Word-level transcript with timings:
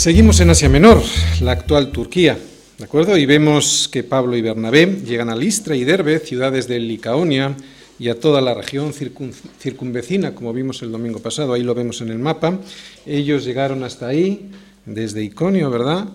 Seguimos 0.00 0.40
en 0.40 0.48
Asia 0.48 0.70
Menor, 0.70 1.02
la 1.42 1.52
actual 1.52 1.92
Turquía, 1.92 2.38
¿de 2.78 2.84
acuerdo? 2.86 3.18
Y 3.18 3.26
vemos 3.26 3.86
que 3.92 4.02
Pablo 4.02 4.34
y 4.34 4.40
Bernabé 4.40 4.86
llegan 5.04 5.28
a 5.28 5.36
Listra 5.36 5.76
y 5.76 5.84
Derbe, 5.84 6.20
ciudades 6.20 6.66
de 6.66 6.78
Licaonia, 6.78 7.54
y 7.98 8.08
a 8.08 8.18
toda 8.18 8.40
la 8.40 8.54
región 8.54 8.94
circunvecina, 8.94 10.34
como 10.34 10.54
vimos 10.54 10.80
el 10.80 10.90
domingo 10.90 11.18
pasado, 11.18 11.52
ahí 11.52 11.62
lo 11.62 11.74
vemos 11.74 12.00
en 12.00 12.08
el 12.08 12.18
mapa. 12.18 12.60
Ellos 13.04 13.44
llegaron 13.44 13.84
hasta 13.84 14.06
ahí, 14.06 14.48
desde 14.86 15.22
Iconio, 15.22 15.68
¿verdad? 15.68 16.08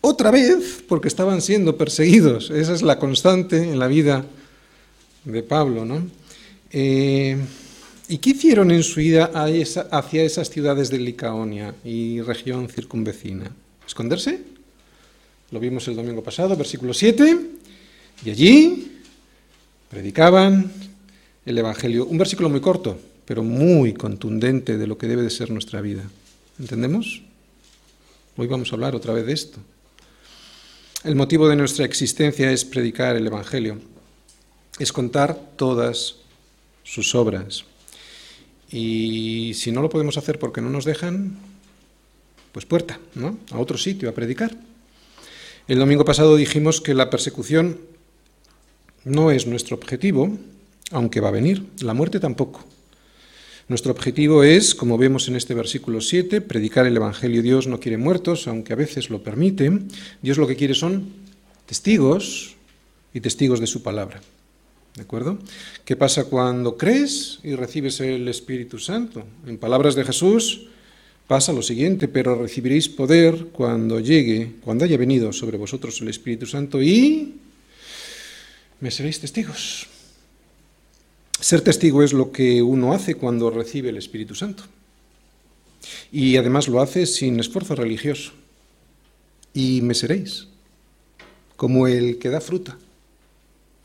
Otra 0.00 0.32
vez, 0.32 0.82
porque 0.88 1.06
estaban 1.06 1.40
siendo 1.40 1.76
perseguidos. 1.76 2.50
Esa 2.50 2.74
es 2.74 2.82
la 2.82 2.98
constante 2.98 3.62
en 3.62 3.78
la 3.78 3.86
vida 3.86 4.24
de 5.24 5.44
Pablo, 5.44 5.84
¿no? 5.84 6.04
Eh, 6.72 7.36
¿Y 8.10 8.18
qué 8.18 8.30
hicieron 8.30 8.70
en 8.70 8.82
su 8.82 9.02
ida 9.02 9.26
hacia 9.34 10.22
esas 10.22 10.48
ciudades 10.48 10.88
de 10.88 10.98
Licaonia 10.98 11.74
y 11.84 12.22
región 12.22 12.66
circunvecina? 12.70 13.54
¿Esconderse? 13.86 14.40
Lo 15.50 15.60
vimos 15.60 15.86
el 15.88 15.96
domingo 15.96 16.22
pasado, 16.22 16.56
versículo 16.56 16.94
7. 16.94 17.38
Y 18.24 18.30
allí 18.30 19.00
predicaban 19.90 20.72
el 21.44 21.58
Evangelio. 21.58 22.06
Un 22.06 22.16
versículo 22.16 22.48
muy 22.48 22.62
corto, 22.62 22.98
pero 23.26 23.42
muy 23.42 23.92
contundente 23.92 24.78
de 24.78 24.86
lo 24.86 24.96
que 24.96 25.06
debe 25.06 25.22
de 25.22 25.30
ser 25.30 25.50
nuestra 25.50 25.82
vida. 25.82 26.04
¿Entendemos? 26.58 27.20
Hoy 28.38 28.46
vamos 28.46 28.72
a 28.72 28.76
hablar 28.76 28.94
otra 28.94 29.12
vez 29.12 29.26
de 29.26 29.34
esto. 29.34 29.58
El 31.04 31.14
motivo 31.14 31.46
de 31.46 31.56
nuestra 31.56 31.84
existencia 31.84 32.50
es 32.50 32.64
predicar 32.64 33.16
el 33.16 33.26
Evangelio, 33.26 33.78
es 34.78 34.94
contar 34.94 35.38
todas 35.56 36.16
sus 36.84 37.14
obras. 37.14 37.66
Y 38.70 39.52
si 39.54 39.72
no 39.72 39.82
lo 39.82 39.88
podemos 39.88 40.18
hacer 40.18 40.38
porque 40.38 40.60
no 40.60 40.70
nos 40.70 40.84
dejan, 40.84 41.38
pues 42.52 42.66
puerta, 42.66 42.98
¿no? 43.14 43.38
A 43.50 43.58
otro 43.58 43.78
sitio 43.78 44.08
a 44.08 44.12
predicar. 44.12 44.56
El 45.68 45.78
domingo 45.78 46.04
pasado 46.04 46.36
dijimos 46.36 46.80
que 46.80 46.94
la 46.94 47.10
persecución 47.10 47.78
no 49.04 49.30
es 49.30 49.46
nuestro 49.46 49.76
objetivo, 49.76 50.36
aunque 50.90 51.20
va 51.20 51.28
a 51.28 51.32
venir. 51.32 51.66
La 51.80 51.94
muerte 51.94 52.20
tampoco. 52.20 52.64
Nuestro 53.68 53.92
objetivo 53.92 54.44
es, 54.44 54.74
como 54.74 54.96
vemos 54.96 55.28
en 55.28 55.36
este 55.36 55.52
versículo 55.52 56.00
7, 56.00 56.40
predicar 56.40 56.86
el 56.86 56.96
Evangelio. 56.96 57.42
Dios 57.42 57.66
no 57.66 57.80
quiere 57.80 57.98
muertos, 57.98 58.48
aunque 58.48 58.72
a 58.72 58.76
veces 58.76 59.10
lo 59.10 59.22
permite. 59.22 59.70
Dios 60.22 60.38
lo 60.38 60.46
que 60.46 60.56
quiere 60.56 60.74
son 60.74 61.12
testigos 61.66 62.56
y 63.12 63.20
testigos 63.20 63.60
de 63.60 63.66
su 63.66 63.82
palabra. 63.82 64.22
¿De 64.94 65.02
acuerdo? 65.02 65.38
¿Qué 65.84 65.96
pasa 65.96 66.24
cuando 66.24 66.76
crees 66.76 67.38
y 67.44 67.54
recibes 67.54 68.00
el 68.00 68.26
Espíritu 68.26 68.78
Santo? 68.78 69.24
En 69.46 69.58
palabras 69.58 69.94
de 69.94 70.04
Jesús 70.04 70.66
pasa 71.28 71.52
lo 71.52 71.62
siguiente, 71.62 72.08
pero 72.08 72.34
recibiréis 72.34 72.88
poder 72.88 73.46
cuando 73.52 74.00
llegue, 74.00 74.56
cuando 74.64 74.84
haya 74.84 74.96
venido 74.96 75.32
sobre 75.32 75.56
vosotros 75.56 76.00
el 76.00 76.08
Espíritu 76.08 76.46
Santo 76.46 76.82
y 76.82 77.36
me 78.80 78.90
seréis 78.90 79.20
testigos. 79.20 79.86
Ser 81.38 81.60
testigo 81.60 82.02
es 82.02 82.12
lo 82.12 82.32
que 82.32 82.62
uno 82.62 82.92
hace 82.92 83.14
cuando 83.14 83.50
recibe 83.50 83.90
el 83.90 83.98
Espíritu 83.98 84.34
Santo. 84.34 84.64
Y 86.10 86.36
además 86.36 86.66
lo 86.66 86.80
hace 86.80 87.06
sin 87.06 87.38
esfuerzo 87.38 87.76
religioso. 87.76 88.32
Y 89.54 89.80
me 89.82 89.94
seréis, 89.94 90.48
como 91.56 91.86
el 91.86 92.18
que 92.18 92.30
da 92.30 92.40
fruta 92.40 92.76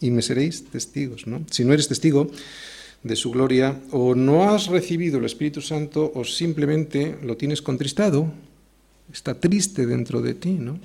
y 0.03 0.11
me 0.11 0.21
seréis 0.21 0.65
testigos. 0.65 1.25
¿no? 1.25 1.45
Si 1.49 1.63
no 1.63 1.73
eres 1.73 1.87
testigo 1.87 2.29
de 3.01 3.15
su 3.15 3.31
gloria, 3.31 3.79
o 3.91 4.15
no 4.15 4.49
has 4.49 4.67
recibido 4.67 5.17
el 5.17 5.25
Espíritu 5.25 5.61
Santo, 5.61 6.11
o 6.13 6.23
simplemente 6.23 7.17
lo 7.23 7.35
tienes 7.35 7.61
contristado, 7.61 8.31
está 9.11 9.39
triste 9.39 9.85
dentro 9.85 10.21
de 10.21 10.33
ti, 10.33 10.51
¿no? 10.51 10.79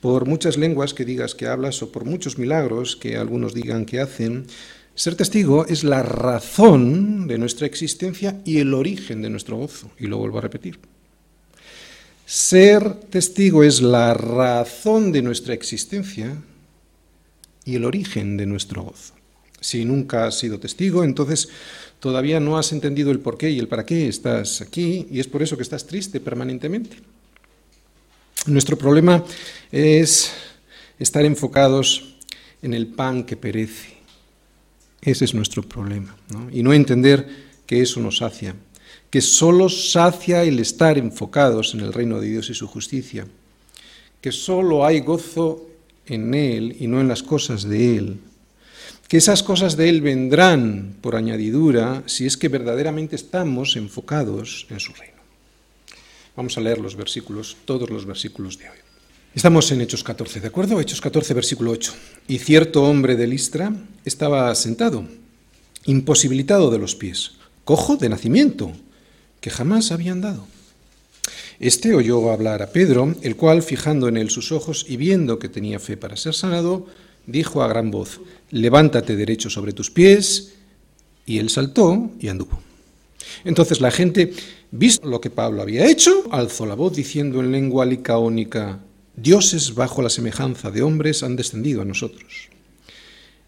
Por 0.00 0.26
muchas 0.26 0.56
lenguas 0.56 0.94
que 0.94 1.04
digas 1.04 1.34
que 1.34 1.46
hablas, 1.46 1.82
o 1.82 1.90
por 1.90 2.04
muchos 2.04 2.38
milagros 2.38 2.96
que 2.96 3.16
algunos 3.16 3.52
digan 3.52 3.84
que 3.84 4.00
hacen, 4.00 4.46
ser 4.94 5.14
testigo 5.14 5.66
es 5.66 5.84
la 5.84 6.02
razón 6.02 7.26
de 7.26 7.38
nuestra 7.38 7.66
existencia 7.66 8.40
y 8.44 8.58
el 8.58 8.72
origen 8.72 9.20
de 9.22 9.30
nuestro 9.30 9.56
gozo. 9.56 9.90
Y 9.98 10.06
lo 10.06 10.18
vuelvo 10.18 10.38
a 10.38 10.42
repetir. 10.42 10.78
Ser 12.24 12.94
testigo 12.94 13.62
es 13.64 13.80
la 13.80 14.14
razón 14.14 15.12
de 15.12 15.22
nuestra 15.22 15.54
existencia 15.54 16.36
y 17.68 17.76
el 17.76 17.84
origen 17.84 18.38
de 18.38 18.46
nuestro 18.46 18.82
gozo. 18.82 19.12
Si 19.60 19.84
nunca 19.84 20.24
has 20.24 20.38
sido 20.38 20.58
testigo, 20.58 21.04
entonces 21.04 21.50
todavía 22.00 22.40
no 22.40 22.56
has 22.56 22.72
entendido 22.72 23.10
el 23.10 23.20
por 23.20 23.36
qué 23.36 23.50
y 23.50 23.58
el 23.58 23.68
para 23.68 23.84
qué 23.84 24.08
estás 24.08 24.62
aquí 24.62 25.06
y 25.10 25.20
es 25.20 25.26
por 25.26 25.42
eso 25.42 25.54
que 25.54 25.64
estás 25.64 25.86
triste 25.86 26.18
permanentemente. 26.18 26.96
Nuestro 28.46 28.78
problema 28.78 29.22
es 29.70 30.32
estar 30.98 31.26
enfocados 31.26 32.16
en 32.62 32.72
el 32.72 32.86
pan 32.86 33.24
que 33.24 33.36
perece. 33.36 33.98
Ese 35.02 35.26
es 35.26 35.34
nuestro 35.34 35.62
problema. 35.62 36.16
Y 36.50 36.62
no 36.62 36.72
entender 36.72 37.28
que 37.66 37.82
eso 37.82 38.00
nos 38.00 38.16
sacia, 38.18 38.56
que 39.10 39.20
solo 39.20 39.68
sacia 39.68 40.42
el 40.42 40.58
estar 40.58 40.96
enfocados 40.96 41.74
en 41.74 41.80
el 41.80 41.92
reino 41.92 42.18
de 42.18 42.28
Dios 42.28 42.48
y 42.48 42.54
su 42.54 42.66
justicia, 42.66 43.26
que 44.22 44.32
solo 44.32 44.86
hay 44.86 45.00
gozo 45.00 45.67
en 46.08 46.34
Él 46.34 46.76
y 46.80 46.86
no 46.86 47.00
en 47.00 47.08
las 47.08 47.22
cosas 47.22 47.64
de 47.64 47.96
Él, 47.96 48.20
que 49.08 49.16
esas 49.16 49.42
cosas 49.42 49.76
de 49.76 49.88
Él 49.88 50.00
vendrán 50.00 50.96
por 51.00 51.16
añadidura 51.16 52.02
si 52.06 52.26
es 52.26 52.36
que 52.36 52.48
verdaderamente 52.48 53.16
estamos 53.16 53.76
enfocados 53.76 54.66
en 54.70 54.80
su 54.80 54.92
reino. 54.92 55.18
Vamos 56.36 56.56
a 56.56 56.60
leer 56.60 56.78
los 56.78 56.94
versículos, 56.94 57.56
todos 57.64 57.90
los 57.90 58.06
versículos 58.06 58.58
de 58.58 58.68
hoy. 58.68 58.78
Estamos 59.34 59.70
en 59.72 59.80
Hechos 59.80 60.04
14, 60.04 60.40
¿de 60.40 60.48
acuerdo? 60.48 60.80
Hechos 60.80 61.00
14, 61.00 61.34
versículo 61.34 61.70
8. 61.70 61.92
Y 62.28 62.38
cierto 62.38 62.82
hombre 62.84 63.16
de 63.16 63.26
Listra 63.26 63.72
estaba 64.04 64.54
sentado, 64.54 65.04
imposibilitado 65.84 66.70
de 66.70 66.78
los 66.78 66.94
pies, 66.94 67.32
cojo 67.64 67.96
de 67.96 68.08
nacimiento, 68.08 68.72
que 69.40 69.50
jamás 69.50 69.92
había 69.92 70.12
andado. 70.12 70.46
Este 71.60 71.92
oyó 71.92 72.30
hablar 72.30 72.62
a 72.62 72.70
Pedro, 72.70 73.16
el 73.22 73.34
cual, 73.34 73.62
fijando 73.62 74.06
en 74.06 74.16
él 74.16 74.30
sus 74.30 74.52
ojos 74.52 74.86
y 74.88 74.96
viendo 74.96 75.40
que 75.40 75.48
tenía 75.48 75.80
fe 75.80 75.96
para 75.96 76.16
ser 76.16 76.34
sanado, 76.34 76.86
dijo 77.26 77.62
a 77.62 77.68
gran 77.68 77.90
voz, 77.90 78.20
levántate 78.52 79.16
derecho 79.16 79.50
sobre 79.50 79.72
tus 79.72 79.90
pies, 79.90 80.54
y 81.26 81.38
él 81.38 81.50
saltó 81.50 82.12
y 82.20 82.28
anduvo. 82.28 82.60
Entonces 83.44 83.80
la 83.80 83.90
gente, 83.90 84.32
visto 84.70 85.08
lo 85.08 85.20
que 85.20 85.30
Pablo 85.30 85.60
había 85.60 85.90
hecho, 85.90 86.28
alzó 86.30 86.64
la 86.64 86.76
voz 86.76 86.94
diciendo 86.94 87.40
en 87.40 87.50
lengua 87.50 87.84
licaónica, 87.84 88.78
dioses 89.16 89.74
bajo 89.74 90.00
la 90.00 90.10
semejanza 90.10 90.70
de 90.70 90.82
hombres 90.82 91.24
han 91.24 91.34
descendido 91.34 91.82
a 91.82 91.84
nosotros. 91.84 92.50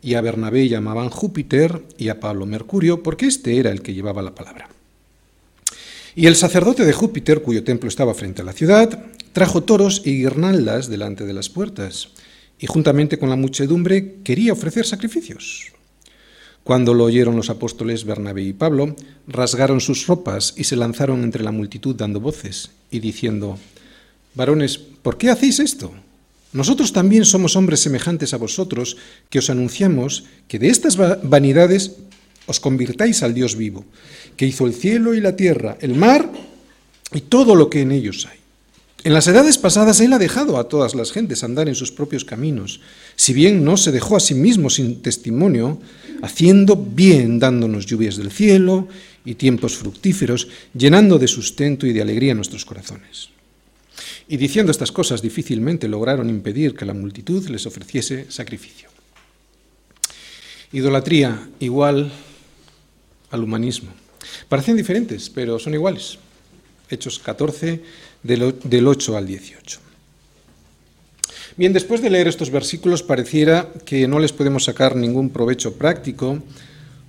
Y 0.02 0.14
a 0.14 0.20
Bernabé 0.20 0.68
llamaban 0.68 1.10
Júpiter 1.10 1.84
y 1.96 2.08
a 2.08 2.18
Pablo 2.18 2.44
Mercurio, 2.44 3.04
porque 3.04 3.26
este 3.26 3.58
era 3.58 3.70
el 3.70 3.82
que 3.82 3.94
llevaba 3.94 4.20
la 4.20 4.34
palabra. 4.34 4.68
Y 6.20 6.26
el 6.26 6.36
sacerdote 6.36 6.84
de 6.84 6.92
Júpiter, 6.92 7.40
cuyo 7.40 7.64
templo 7.64 7.88
estaba 7.88 8.12
frente 8.12 8.42
a 8.42 8.44
la 8.44 8.52
ciudad, 8.52 9.06
trajo 9.32 9.62
toros 9.62 10.02
y 10.04 10.18
guirnaldas 10.18 10.90
delante 10.90 11.24
de 11.24 11.32
las 11.32 11.48
puertas, 11.48 12.10
y 12.58 12.66
juntamente 12.66 13.18
con 13.18 13.30
la 13.30 13.36
muchedumbre 13.36 14.16
quería 14.22 14.52
ofrecer 14.52 14.84
sacrificios. 14.84 15.72
Cuando 16.62 16.92
lo 16.92 17.04
oyeron 17.04 17.36
los 17.36 17.48
apóstoles 17.48 18.04
Bernabé 18.04 18.42
y 18.42 18.52
Pablo, 18.52 18.94
rasgaron 19.26 19.80
sus 19.80 20.06
ropas 20.06 20.52
y 20.58 20.64
se 20.64 20.76
lanzaron 20.76 21.24
entre 21.24 21.42
la 21.42 21.52
multitud 21.52 21.96
dando 21.96 22.20
voces 22.20 22.70
y 22.90 23.00
diciendo, 23.00 23.58
Varones, 24.34 24.76
¿por 24.76 25.16
qué 25.16 25.30
hacéis 25.30 25.58
esto? 25.58 25.90
Nosotros 26.52 26.92
también 26.92 27.24
somos 27.24 27.56
hombres 27.56 27.80
semejantes 27.80 28.34
a 28.34 28.36
vosotros, 28.36 28.98
que 29.30 29.38
os 29.38 29.48
anunciamos 29.48 30.24
que 30.48 30.58
de 30.58 30.68
estas 30.68 30.98
vanidades 30.98 31.96
os 32.50 32.58
convirtáis 32.58 33.22
al 33.22 33.32
Dios 33.32 33.54
vivo, 33.54 33.86
que 34.36 34.46
hizo 34.46 34.66
el 34.66 34.74
cielo 34.74 35.14
y 35.14 35.20
la 35.20 35.36
tierra, 35.36 35.78
el 35.80 35.94
mar 35.94 36.26
y 37.14 37.22
todo 37.22 37.54
lo 37.54 37.70
que 37.70 37.82
en 37.82 37.92
ellos 37.92 38.26
hay. 38.26 38.38
En 39.02 39.14
las 39.14 39.26
edades 39.28 39.56
pasadas 39.56 40.00
Él 40.00 40.12
ha 40.12 40.18
dejado 40.18 40.58
a 40.58 40.68
todas 40.68 40.94
las 40.94 41.12
gentes 41.12 41.42
andar 41.42 41.68
en 41.68 41.74
sus 41.74 41.90
propios 41.90 42.24
caminos, 42.24 42.80
si 43.16 43.32
bien 43.32 43.64
no 43.64 43.78
se 43.78 43.92
dejó 43.92 44.16
a 44.16 44.20
sí 44.20 44.34
mismo 44.34 44.68
sin 44.68 45.00
testimonio, 45.00 45.80
haciendo 46.20 46.76
bien, 46.76 47.38
dándonos 47.38 47.86
lluvias 47.86 48.16
del 48.16 48.30
cielo 48.30 48.88
y 49.24 49.36
tiempos 49.36 49.76
fructíferos, 49.76 50.48
llenando 50.74 51.18
de 51.18 51.28
sustento 51.28 51.86
y 51.86 51.94
de 51.94 52.02
alegría 52.02 52.34
nuestros 52.34 52.66
corazones. 52.66 53.30
Y 54.28 54.36
diciendo 54.36 54.70
estas 54.70 54.92
cosas 54.92 55.22
difícilmente 55.22 55.88
lograron 55.88 56.28
impedir 56.28 56.74
que 56.74 56.84
la 56.84 56.94
multitud 56.94 57.48
les 57.48 57.64
ofreciese 57.66 58.26
sacrificio. 58.28 58.90
Idolatría 60.72 61.48
igual 61.58 62.12
al 63.30 63.42
humanismo. 63.42 63.90
Parecen 64.48 64.76
diferentes, 64.76 65.30
pero 65.30 65.58
son 65.58 65.74
iguales. 65.74 66.18
Hechos 66.88 67.18
14, 67.18 67.80
del 68.22 68.86
8 68.86 69.16
al 69.16 69.26
18. 69.26 69.80
Bien, 71.56 71.72
después 71.72 72.00
de 72.00 72.10
leer 72.10 72.28
estos 72.28 72.50
versículos 72.50 73.02
pareciera 73.02 73.68
que 73.84 74.06
no 74.08 74.18
les 74.18 74.32
podemos 74.32 74.64
sacar 74.64 74.96
ningún 74.96 75.30
provecho 75.30 75.74
práctico 75.74 76.42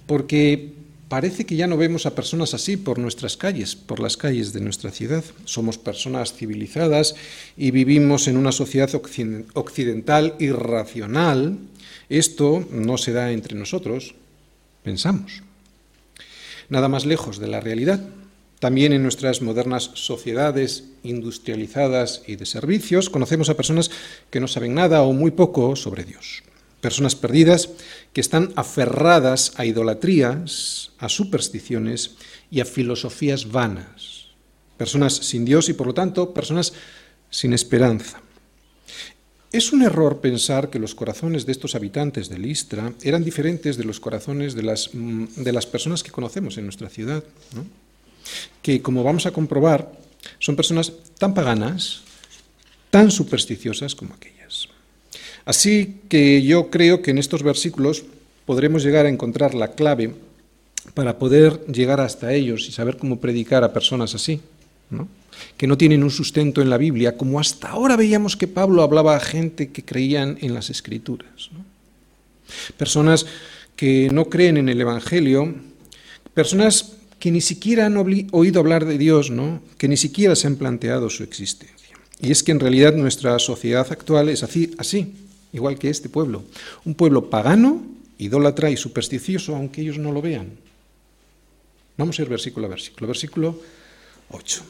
porque 0.07 0.73
parece 1.07 1.45
que 1.45 1.55
ya 1.55 1.67
no 1.67 1.77
vemos 1.77 2.05
a 2.05 2.15
personas 2.15 2.53
así 2.53 2.77
por 2.77 2.97
nuestras 2.97 3.37
calles, 3.37 3.75
por 3.75 3.99
las 3.99 4.17
calles 4.17 4.53
de 4.53 4.61
nuestra 4.61 4.91
ciudad. 4.91 5.23
Somos 5.45 5.77
personas 5.77 6.33
civilizadas 6.33 7.15
y 7.55 7.71
vivimos 7.71 8.27
en 8.27 8.37
una 8.37 8.51
sociedad 8.51 8.89
occidental 9.53 10.35
irracional. 10.39 11.57
Esto 12.09 12.65
no 12.71 12.97
se 12.97 13.13
da 13.13 13.31
entre 13.31 13.55
nosotros, 13.55 14.15
pensamos. 14.83 15.43
Nada 16.71 16.87
más 16.87 17.05
lejos 17.05 17.37
de 17.37 17.49
la 17.49 17.59
realidad. 17.59 17.99
También 18.59 18.93
en 18.93 19.03
nuestras 19.03 19.41
modernas 19.41 19.91
sociedades 19.95 20.85
industrializadas 21.03 22.21
y 22.27 22.37
de 22.37 22.45
servicios 22.45 23.09
conocemos 23.09 23.49
a 23.49 23.57
personas 23.57 23.91
que 24.29 24.39
no 24.39 24.47
saben 24.47 24.73
nada 24.73 25.01
o 25.01 25.11
muy 25.11 25.31
poco 25.31 25.75
sobre 25.75 26.05
Dios. 26.05 26.43
Personas 26.79 27.15
perdidas 27.15 27.71
que 28.13 28.21
están 28.21 28.53
aferradas 28.55 29.51
a 29.57 29.65
idolatrías, 29.65 30.93
a 30.97 31.09
supersticiones 31.09 32.15
y 32.49 32.61
a 32.61 32.65
filosofías 32.65 33.51
vanas. 33.51 34.27
Personas 34.77 35.13
sin 35.13 35.43
Dios 35.43 35.67
y 35.67 35.73
por 35.73 35.87
lo 35.87 35.93
tanto 35.93 36.33
personas 36.33 36.71
sin 37.29 37.51
esperanza. 37.51 38.21
Es 39.51 39.73
un 39.73 39.81
error 39.81 40.21
pensar 40.21 40.69
que 40.69 40.79
los 40.79 40.95
corazones 40.95 41.45
de 41.45 41.51
estos 41.51 41.75
habitantes 41.75 42.29
de 42.29 42.39
Listra 42.39 42.93
eran 43.03 43.23
diferentes 43.23 43.75
de 43.75 43.83
los 43.83 43.99
corazones 43.99 44.55
de 44.55 44.63
las, 44.63 44.93
mm, 44.93 45.43
de 45.43 45.51
las 45.51 45.65
personas 45.65 46.03
que 46.03 46.11
conocemos 46.11 46.57
en 46.57 46.65
nuestra 46.65 46.89
ciudad. 46.89 47.23
que, 48.61 48.81
como 48.81 49.03
vamos 49.03 49.25
a 49.25 49.31
comprobar, 49.31 49.91
son 50.39 50.55
personas 50.55 50.93
tan 51.17 51.33
paganas, 51.33 52.03
tan 52.91 53.09
supersticiosas 53.09 53.95
como 53.95 54.13
aquellas. 54.13 54.69
Así 55.43 56.01
que 56.07 56.43
yo 56.43 56.69
creo 56.69 57.01
que 57.01 57.11
en 57.11 57.17
estos 57.17 57.41
versículos 57.41 58.03
podremos 58.45 58.83
llegar 58.83 59.07
a 59.07 59.09
encontrar 59.09 59.55
la 59.55 59.73
clave 59.73 60.13
para 60.93 61.17
poder 61.17 61.65
llegar 61.65 61.99
hasta 61.99 62.33
ellos 62.33 62.67
y 62.69 62.71
saber 62.71 62.97
cómo 62.97 63.19
predicar 63.19 63.63
a 63.63 63.73
personas 63.73 64.13
así, 64.13 64.39
que 65.57 65.67
no 65.67 65.77
tienen 65.77 66.03
un 66.03 66.11
sustento 66.11 66.61
en 66.61 66.69
la 66.69 66.77
Biblia, 66.77 67.17
como 67.17 67.39
hasta 67.39 67.69
ahora 67.69 67.95
veíamos 67.95 68.35
que 68.35 68.47
Pablo 68.47 68.83
hablaba 68.83 69.15
a 69.15 69.19
gente 69.19 69.71
que 69.71 69.85
creían 69.85 70.37
en 70.41 70.53
las 70.53 70.69
Escrituras. 70.69 71.49
Personas 72.77 73.25
que 73.75 74.09
no 74.11 74.25
creen 74.25 74.57
en 74.57 74.69
el 74.69 74.81
Evangelio, 74.81 75.53
personas 76.33 76.93
que 77.19 77.31
ni 77.31 77.41
siquiera 77.41 77.85
han 77.85 77.97
oído 77.97 78.59
hablar 78.59 78.85
de 78.85 78.97
Dios, 78.97 79.29
¿no? 79.29 79.61
que 79.77 79.87
ni 79.87 79.97
siquiera 79.97 80.35
se 80.35 80.47
han 80.47 80.55
planteado 80.55 81.09
su 81.09 81.23
existencia. 81.23 81.95
Y 82.19 82.31
es 82.31 82.43
que 82.43 82.51
en 82.51 82.59
realidad 82.59 82.95
nuestra 82.95 83.37
sociedad 83.39 83.87
actual 83.91 84.29
es 84.29 84.43
así, 84.43 84.73
así, 84.77 85.13
igual 85.53 85.77
que 85.77 85.89
este 85.89 86.09
pueblo. 86.09 86.43
Un 86.85 86.95
pueblo 86.95 87.29
pagano, 87.29 87.83
idólatra 88.17 88.69
y 88.69 88.77
supersticioso, 88.77 89.55
aunque 89.55 89.81
ellos 89.81 89.97
no 89.97 90.11
lo 90.11 90.21
vean. 90.21 90.49
Vamos 91.97 92.17
a 92.17 92.21
ir 92.23 92.29
versículo 92.29 92.67
a 92.67 92.69
versículo. 92.69 93.07
Versículo 93.07 93.59
8. 94.29 94.63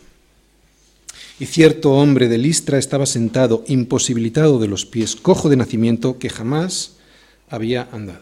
Y 1.42 1.48
cierto 1.48 1.94
hombre 1.94 2.30
de 2.30 2.38
Listra 2.38 2.78
estaba 2.78 3.08
sentado, 3.08 3.64
imposibilitado 3.66 4.60
de 4.60 4.68
los 4.68 4.86
pies, 4.86 5.16
cojo 5.16 5.50
de 5.50 5.56
nacimiento, 5.56 6.20
que 6.20 6.30
jamás 6.30 6.98
había 7.50 7.90
andado. 7.92 8.22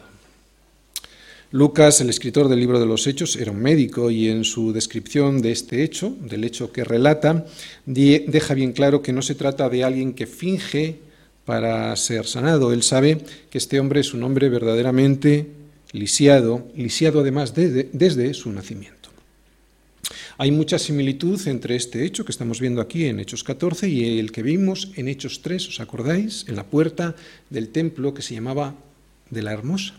Lucas, 1.51 2.00
el 2.00 2.10
escritor 2.10 2.48
del 2.48 2.62
libro 2.62 2.80
de 2.80 2.86
los 2.86 3.07
Hechos, 3.07 3.36
era 3.36 3.51
un 3.51 3.60
médico 3.60 4.10
y 4.10 4.30
en 4.30 4.45
su 4.45 4.71
descripción 4.71 5.42
de 5.42 5.51
este 5.51 5.83
hecho, 5.83 6.16
del 6.21 6.45
hecho 6.45 6.71
que 6.71 6.86
relata, 6.86 7.45
deja 7.86 8.54
bien 8.54 8.71
claro 8.71 9.01
que 9.01 9.12
no 9.12 9.21
se 9.21 9.36
trata 9.36 9.68
de 9.68 9.83
alguien 9.83 10.13
que 10.13 10.25
finge 10.25 11.00
para 11.44 11.94
ser 11.98 12.25
sanado. 12.25 12.71
Él 12.71 12.83
sabe 12.83 13.18
que 13.50 13.57
este 13.57 13.81
hombre 13.81 14.00
es 14.00 14.13
un 14.13 14.24
hombre 14.24 14.48
verdaderamente 14.48 15.45
lisiado, 15.92 16.69
lisiado 16.74 17.19
además 17.19 17.54
desde 17.54 18.33
su 18.33 18.50
nacimiento. 18.54 18.98
Hay 20.41 20.51
mucha 20.51 20.80
similitud 20.80 21.45
entre 21.50 21.75
este 21.75 22.06
hecho 22.06 22.24
que 22.24 22.31
estamos 22.31 22.62
viendo 22.62 22.80
aquí 22.80 23.07
en 23.07 23.19
Hechos 23.19 23.44
14 23.44 23.89
y 23.89 24.19
el 24.19 24.31
que 24.31 24.41
vimos 24.41 24.89
en 24.95 25.09
Hechos 25.09 25.41
3, 25.41 25.68
¿os 25.68 25.80
acordáis? 25.81 26.45
En 26.47 26.56
la 26.56 26.63
puerta 26.63 27.13
del 27.50 27.68
templo 27.68 28.13
que 28.13 28.21
se 28.21 28.36
llamaba 28.36 28.74
de 29.30 29.41
la 29.41 29.51
Hermosa 29.51 29.95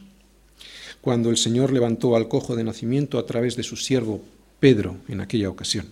cuando 1.03 1.29
el 1.29 1.37
Señor 1.37 1.75
levantó 1.75 2.17
al 2.17 2.29
cojo 2.29 2.57
de 2.57 2.65
nacimiento 2.65 3.19
a 3.19 3.27
través 3.27 3.55
de 3.55 3.63
su 3.65 3.77
siervo 3.77 4.23
Pedro 4.61 4.97
en 5.09 5.21
aquella 5.21 5.51
ocasión. 5.51 5.87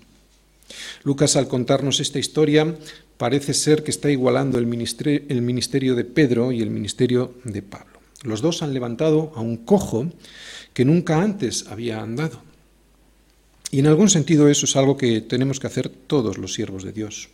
Lucas, 1.05 1.37
al 1.37 1.47
contarnos 1.47 2.01
esta 2.01 2.19
historia, 2.19 2.75
parece 3.19 3.53
ser 3.53 3.83
que 3.83 3.91
está 3.91 4.11
igualando 4.11 4.59
el 4.59 4.65
ministerio, 4.65 5.95
de 5.95 6.05
Pedro 6.05 6.53
y 6.53 6.63
el 6.63 6.71
ministerio 6.71 7.35
de 7.45 7.61
Pablo. 7.61 8.01
Los 8.23 8.41
dos 8.41 8.63
han 8.63 8.73
levantado 8.73 9.31
a 9.35 9.43
un 9.43 9.59
cojo 9.59 10.11
que 10.73 10.87
nunca 10.87 11.21
antes 11.21 11.67
había 11.69 12.01
andado. 12.01 12.48
Y 13.71 13.81
en 13.81 13.87
algún 13.87 14.09
sentido 14.09 14.49
eso 14.49 14.65
es 14.65 14.77
algo 14.77 14.97
que 14.97 15.21
tenemos 15.21 15.61
que 15.61 15.67
hacer 15.67 15.89
todos 15.89 16.39
los 16.39 16.55
siervos 16.55 16.85
de 16.85 16.93
Dios, 16.93 17.29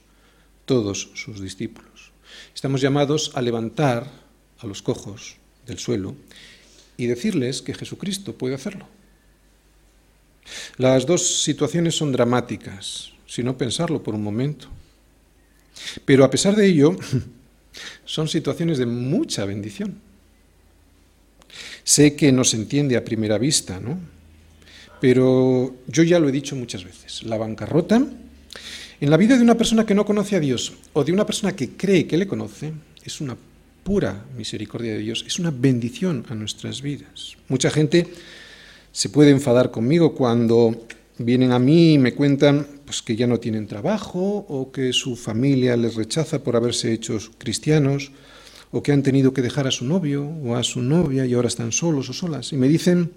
todos 0.64 1.10
sus 1.14 1.40
discípulos. 1.40 2.12
Estamos 2.54 2.80
llamados 2.80 3.30
a 3.34 3.42
levantar 3.42 4.10
a 4.58 4.66
los 4.66 4.82
cojos 4.82 5.36
del 5.66 5.78
suelo 5.78 6.16
y 6.96 7.06
decirles 7.06 7.62
que 7.62 7.74
Jesucristo 7.74 8.34
puede 8.34 8.54
hacerlo. 8.54 8.88
Las 10.76 11.06
dos 11.06 11.42
situaciones 11.42 11.96
son 11.96 12.12
dramáticas, 12.12 13.12
si 13.26 13.42
no 13.42 13.56
pensarlo 13.56 14.02
por 14.02 14.14
un 14.14 14.22
momento. 14.22 14.68
Pero 16.04 16.24
a 16.24 16.30
pesar 16.30 16.56
de 16.56 16.66
ello, 16.66 16.96
son 18.04 18.28
situaciones 18.28 18.78
de 18.78 18.86
mucha 18.86 19.44
bendición. 19.44 20.00
Sé 21.84 22.16
que 22.16 22.32
no 22.32 22.44
se 22.44 22.56
entiende 22.56 22.96
a 22.96 23.04
primera 23.04 23.38
vista, 23.38 23.78
¿no? 23.80 23.98
Pero 25.00 25.74
yo 25.86 26.02
ya 26.02 26.18
lo 26.18 26.28
he 26.28 26.32
dicho 26.32 26.56
muchas 26.56 26.84
veces, 26.84 27.22
la 27.24 27.36
bancarrota 27.36 28.06
en 29.00 29.10
la 29.10 29.16
vida 29.16 29.36
de 29.36 29.42
una 29.42 29.56
persona 29.56 29.84
que 29.84 29.94
no 29.94 30.06
conoce 30.06 30.36
a 30.36 30.40
Dios 30.40 30.72
o 30.92 31.04
de 31.04 31.12
una 31.12 31.26
persona 31.26 31.54
que 31.54 31.70
cree 31.70 32.06
que 32.06 32.16
le 32.16 32.26
conoce 32.26 32.72
es 33.04 33.20
una 33.20 33.36
pura 33.84 34.24
misericordia 34.36 34.92
de 34.92 34.98
Dios 34.98 35.24
es 35.26 35.38
una 35.38 35.50
bendición 35.50 36.24
a 36.28 36.34
nuestras 36.34 36.80
vidas. 36.80 37.36
Mucha 37.48 37.70
gente 37.70 38.08
se 38.90 39.10
puede 39.10 39.30
enfadar 39.30 39.70
conmigo 39.70 40.14
cuando 40.14 40.86
vienen 41.18 41.52
a 41.52 41.58
mí 41.58 41.94
y 41.94 41.98
me 41.98 42.14
cuentan 42.14 42.66
pues, 42.86 43.02
que 43.02 43.14
ya 43.14 43.26
no 43.26 43.38
tienen 43.38 43.66
trabajo 43.66 44.46
o 44.48 44.72
que 44.72 44.92
su 44.92 45.16
familia 45.16 45.76
les 45.76 45.94
rechaza 45.94 46.42
por 46.42 46.56
haberse 46.56 46.92
hecho 46.92 47.18
cristianos 47.38 48.10
o 48.72 48.82
que 48.82 48.90
han 48.90 49.02
tenido 49.02 49.34
que 49.34 49.42
dejar 49.42 49.68
a 49.68 49.70
su 49.70 49.84
novio 49.84 50.26
o 50.26 50.56
a 50.56 50.64
su 50.64 50.80
novia 50.82 51.26
y 51.26 51.34
ahora 51.34 51.48
están 51.48 51.70
solos 51.70 52.08
o 52.08 52.12
solas. 52.12 52.52
Y 52.52 52.56
me 52.56 52.68
dicen 52.68 53.12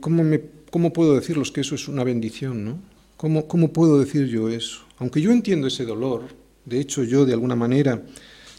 cómo, 0.00 0.92
puedo 0.92 1.14
decirles 1.14 1.50
que 1.50 1.60
eso 1.60 1.74
es 1.74 1.88
una 1.88 2.04
bendición, 2.04 2.64
¿no? 2.64 2.78
¿Cómo, 3.16 3.46
¿Cómo 3.46 3.72
puedo 3.72 3.98
decir 3.98 4.26
yo 4.26 4.48
eso? 4.48 4.80
Aunque 4.98 5.20
yo 5.20 5.30
entiendo 5.32 5.66
ese 5.66 5.84
dolor, 5.84 6.22
de 6.64 6.80
hecho 6.80 7.04
yo 7.04 7.26
de 7.26 7.34
alguna 7.34 7.56
manera 7.56 8.02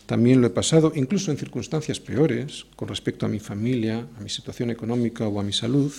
también 0.06 0.42
lo 0.42 0.48
he 0.48 0.52
pasado, 0.52 0.92
incluso 0.96 1.32
en 1.32 1.38
circunstancias 1.38 2.00
peores, 2.00 2.66
con 2.76 2.88
respecto 2.88 3.26
a 3.26 3.30
mi 3.30 3.40
familia, 3.40 4.06
a 4.18 4.22
mi 4.22 4.30
situación 4.30 4.70
económica 4.70 5.28
o 5.28 5.40
a 5.40 5.44
mi 5.44 5.54
salud. 5.54 5.92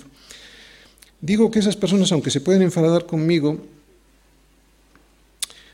Digo 1.21 1.51
que 1.51 1.61
esas 1.61 1.77
personas, 1.77 2.13
aunque 2.13 2.31
se 2.31 2.41
pueden 2.41 2.63
enfadar 2.63 3.07
conmigo, 3.07 3.65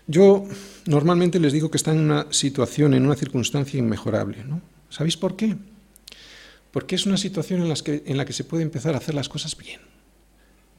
yo 0.06 0.46
normalmente 0.86 1.40
les 1.40 1.52
digo 1.52 1.70
que 1.70 1.78
están 1.78 1.96
en 1.96 2.04
una 2.04 2.26
situación, 2.30 2.94
en 2.94 3.04
una 3.04 3.16
circunstancia 3.16 3.78
inmejorable. 3.78 4.44
¿no? 4.44 4.60
¿Sabéis 4.88 5.16
por 5.16 5.36
qué? 5.36 5.56
Porque 6.78 6.94
es 6.94 7.06
una 7.06 7.16
situación 7.16 7.60
en, 7.60 8.02
en 8.06 8.16
la 8.16 8.24
que 8.24 8.32
se 8.32 8.44
puede 8.44 8.62
empezar 8.62 8.94
a 8.94 8.98
hacer 8.98 9.12
las 9.12 9.28
cosas 9.28 9.56
bien, 9.56 9.80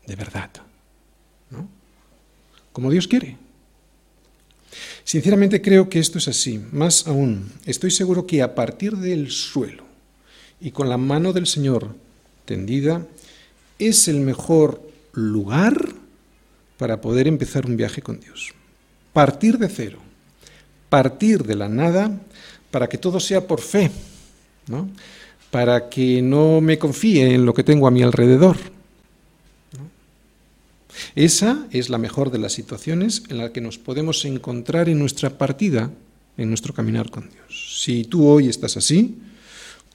de 0.07 0.15
verdad, 0.15 0.49
¿no? 1.49 1.67
como 2.71 2.89
Dios 2.89 3.05
quiere. 3.05 3.35
Sinceramente 5.03 5.61
creo 5.61 5.89
que 5.89 5.99
esto 5.99 6.17
es 6.17 6.29
así. 6.29 6.57
Más 6.71 7.05
aún, 7.05 7.51
estoy 7.65 7.91
seguro 7.91 8.25
que 8.25 8.41
a 8.41 8.55
partir 8.55 8.95
del 8.95 9.29
suelo 9.29 9.83
y 10.61 10.71
con 10.71 10.87
la 10.87 10.95
mano 10.95 11.33
del 11.33 11.47
Señor 11.47 11.93
tendida, 12.45 13.05
es 13.77 14.07
el 14.07 14.21
mejor 14.21 14.81
lugar 15.11 15.75
para 16.77 17.01
poder 17.01 17.27
empezar 17.27 17.65
un 17.65 17.75
viaje 17.75 18.01
con 18.01 18.21
Dios. 18.21 18.53
Partir 19.11 19.57
de 19.57 19.67
cero, 19.67 19.99
partir 20.87 21.43
de 21.43 21.55
la 21.55 21.67
nada, 21.67 22.21
para 22.71 22.87
que 22.87 22.97
todo 22.97 23.19
sea 23.19 23.45
por 23.45 23.59
fe, 23.59 23.91
¿no? 24.65 24.87
Para 25.51 25.89
que 25.89 26.21
no 26.21 26.61
me 26.61 26.77
confíe 26.77 27.33
en 27.33 27.45
lo 27.45 27.53
que 27.53 27.63
tengo 27.63 27.87
a 27.87 27.91
mi 27.91 28.03
alrededor 28.03 28.57
esa 31.15 31.65
es 31.71 31.89
la 31.89 31.97
mejor 31.97 32.31
de 32.31 32.39
las 32.39 32.53
situaciones 32.53 33.23
en 33.29 33.37
la 33.37 33.51
que 33.51 33.61
nos 33.61 33.77
podemos 33.77 34.25
encontrar 34.25 34.89
en 34.89 34.99
nuestra 34.99 35.37
partida, 35.37 35.91
en 36.37 36.49
nuestro 36.49 36.73
caminar 36.73 37.09
con 37.09 37.29
Dios. 37.29 37.81
Si 37.83 38.03
tú 38.03 38.27
hoy 38.27 38.47
estás 38.47 38.77
así, 38.77 39.17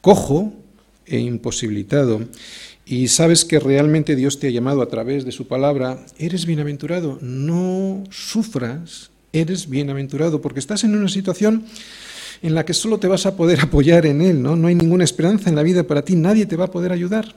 cojo 0.00 0.52
e 1.06 1.18
imposibilitado, 1.18 2.23
y 2.87 3.08
sabes 3.08 3.44
que 3.44 3.58
realmente 3.58 4.14
Dios 4.16 4.38
te 4.38 4.49
ha 4.49 4.50
llamado 4.50 4.82
a 4.82 4.88
través 4.88 5.25
de 5.25 5.32
su 5.32 5.46
palabra, 5.46 6.04
eres 6.18 6.44
bienaventurado, 6.44 7.18
no 7.23 8.04
sufras, 8.11 9.11
eres 9.32 9.68
bienaventurado, 9.68 10.42
porque 10.42 10.61
estás 10.61 10.84
en 10.84 10.94
una 10.94 11.08
situación 11.08 11.64
en 12.44 12.54
la 12.54 12.66
que 12.66 12.74
solo 12.74 12.98
te 12.98 13.08
vas 13.08 13.24
a 13.24 13.36
poder 13.36 13.60
apoyar 13.62 14.04
en 14.04 14.20
Él, 14.20 14.42
¿no? 14.42 14.54
No 14.54 14.68
hay 14.68 14.74
ninguna 14.74 15.02
esperanza 15.02 15.48
en 15.48 15.56
la 15.56 15.62
vida 15.62 15.82
para 15.84 16.04
ti, 16.04 16.14
nadie 16.14 16.44
te 16.44 16.56
va 16.56 16.66
a 16.66 16.70
poder 16.70 16.92
ayudar. 16.92 17.34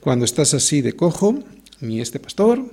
Cuando 0.00 0.24
estás 0.24 0.54
así 0.54 0.80
de 0.80 0.94
cojo, 0.94 1.44
ni 1.80 2.00
este 2.00 2.18
pastor, 2.18 2.64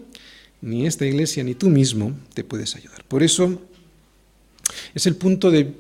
ni 0.62 0.88
esta 0.88 1.06
iglesia, 1.06 1.44
ni 1.44 1.56
tú 1.56 1.70
mismo 1.70 2.14
te 2.34 2.46
puedes 2.46 2.74
ayudar. 2.78 3.04
Por 3.04 3.22
eso 3.22 3.62
es 4.96 5.06
el 5.08 5.18
punto 5.18 5.52
de 5.52 5.74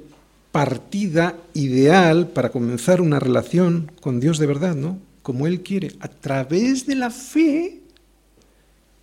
partida 0.51 1.37
ideal 1.53 2.27
para 2.27 2.49
comenzar 2.49 2.99
una 2.99 3.19
relación 3.19 3.91
con 4.01 4.19
Dios 4.19 4.39
de 4.39 4.45
verdad, 4.45 4.75
¿no? 4.75 4.99
Como 5.21 5.47
Él 5.47 5.61
quiere, 5.61 5.93
a 6.01 6.09
través 6.09 6.85
de 6.85 6.95
la 6.95 7.11
fe 7.11 7.79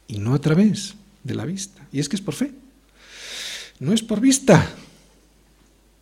y 0.06 0.18
no 0.18 0.34
a 0.34 0.40
través 0.40 0.96
de 1.24 1.34
la 1.34 1.46
vista. 1.46 1.86
Y 1.92 2.00
es 2.00 2.10
que 2.10 2.16
es 2.16 2.22
por 2.22 2.34
fe, 2.34 2.52
no 3.80 3.94
es 3.94 4.02
por 4.02 4.20
vista. 4.20 4.70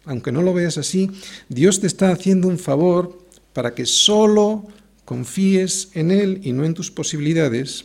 Aunque 0.05 0.33
no 0.33 0.43
lo 0.43 0.53
veas 0.53 0.79
así, 0.79 1.11
Dios 1.49 1.81
te 1.81 1.87
está 1.87 2.11
haciendo 2.11 2.49
un 2.49 2.59
favor 2.59 3.19
para 3.53 3.75
que 3.75 3.87
solo 3.87 4.67
confíes 5.05 5.91
en 5.95 6.11
Él 6.11 6.41
y 6.43 6.53
no 6.53 6.65
en 6.65 6.75
tus 6.75 6.91
posibilidades 6.91 7.85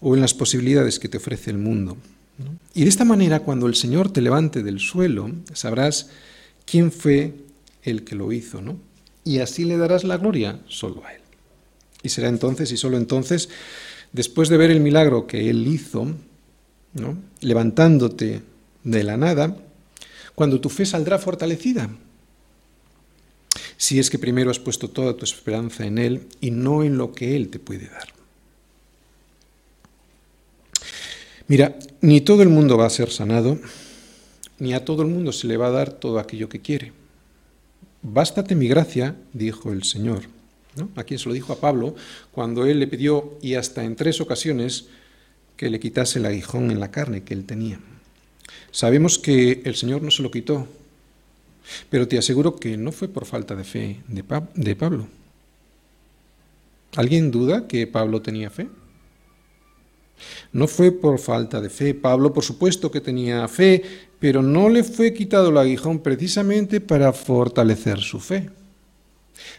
o 0.00 0.14
en 0.14 0.20
las 0.20 0.34
posibilidades 0.34 0.98
que 0.98 1.08
te 1.08 1.18
ofrece 1.18 1.50
el 1.50 1.58
mundo. 1.58 1.96
Y 2.74 2.82
de 2.84 2.88
esta 2.88 3.04
manera, 3.04 3.40
cuando 3.40 3.66
el 3.66 3.74
Señor 3.74 4.12
te 4.12 4.22
levante 4.22 4.62
del 4.62 4.80
suelo, 4.80 5.30
sabrás 5.52 6.08
quién 6.64 6.90
fue 6.90 7.34
el 7.82 8.04
que 8.04 8.14
lo 8.14 8.32
hizo, 8.32 8.62
¿no? 8.62 8.78
Y 9.24 9.38
así 9.40 9.64
le 9.64 9.76
darás 9.76 10.04
la 10.04 10.16
gloria 10.16 10.60
solo 10.66 11.04
a 11.04 11.12
Él. 11.12 11.20
Y 12.02 12.08
será 12.08 12.28
entonces 12.28 12.72
y 12.72 12.78
solo 12.78 12.96
entonces, 12.96 13.50
después 14.12 14.48
de 14.48 14.56
ver 14.56 14.70
el 14.70 14.80
milagro 14.80 15.26
que 15.26 15.50
Él 15.50 15.66
hizo, 15.66 16.06
levantándote 17.40 18.42
de 18.84 19.04
la 19.04 19.16
nada, 19.18 19.56
cuando 20.40 20.58
tu 20.58 20.70
fe 20.70 20.86
saldrá 20.86 21.18
fortalecida. 21.18 21.90
Si 23.76 23.98
es 23.98 24.08
que 24.08 24.18
primero 24.18 24.50
has 24.50 24.58
puesto 24.58 24.88
toda 24.88 25.14
tu 25.14 25.26
esperanza 25.26 25.84
en 25.84 25.98
Él 25.98 26.28
y 26.40 26.50
no 26.50 26.82
en 26.82 26.96
lo 26.96 27.12
que 27.12 27.36
Él 27.36 27.50
te 27.50 27.58
puede 27.58 27.90
dar. 27.90 28.08
Mira, 31.46 31.78
ni 32.00 32.22
todo 32.22 32.40
el 32.40 32.48
mundo 32.48 32.78
va 32.78 32.86
a 32.86 32.88
ser 32.88 33.10
sanado, 33.10 33.58
ni 34.58 34.72
a 34.72 34.82
todo 34.82 35.02
el 35.02 35.08
mundo 35.08 35.30
se 35.30 35.46
le 35.46 35.58
va 35.58 35.66
a 35.66 35.72
dar 35.72 35.92
todo 35.92 36.18
aquello 36.18 36.48
que 36.48 36.62
quiere. 36.62 36.94
Bástate 38.00 38.54
mi 38.54 38.66
gracia, 38.66 39.16
dijo 39.34 39.72
el 39.72 39.84
Señor. 39.84 40.22
¿no? 40.74 40.88
A 40.96 41.04
quien 41.04 41.20
se 41.20 41.28
lo 41.28 41.34
dijo 41.34 41.52
a 41.52 41.60
Pablo 41.60 41.94
cuando 42.32 42.64
él 42.64 42.80
le 42.80 42.86
pidió, 42.86 43.36
y 43.42 43.56
hasta 43.56 43.84
en 43.84 43.94
tres 43.94 44.22
ocasiones, 44.22 44.86
que 45.58 45.68
le 45.68 45.78
quitase 45.78 46.18
el 46.18 46.24
aguijón 46.24 46.70
en 46.70 46.80
la 46.80 46.90
carne 46.90 47.24
que 47.24 47.34
él 47.34 47.44
tenía. 47.44 47.78
Sabemos 48.70 49.18
que 49.18 49.62
el 49.64 49.74
Señor 49.74 50.02
no 50.02 50.10
se 50.10 50.22
lo 50.22 50.30
quitó, 50.30 50.66
pero 51.88 52.06
te 52.08 52.18
aseguro 52.18 52.56
que 52.56 52.76
no 52.76 52.92
fue 52.92 53.08
por 53.08 53.26
falta 53.26 53.54
de 53.54 53.64
fe 53.64 54.00
de 54.06 54.76
Pablo. 54.76 55.06
¿Alguien 56.96 57.30
duda 57.30 57.68
que 57.68 57.86
Pablo 57.86 58.20
tenía 58.20 58.50
fe? 58.50 58.68
No 60.52 60.66
fue 60.66 60.92
por 60.92 61.18
falta 61.18 61.60
de 61.60 61.70
fe. 61.70 61.94
Pablo, 61.94 62.32
por 62.32 62.44
supuesto 62.44 62.90
que 62.90 63.00
tenía 63.00 63.46
fe, 63.48 63.82
pero 64.18 64.42
no 64.42 64.68
le 64.68 64.84
fue 64.84 65.14
quitado 65.14 65.50
el 65.50 65.58
aguijón 65.58 66.00
precisamente 66.00 66.80
para 66.80 67.12
fortalecer 67.12 68.00
su 68.00 68.20
fe. 68.20 68.50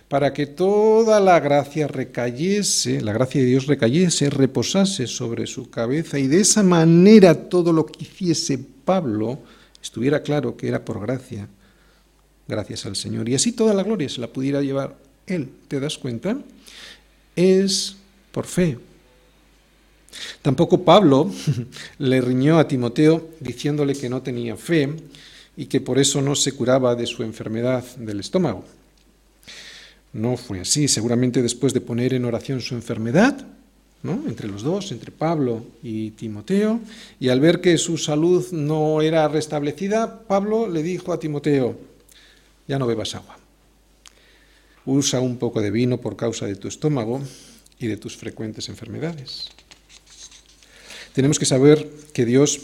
Para 0.07 0.33
que 0.33 0.45
toda 0.45 1.19
la 1.19 1.39
gracia 1.39 1.87
recayese, 1.87 3.01
la 3.01 3.13
gracia 3.13 3.41
de 3.41 3.47
Dios 3.47 3.67
recayese, 3.67 4.29
reposase 4.29 5.07
sobre 5.07 5.47
su 5.47 5.69
cabeza 5.69 6.19
y 6.19 6.27
de 6.27 6.41
esa 6.41 6.63
manera 6.63 7.49
todo 7.49 7.71
lo 7.71 7.85
que 7.85 8.03
hiciese 8.03 8.59
Pablo 8.85 9.39
estuviera 9.81 10.21
claro 10.21 10.57
que 10.57 10.67
era 10.67 10.83
por 10.83 10.99
gracia, 10.99 11.47
gracias 12.47 12.85
al 12.85 12.95
Señor. 12.95 13.29
Y 13.29 13.35
así 13.35 13.53
toda 13.53 13.73
la 13.73 13.83
gloria 13.83 14.09
se 14.09 14.21
la 14.21 14.27
pudiera 14.27 14.61
llevar 14.61 14.97
Él. 15.27 15.49
¿Te 15.67 15.79
das 15.79 15.97
cuenta? 15.97 16.37
Es 17.35 17.95
por 18.31 18.45
fe, 18.45 18.77
Tampoco 20.41 20.83
Pablo 20.83 21.31
le 21.99 22.21
riñó 22.21 22.59
a 22.59 22.67
Timoteo 22.67 23.29
diciéndole 23.39 23.95
que 23.95 24.09
no 24.09 24.21
tenía 24.21 24.55
fe 24.57 24.89
y 25.55 25.65
que 25.65 25.81
por 25.81 25.99
eso 25.99 26.21
no 26.21 26.35
se 26.35 26.53
curaba 26.53 26.95
de 26.95 27.05
su 27.05 27.23
enfermedad 27.23 27.83
del 27.97 28.19
estómago. 28.19 28.63
No 30.13 30.37
fue 30.37 30.59
así. 30.61 30.87
Seguramente 30.87 31.41
después 31.41 31.73
de 31.73 31.81
poner 31.81 32.13
en 32.13 32.25
oración 32.25 32.61
su 32.61 32.75
enfermedad, 32.75 33.45
¿no? 34.03 34.23
entre 34.27 34.47
los 34.47 34.63
dos, 34.63 34.91
entre 34.91 35.11
Pablo 35.11 35.63
y 35.83 36.11
Timoteo, 36.11 36.79
y 37.19 37.29
al 37.29 37.39
ver 37.39 37.61
que 37.61 37.77
su 37.77 37.97
salud 37.97 38.51
no 38.51 39.01
era 39.01 39.27
restablecida, 39.27 40.21
Pablo 40.27 40.67
le 40.67 40.83
dijo 40.83 41.13
a 41.13 41.19
Timoteo, 41.19 41.77
ya 42.67 42.79
no 42.79 42.87
bebas 42.87 43.15
agua. 43.15 43.37
Usa 44.85 45.19
un 45.19 45.37
poco 45.37 45.61
de 45.61 45.71
vino 45.71 45.99
por 45.99 46.15
causa 46.15 46.45
de 46.45 46.55
tu 46.55 46.67
estómago 46.67 47.21
y 47.79 47.87
de 47.87 47.97
tus 47.97 48.17
frecuentes 48.17 48.69
enfermedades. 48.69 49.49
Tenemos 51.13 51.37
que 51.37 51.45
saber 51.45 51.89
que 52.13 52.25
Dios 52.25 52.59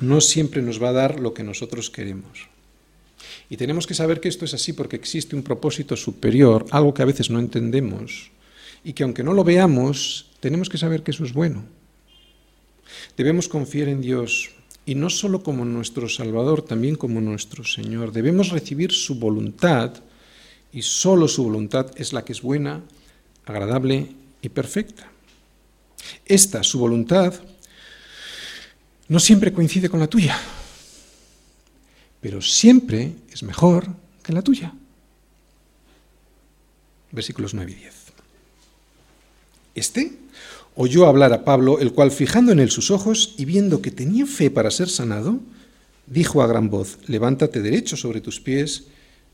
no 0.00 0.20
siempre 0.20 0.62
nos 0.62 0.82
va 0.82 0.90
a 0.90 0.92
dar 0.92 1.20
lo 1.20 1.34
que 1.34 1.42
nosotros 1.42 1.90
queremos. 1.90 2.48
Y 3.50 3.56
tenemos 3.56 3.86
que 3.86 3.94
saber 3.94 4.20
que 4.20 4.28
esto 4.28 4.44
es 4.44 4.54
así 4.54 4.72
porque 4.72 4.96
existe 4.96 5.34
un 5.34 5.42
propósito 5.42 5.96
superior, 5.96 6.66
algo 6.70 6.92
que 6.92 7.02
a 7.02 7.06
veces 7.06 7.30
no 7.30 7.38
entendemos, 7.38 8.30
y 8.84 8.92
que 8.92 9.02
aunque 9.02 9.22
no 9.22 9.32
lo 9.32 9.44
veamos, 9.44 10.26
tenemos 10.40 10.68
que 10.68 10.78
saber 10.78 11.02
que 11.02 11.12
eso 11.12 11.24
es 11.24 11.32
bueno. 11.32 11.64
Debemos 13.16 13.48
confiar 13.48 13.88
en 13.88 14.00
Dios, 14.00 14.50
y 14.84 14.94
no 14.94 15.10
solo 15.10 15.42
como 15.42 15.64
nuestro 15.64 16.08
Salvador, 16.08 16.62
también 16.62 16.96
como 16.96 17.20
nuestro 17.20 17.64
Señor. 17.64 18.12
Debemos 18.12 18.50
recibir 18.50 18.92
su 18.92 19.16
voluntad, 19.16 19.92
y 20.72 20.82
solo 20.82 21.28
su 21.28 21.44
voluntad 21.44 21.90
es 21.96 22.12
la 22.12 22.24
que 22.24 22.32
es 22.32 22.42
buena, 22.42 22.82
agradable 23.46 24.12
y 24.42 24.48
perfecta. 24.50 25.10
Esta, 26.24 26.62
su 26.62 26.78
voluntad, 26.78 27.34
no 29.08 29.18
siempre 29.18 29.52
coincide 29.52 29.88
con 29.88 30.00
la 30.00 30.06
tuya, 30.06 30.38
pero 32.20 32.42
siempre 32.42 33.12
es 33.32 33.42
mejor 33.42 33.86
que 34.22 34.32
la 34.32 34.42
tuya. 34.42 34.74
Versículos 37.12 37.54
9 37.54 37.72
y 37.72 37.74
10. 37.74 37.94
Este 39.74 40.12
oyó 40.74 41.06
hablar 41.06 41.32
a 41.32 41.44
Pablo, 41.44 41.80
el 41.80 41.92
cual 41.92 42.10
fijando 42.10 42.52
en 42.52 42.60
él 42.60 42.70
sus 42.70 42.90
ojos 42.90 43.34
y 43.36 43.44
viendo 43.44 43.82
que 43.82 43.90
tenía 43.90 44.26
fe 44.26 44.50
para 44.50 44.70
ser 44.70 44.88
sanado, 44.88 45.40
dijo 46.06 46.42
a 46.42 46.46
gran 46.46 46.70
voz, 46.70 46.98
levántate 47.06 47.62
derecho 47.62 47.96
sobre 47.96 48.20
tus 48.20 48.40
pies, 48.40 48.84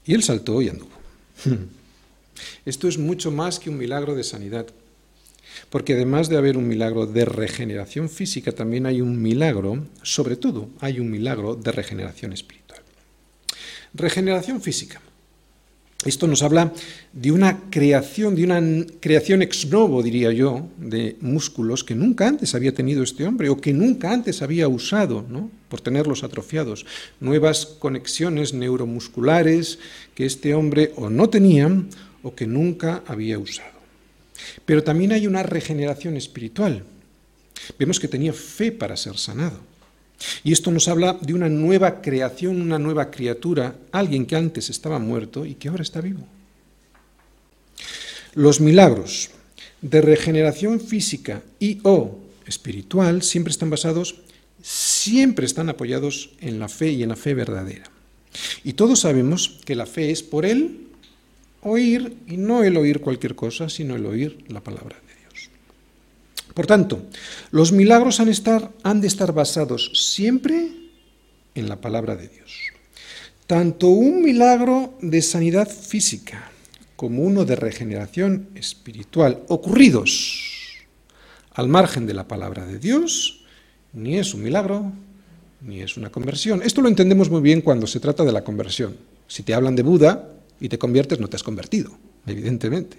y 0.06 0.14
él 0.14 0.22
saltó 0.22 0.62
y 0.62 0.68
anduvo. 0.68 0.90
Esto 2.64 2.88
es 2.88 2.98
mucho 2.98 3.30
más 3.30 3.58
que 3.58 3.70
un 3.70 3.76
milagro 3.76 4.14
de 4.14 4.24
sanidad. 4.24 4.66
Porque 5.70 5.94
además 5.94 6.28
de 6.28 6.36
haber 6.36 6.56
un 6.56 6.66
milagro 6.66 7.06
de 7.06 7.24
regeneración 7.24 8.08
física, 8.08 8.52
también 8.52 8.86
hay 8.86 9.00
un 9.00 9.20
milagro, 9.20 9.86
sobre 10.02 10.36
todo 10.36 10.68
hay 10.80 10.98
un 10.98 11.10
milagro 11.10 11.54
de 11.54 11.72
regeneración 11.72 12.32
espiritual. 12.32 12.63
Regeneración 13.94 14.60
física. 14.60 15.00
Esto 16.04 16.26
nos 16.26 16.42
habla 16.42 16.72
de 17.14 17.32
una 17.32 17.70
creación, 17.70 18.34
de 18.34 18.44
una 18.44 18.60
creación 19.00 19.40
ex 19.40 19.66
novo, 19.66 20.02
diría 20.02 20.32
yo, 20.32 20.68
de 20.76 21.16
músculos 21.20 21.82
que 21.82 21.94
nunca 21.94 22.28
antes 22.28 22.54
había 22.54 22.74
tenido 22.74 23.02
este 23.02 23.24
hombre 23.24 23.48
o 23.48 23.56
que 23.56 23.72
nunca 23.72 24.12
antes 24.12 24.42
había 24.42 24.68
usado, 24.68 25.24
¿no? 25.26 25.50
por 25.70 25.80
tenerlos 25.80 26.22
atrofiados. 26.22 26.84
Nuevas 27.20 27.64
conexiones 27.64 28.52
neuromusculares 28.52 29.78
que 30.14 30.26
este 30.26 30.54
hombre 30.54 30.92
o 30.96 31.08
no 31.08 31.30
tenía 31.30 31.70
o 32.22 32.34
que 32.34 32.46
nunca 32.46 33.02
había 33.06 33.38
usado. 33.38 33.80
Pero 34.66 34.84
también 34.84 35.12
hay 35.12 35.26
una 35.26 35.42
regeneración 35.42 36.16
espiritual. 36.16 36.84
Vemos 37.78 37.98
que 37.98 38.08
tenía 38.08 38.34
fe 38.34 38.72
para 38.72 38.96
ser 38.96 39.16
sanado. 39.16 39.58
Y 40.42 40.52
esto 40.52 40.70
nos 40.70 40.88
habla 40.88 41.18
de 41.20 41.34
una 41.34 41.48
nueva 41.48 42.00
creación, 42.00 42.60
una 42.60 42.78
nueva 42.78 43.10
criatura, 43.10 43.76
alguien 43.92 44.26
que 44.26 44.36
antes 44.36 44.70
estaba 44.70 44.98
muerto 44.98 45.44
y 45.44 45.54
que 45.54 45.68
ahora 45.68 45.82
está 45.82 46.00
vivo. 46.00 46.26
Los 48.34 48.60
milagros 48.60 49.30
de 49.80 50.00
regeneración 50.00 50.80
física 50.80 51.42
y 51.58 51.80
o 51.82 52.18
espiritual 52.46 53.22
siempre 53.22 53.50
están 53.50 53.70
basados, 53.70 54.16
siempre 54.62 55.46
están 55.46 55.68
apoyados 55.68 56.30
en 56.40 56.58
la 56.58 56.68
fe 56.68 56.90
y 56.90 57.02
en 57.02 57.10
la 57.10 57.16
fe 57.16 57.34
verdadera. 57.34 57.84
Y 58.64 58.72
todos 58.72 59.00
sabemos 59.00 59.60
que 59.64 59.76
la 59.76 59.86
fe 59.86 60.10
es 60.10 60.22
por 60.22 60.46
Él 60.46 60.88
oír, 61.64 62.16
y 62.28 62.36
no 62.36 62.62
el 62.62 62.76
oír 62.76 63.00
cualquier 63.00 63.34
cosa, 63.34 63.68
sino 63.68 63.96
el 63.96 64.06
oír 64.06 64.38
la 64.48 64.60
palabra. 64.60 64.96
Por 66.54 66.66
tanto, 66.66 67.02
los 67.50 67.72
milagros 67.72 68.20
han, 68.20 69.00
de 69.00 69.06
estar 69.06 69.32
basados 69.32 69.90
siempre 69.94 70.70
en 71.54 71.68
la 71.68 71.80
palabra 71.80 72.16
de 72.16 72.28
Dios. 72.28 72.52
Tanto 73.46 73.88
un 73.88 74.22
milagro 74.22 74.96
de 75.02 75.20
sanidad 75.20 75.68
física 75.68 76.50
como 76.96 77.22
uno 77.22 77.44
de 77.44 77.56
regeneración 77.56 78.48
espiritual 78.54 79.42
ocurridos 79.48 80.86
al 81.52 81.68
margen 81.68 82.06
de 82.06 82.14
la 82.14 82.26
palabra 82.26 82.64
de 82.64 82.78
Dios, 82.78 83.44
ni 83.92 84.18
es 84.18 84.32
un 84.32 84.42
milagro, 84.42 84.92
ni 85.60 85.82
es 85.82 85.96
una 85.96 86.10
conversión. 86.10 86.62
Esto 86.62 86.80
lo 86.80 86.88
entendemos 86.88 87.30
muy 87.30 87.42
bien 87.42 87.60
cuando 87.60 87.86
se 87.86 88.00
trata 88.00 88.24
de 88.24 88.32
la 88.32 88.44
conversión. 88.44 88.96
Si 89.26 89.42
te 89.42 89.54
hablan 89.54 89.76
de 89.76 89.82
Buda, 89.82 90.30
y 90.60 90.68
te 90.68 90.78
conviertes, 90.78 91.20
no 91.20 91.28
te 91.28 91.36
has 91.36 91.42
convertido, 91.42 91.90
evidentemente. 92.26 92.96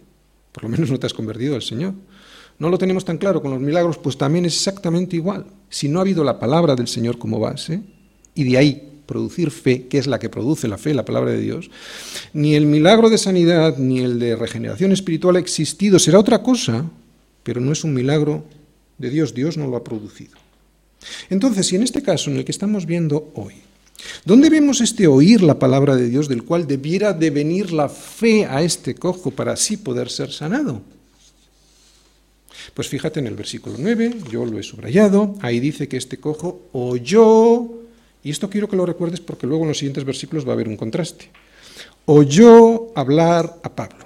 Por 0.52 0.64
lo 0.64 0.70
menos 0.70 0.90
no 0.90 1.00
te 1.00 1.08
has 1.08 1.14
convertido 1.14 1.56
al 1.56 1.62
Señor. 1.62 1.94
No 2.58 2.70
lo 2.70 2.78
tenemos 2.78 3.04
tan 3.04 3.18
claro 3.18 3.42
con 3.42 3.52
los 3.52 3.60
milagros, 3.60 3.98
pues 3.98 4.18
también 4.18 4.46
es 4.46 4.56
exactamente 4.56 5.16
igual. 5.16 5.46
Si 5.70 5.90
no 5.90 6.00
ha 6.00 6.02
habido 6.02 6.24
la 6.24 6.40
palabra 6.40 6.76
del 6.76 6.88
Señor 6.88 7.18
como 7.18 7.40
base, 7.40 7.82
y 8.34 8.44
de 8.44 8.58
ahí 8.58 8.92
producir 9.06 9.52
fe, 9.52 9.88
que 9.88 9.98
es 9.98 10.08
la 10.08 10.20
que 10.20 10.30
produce 10.30 10.68
la 10.68 10.78
fe, 10.78 10.94
la 10.94 11.06
palabra 11.06 11.32
de 11.32 11.40
Dios, 11.40 11.70
ni 12.34 12.56
el 12.56 12.66
milagro 12.66 13.10
de 13.10 13.18
sanidad, 13.18 13.78
ni 13.78 14.00
el 14.00 14.20
de 14.20 14.36
regeneración 14.36 14.92
espiritual 14.92 15.36
ha 15.36 15.40
existido. 15.40 16.00
Será 16.00 16.20
otra 16.20 16.42
cosa, 16.42 16.90
pero 17.44 17.62
no 17.62 17.72
es 17.72 17.84
un 17.84 17.94
milagro 17.94 18.46
de 18.98 19.10
Dios. 19.10 19.34
Dios 19.34 19.58
no 19.58 19.68
lo 19.68 19.78
ha 19.78 19.84
producido. 19.84 20.38
Entonces, 21.30 21.68
si 21.68 21.76
en 21.76 21.84
este 21.84 22.02
caso 22.02 22.32
en 22.32 22.38
el 22.38 22.46
que 22.46 22.52
estamos 22.52 22.86
viendo 22.86 23.32
hoy, 23.36 23.56
¿Dónde 24.24 24.50
vemos 24.50 24.82
este 24.82 25.08
oír 25.08 25.42
la 25.42 25.58
palabra 25.58 25.96
de 25.96 26.10
Dios 26.10 26.28
del 26.28 26.44
cual 26.44 26.68
debiera 26.68 27.14
de 27.14 27.30
venir 27.30 27.72
la 27.72 27.90
fe 27.90 28.46
a 28.46 28.62
este 28.62 28.94
cojo 28.94 29.32
para 29.32 29.54
así 29.54 29.78
poder 29.78 30.10
ser 30.10 30.32
sanado? 30.32 30.82
Pues 32.74 32.88
fíjate 32.88 33.20
en 33.20 33.28
el 33.28 33.36
versículo 33.36 33.76
9, 33.80 34.16
yo 34.32 34.46
lo 34.46 34.60
he 34.60 34.64
subrayado, 34.64 35.36
ahí 35.42 35.60
dice 35.60 35.88
que 35.88 35.98
este 35.98 36.18
cojo 36.18 36.70
oyó, 36.74 37.68
y 38.24 38.32
esto 38.32 38.50
quiero 38.50 38.68
que 38.68 38.76
lo 38.76 38.86
recuerdes 38.86 39.20
porque 39.20 39.48
luego 39.48 39.64
en 39.64 39.70
los 39.70 39.78
siguientes 39.78 40.04
versículos 40.04 40.46
va 40.46 40.52
a 40.52 40.54
haber 40.54 40.68
un 40.68 40.78
contraste, 40.78 41.30
oyó 42.06 42.98
hablar 42.98 43.60
a 43.64 43.76
Pablo. 43.76 44.06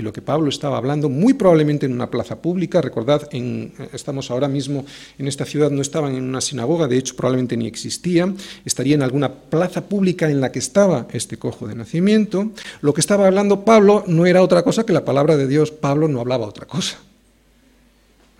Y 0.00 0.02
lo 0.02 0.14
que 0.14 0.22
Pablo 0.22 0.48
estaba 0.48 0.78
hablando, 0.78 1.10
muy 1.10 1.34
probablemente 1.34 1.84
en 1.84 1.92
una 1.92 2.10
plaza 2.10 2.40
pública, 2.40 2.80
recordad, 2.80 3.28
en, 3.32 3.74
estamos 3.92 4.30
ahora 4.30 4.48
mismo 4.48 4.86
en 5.18 5.28
esta 5.28 5.44
ciudad, 5.44 5.70
no 5.70 5.82
estaban 5.82 6.14
en 6.14 6.24
una 6.24 6.40
sinagoga, 6.40 6.88
de 6.88 6.96
hecho 6.96 7.14
probablemente 7.16 7.54
ni 7.54 7.66
existía, 7.66 8.32
estaría 8.64 8.94
en 8.94 9.02
alguna 9.02 9.30
plaza 9.30 9.86
pública 9.90 10.30
en 10.30 10.40
la 10.40 10.52
que 10.52 10.58
estaba 10.58 11.06
este 11.12 11.36
cojo 11.36 11.68
de 11.68 11.74
nacimiento. 11.74 12.50
Lo 12.80 12.94
que 12.94 13.02
estaba 13.02 13.26
hablando 13.26 13.66
Pablo 13.66 14.02
no 14.06 14.24
era 14.24 14.42
otra 14.42 14.62
cosa 14.62 14.86
que 14.86 14.94
la 14.94 15.04
palabra 15.04 15.36
de 15.36 15.46
Dios, 15.46 15.70
Pablo 15.70 16.08
no 16.08 16.20
hablaba 16.20 16.46
otra 16.46 16.66
cosa. 16.66 16.98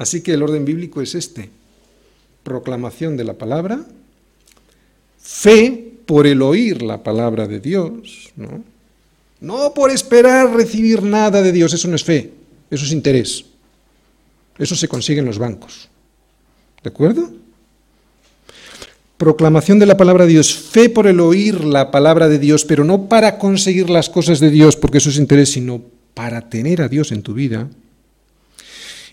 Así 0.01 0.23
que 0.23 0.33
el 0.33 0.43
orden 0.43 0.65
bíblico 0.65 1.03
es 1.03 1.15
este. 1.15 1.51
Proclamación 2.43 3.19
de 3.19 3.25
la 3.25 3.35
palabra, 3.35 3.85
fe 5.21 5.93
por 6.07 6.27
el 6.27 6.41
oír 6.41 6.81
la 6.81 7.03
palabra 7.03 7.47
de 7.47 7.61
Dios, 7.61 8.33
¿no? 8.35 8.65
No 9.43 9.75
por 9.75 9.91
esperar 9.91 10.55
recibir 10.55 11.03
nada 11.03 11.43
de 11.43 11.53
Dios, 11.53 11.75
eso 11.75 11.87
no 11.87 11.97
es 11.97 12.05
fe, 12.05 12.33
eso 12.71 12.87
es 12.87 12.93
interés. 12.93 13.45
Eso 14.57 14.75
se 14.75 14.89
consigue 14.89 15.21
en 15.21 15.27
los 15.27 15.39
bancos. 15.39 15.91
¿De 16.83 16.89
acuerdo? 16.89 17.31
Proclamación 19.19 19.79
de 19.79 19.85
la 19.85 19.99
palabra 19.99 20.25
de 20.25 20.33
Dios, 20.33 20.55
fe 20.55 20.89
por 20.89 21.09
el 21.09 21.21
oír 21.21 21.63
la 21.63 21.91
palabra 21.91 22.27
de 22.27 22.39
Dios, 22.39 22.65
pero 22.65 22.85
no 22.85 23.07
para 23.07 23.37
conseguir 23.37 23.91
las 23.91 24.09
cosas 24.09 24.41
de 24.41 24.49
Dios, 24.49 24.77
porque 24.77 24.97
eso 24.97 25.11
es 25.11 25.19
interés, 25.19 25.51
sino 25.51 25.83
para 26.15 26.49
tener 26.49 26.81
a 26.81 26.89
Dios 26.89 27.13
en 27.13 27.23
tu 27.23 27.35
vida 27.35 27.69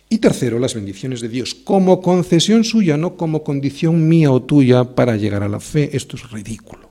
y 0.09 0.19
tercero, 0.19 0.57
las 0.57 0.73
bendiciones 0.73 1.19
de 1.19 1.27
Dios 1.27 1.53
como 1.53 2.01
concesión 2.01 2.63
suya, 2.63 2.95
no 2.95 3.17
como 3.17 3.43
condición 3.43 4.07
mía 4.07 4.31
o 4.31 4.41
tuya 4.41 4.95
para 4.95 5.17
llegar 5.17 5.43
a 5.43 5.49
la 5.49 5.59
fe. 5.59 5.89
Esto 5.93 6.15
es 6.15 6.31
ridículo. 6.31 6.89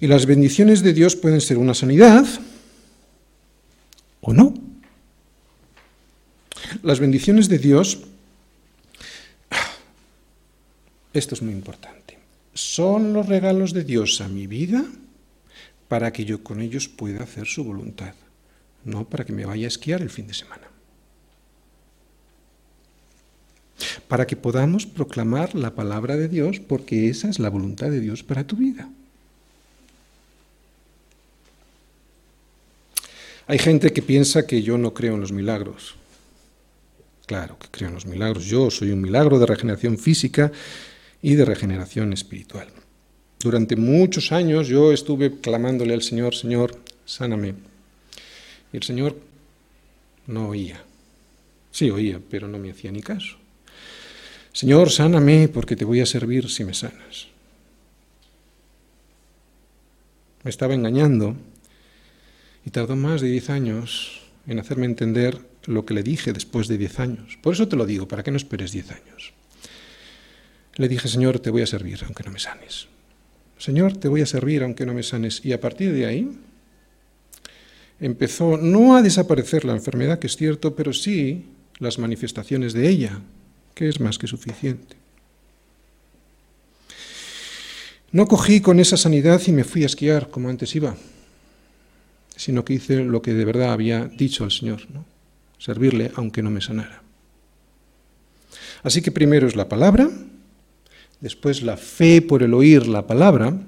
Y 0.00 0.06
las 0.06 0.24
bendiciones 0.24 0.82
de 0.82 0.94
Dios 0.94 1.16
pueden 1.16 1.42
ser 1.42 1.58
una 1.58 1.74
sanidad 1.74 2.26
o 4.22 4.32
no. 4.32 4.54
Las 6.82 7.00
bendiciones 7.00 7.50
de 7.50 7.58
Dios, 7.58 7.98
esto 11.12 11.34
es 11.34 11.42
muy 11.42 11.52
importante, 11.52 12.18
son 12.54 13.12
los 13.12 13.26
regalos 13.26 13.74
de 13.74 13.84
Dios 13.84 14.22
a 14.22 14.28
mi 14.28 14.46
vida 14.46 14.84
para 15.88 16.12
que 16.12 16.24
yo 16.24 16.42
con 16.42 16.62
ellos 16.62 16.88
pueda 16.88 17.24
hacer 17.24 17.46
su 17.46 17.64
voluntad, 17.64 18.14
no 18.84 19.06
para 19.06 19.26
que 19.26 19.34
me 19.34 19.44
vaya 19.44 19.66
a 19.66 19.68
esquiar 19.68 20.00
el 20.00 20.08
fin 20.08 20.26
de 20.26 20.34
semana. 20.34 20.69
Para 24.10 24.26
que 24.26 24.34
podamos 24.34 24.86
proclamar 24.86 25.54
la 25.54 25.76
palabra 25.76 26.16
de 26.16 26.26
Dios, 26.26 26.58
porque 26.58 27.08
esa 27.08 27.28
es 27.28 27.38
la 27.38 27.48
voluntad 27.48 27.90
de 27.90 28.00
Dios 28.00 28.24
para 28.24 28.44
tu 28.44 28.56
vida. 28.56 28.90
Hay 33.46 33.60
gente 33.60 33.92
que 33.92 34.02
piensa 34.02 34.48
que 34.48 34.62
yo 34.62 34.76
no 34.78 34.92
creo 34.94 35.14
en 35.14 35.20
los 35.20 35.30
milagros. 35.30 35.94
Claro 37.26 37.56
que 37.56 37.68
creo 37.70 37.90
en 37.90 37.94
los 37.94 38.06
milagros. 38.06 38.46
Yo 38.46 38.68
soy 38.72 38.90
un 38.90 39.00
milagro 39.00 39.38
de 39.38 39.46
regeneración 39.46 39.96
física 39.96 40.50
y 41.22 41.36
de 41.36 41.44
regeneración 41.44 42.12
espiritual. 42.12 42.66
Durante 43.38 43.76
muchos 43.76 44.32
años 44.32 44.66
yo 44.66 44.92
estuve 44.92 45.38
clamándole 45.38 45.94
al 45.94 46.02
Señor, 46.02 46.34
Señor, 46.34 46.76
sáname. 47.04 47.54
Y 48.72 48.76
el 48.76 48.82
Señor 48.82 49.16
no 50.26 50.48
oía. 50.48 50.82
Sí 51.70 51.90
oía, 51.90 52.20
pero 52.28 52.48
no 52.48 52.58
me 52.58 52.72
hacía 52.72 52.90
ni 52.90 53.02
caso. 53.02 53.39
Señor, 54.52 54.90
sáname 54.90 55.48
porque 55.48 55.76
te 55.76 55.84
voy 55.84 56.00
a 56.00 56.06
servir 56.06 56.50
si 56.50 56.64
me 56.64 56.74
sanas. 56.74 57.28
Me 60.42 60.50
estaba 60.50 60.74
engañando 60.74 61.36
y 62.64 62.70
tardó 62.70 62.96
más 62.96 63.20
de 63.20 63.28
diez 63.28 63.50
años 63.50 64.22
en 64.46 64.58
hacerme 64.58 64.86
entender 64.86 65.38
lo 65.66 65.84
que 65.84 65.94
le 65.94 66.02
dije 66.02 66.32
después 66.32 66.66
de 66.68 66.78
diez 66.78 66.98
años. 66.98 67.38
Por 67.42 67.54
eso 67.54 67.68
te 67.68 67.76
lo 67.76 67.86
digo, 67.86 68.08
para 68.08 68.22
que 68.22 68.30
no 68.30 68.36
esperes 68.36 68.72
diez 68.72 68.90
años. 68.90 69.32
Le 70.76 70.88
dije, 70.88 71.08
Señor, 71.08 71.40
te 71.40 71.50
voy 71.50 71.62
a 71.62 71.66
servir 71.66 72.00
aunque 72.04 72.24
no 72.24 72.30
me 72.30 72.38
sanes. 72.38 72.88
Señor, 73.58 73.96
te 73.98 74.08
voy 74.08 74.22
a 74.22 74.26
servir 74.26 74.62
aunque 74.62 74.86
no 74.86 74.94
me 74.94 75.02
sanes. 75.02 75.44
Y 75.44 75.52
a 75.52 75.60
partir 75.60 75.92
de 75.92 76.06
ahí 76.06 76.38
empezó 78.00 78.56
no 78.56 78.96
a 78.96 79.02
desaparecer 79.02 79.64
la 79.64 79.74
enfermedad, 79.74 80.18
que 80.18 80.26
es 80.26 80.36
cierto, 80.36 80.74
pero 80.74 80.92
sí 80.92 81.44
las 81.78 81.98
manifestaciones 81.98 82.72
de 82.72 82.88
ella, 82.88 83.20
que 83.74 83.88
es 83.88 84.00
más 84.00 84.18
que 84.18 84.26
suficiente. 84.26 84.96
No 88.12 88.26
cogí 88.26 88.60
con 88.60 88.80
esa 88.80 88.96
sanidad 88.96 89.40
y 89.46 89.52
me 89.52 89.64
fui 89.64 89.84
a 89.84 89.86
esquiar 89.86 90.30
como 90.30 90.48
antes 90.48 90.74
iba, 90.74 90.96
sino 92.34 92.64
que 92.64 92.74
hice 92.74 93.04
lo 93.04 93.22
que 93.22 93.34
de 93.34 93.44
verdad 93.44 93.72
había 93.72 94.06
dicho 94.06 94.42
al 94.44 94.50
Señor, 94.50 94.82
¿no? 94.92 95.04
servirle 95.58 96.10
aunque 96.16 96.42
no 96.42 96.50
me 96.50 96.60
sanara. 96.60 97.02
Así 98.82 99.02
que 99.02 99.12
primero 99.12 99.46
es 99.46 99.54
la 99.54 99.68
palabra, 99.68 100.10
después 101.20 101.62
la 101.62 101.76
fe 101.76 102.22
por 102.22 102.42
el 102.42 102.54
oír 102.54 102.88
la 102.88 103.06
palabra, 103.06 103.60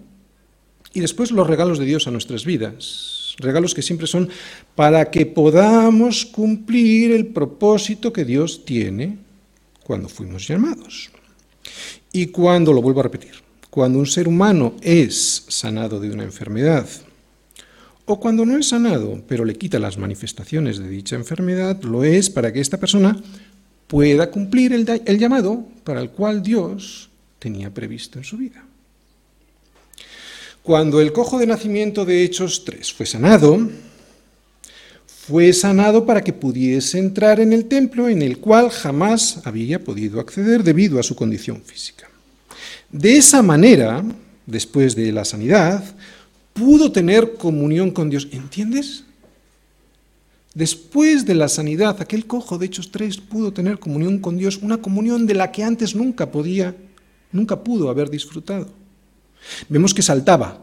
y 0.94 1.00
después 1.00 1.30
los 1.30 1.46
regalos 1.46 1.78
de 1.78 1.84
Dios 1.84 2.06
a 2.06 2.10
nuestras 2.10 2.44
vidas, 2.44 3.36
regalos 3.38 3.74
que 3.74 3.82
siempre 3.82 4.06
son 4.06 4.28
para 4.74 5.10
que 5.10 5.26
podamos 5.26 6.26
cumplir 6.26 7.12
el 7.12 7.26
propósito 7.26 8.12
que 8.12 8.24
Dios 8.24 8.64
tiene 8.64 9.18
cuando 9.84 10.08
fuimos 10.08 10.46
llamados. 10.46 11.10
Y 12.12 12.26
cuando, 12.26 12.72
lo 12.72 12.82
vuelvo 12.82 13.00
a 13.00 13.04
repetir, 13.04 13.32
cuando 13.70 13.98
un 13.98 14.06
ser 14.06 14.28
humano 14.28 14.74
es 14.82 15.44
sanado 15.48 15.98
de 15.98 16.10
una 16.10 16.24
enfermedad, 16.24 16.86
o 18.04 18.18
cuando 18.18 18.44
no 18.44 18.58
es 18.58 18.68
sanado, 18.68 19.22
pero 19.28 19.44
le 19.44 19.56
quita 19.56 19.78
las 19.78 19.96
manifestaciones 19.96 20.78
de 20.78 20.88
dicha 20.88 21.16
enfermedad, 21.16 21.80
lo 21.82 22.04
es 22.04 22.28
para 22.28 22.52
que 22.52 22.60
esta 22.60 22.78
persona 22.78 23.16
pueda 23.86 24.30
cumplir 24.30 24.72
el, 24.72 25.18
llamado 25.18 25.64
para 25.84 26.00
el 26.00 26.10
cual 26.10 26.42
Dios 26.42 27.10
tenía 27.38 27.72
previsto 27.72 28.18
en 28.18 28.24
su 28.24 28.36
vida. 28.36 28.64
Cuando 30.62 31.00
el 31.00 31.12
cojo 31.12 31.38
de 31.38 31.46
nacimiento 31.46 32.04
de 32.04 32.22
Hechos 32.22 32.64
3 32.64 32.92
fue 32.92 33.06
sanado, 33.06 33.58
fue 35.24 35.52
sanado 35.52 36.04
para 36.04 36.20
que 36.20 36.32
pudiese 36.32 36.98
entrar 36.98 37.38
en 37.38 37.52
el 37.52 37.66
templo 37.66 38.08
en 38.08 38.22
el 38.22 38.38
cual 38.38 38.70
jamás 38.70 39.38
había 39.44 39.78
podido 39.84 40.18
acceder 40.18 40.64
debido 40.64 40.98
a 40.98 41.04
su 41.04 41.14
condición 41.14 41.62
física. 41.62 42.08
De 42.90 43.16
esa 43.16 43.40
manera, 43.40 44.04
después 44.46 44.96
de 44.96 45.12
la 45.12 45.24
sanidad, 45.24 45.84
pudo 46.52 46.90
tener 46.90 47.34
comunión 47.34 47.92
con 47.92 48.10
Dios. 48.10 48.26
¿Entiendes? 48.32 49.04
Después 50.54 51.24
de 51.24 51.36
la 51.36 51.48
sanidad, 51.48 52.02
aquel 52.02 52.26
cojo 52.26 52.58
de 52.58 52.66
Hechos 52.66 52.90
3 52.90 53.18
pudo 53.18 53.52
tener 53.52 53.78
comunión 53.78 54.18
con 54.18 54.36
Dios, 54.36 54.58
una 54.60 54.78
comunión 54.78 55.28
de 55.28 55.34
la 55.34 55.52
que 55.52 55.62
antes 55.62 55.94
nunca 55.94 56.32
podía, 56.32 56.74
nunca 57.30 57.62
pudo 57.62 57.90
haber 57.90 58.10
disfrutado. 58.10 58.68
Vemos 59.68 59.94
que 59.94 60.02
saltaba, 60.02 60.60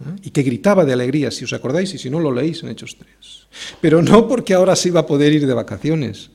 ¿eh? 0.00 0.20
y 0.22 0.30
que 0.30 0.42
gritaba 0.42 0.84
de 0.84 0.92
alegría, 0.92 1.30
si 1.30 1.44
os 1.44 1.52
acordáis, 1.52 1.94
y 1.94 1.98
si 1.98 2.10
no 2.10 2.20
lo 2.20 2.32
leéis 2.32 2.62
en 2.62 2.70
Hechos 2.70 2.96
3. 2.96 3.08
Pero 3.80 4.02
no 4.02 4.28
porque 4.28 4.54
ahora 4.54 4.76
se 4.76 4.88
iba 4.88 5.00
a 5.00 5.06
poder 5.06 5.32
ir 5.32 5.46
de 5.46 5.54
vacaciones, 5.54 6.30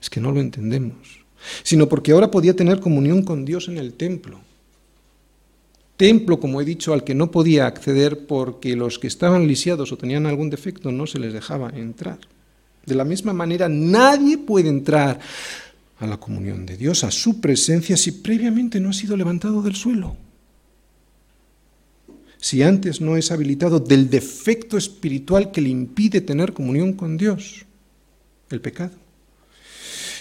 es 0.00 0.10
que 0.10 0.20
no 0.20 0.32
lo 0.32 0.40
entendemos, 0.40 1.24
sino 1.62 1.88
porque 1.88 2.12
ahora 2.12 2.30
podía 2.30 2.56
tener 2.56 2.80
comunión 2.80 3.22
con 3.22 3.44
Dios 3.44 3.68
en 3.68 3.78
el 3.78 3.94
templo. 3.94 4.40
Templo, 5.96 6.40
como 6.40 6.60
he 6.60 6.64
dicho, 6.64 6.94
al 6.94 7.04
que 7.04 7.14
no 7.14 7.30
podía 7.30 7.66
acceder 7.66 8.26
porque 8.26 8.74
los 8.74 8.98
que 8.98 9.06
estaban 9.06 9.46
lisiados 9.46 9.92
o 9.92 9.98
tenían 9.98 10.24
algún 10.24 10.48
defecto 10.48 10.90
no 10.90 11.06
se 11.06 11.18
les 11.18 11.34
dejaba 11.34 11.70
entrar. 11.70 12.18
De 12.86 12.94
la 12.94 13.04
misma 13.04 13.34
manera, 13.34 13.68
nadie 13.68 14.38
puede 14.38 14.70
entrar 14.70 15.20
a 15.98 16.06
la 16.06 16.16
comunión 16.16 16.64
de 16.64 16.78
Dios, 16.78 17.04
a 17.04 17.10
su 17.10 17.42
presencia, 17.42 17.98
si 17.98 18.12
previamente 18.12 18.80
no 18.80 18.88
ha 18.88 18.94
sido 18.94 19.14
levantado 19.14 19.60
del 19.60 19.76
suelo 19.76 20.16
si 22.40 22.62
antes 22.62 23.00
no 23.00 23.16
es 23.16 23.30
habilitado 23.30 23.78
del 23.80 24.08
defecto 24.08 24.78
espiritual 24.78 25.52
que 25.52 25.60
le 25.60 25.68
impide 25.68 26.22
tener 26.22 26.52
comunión 26.52 26.94
con 26.94 27.16
Dios, 27.18 27.66
el 28.50 28.60
pecado. 28.60 28.92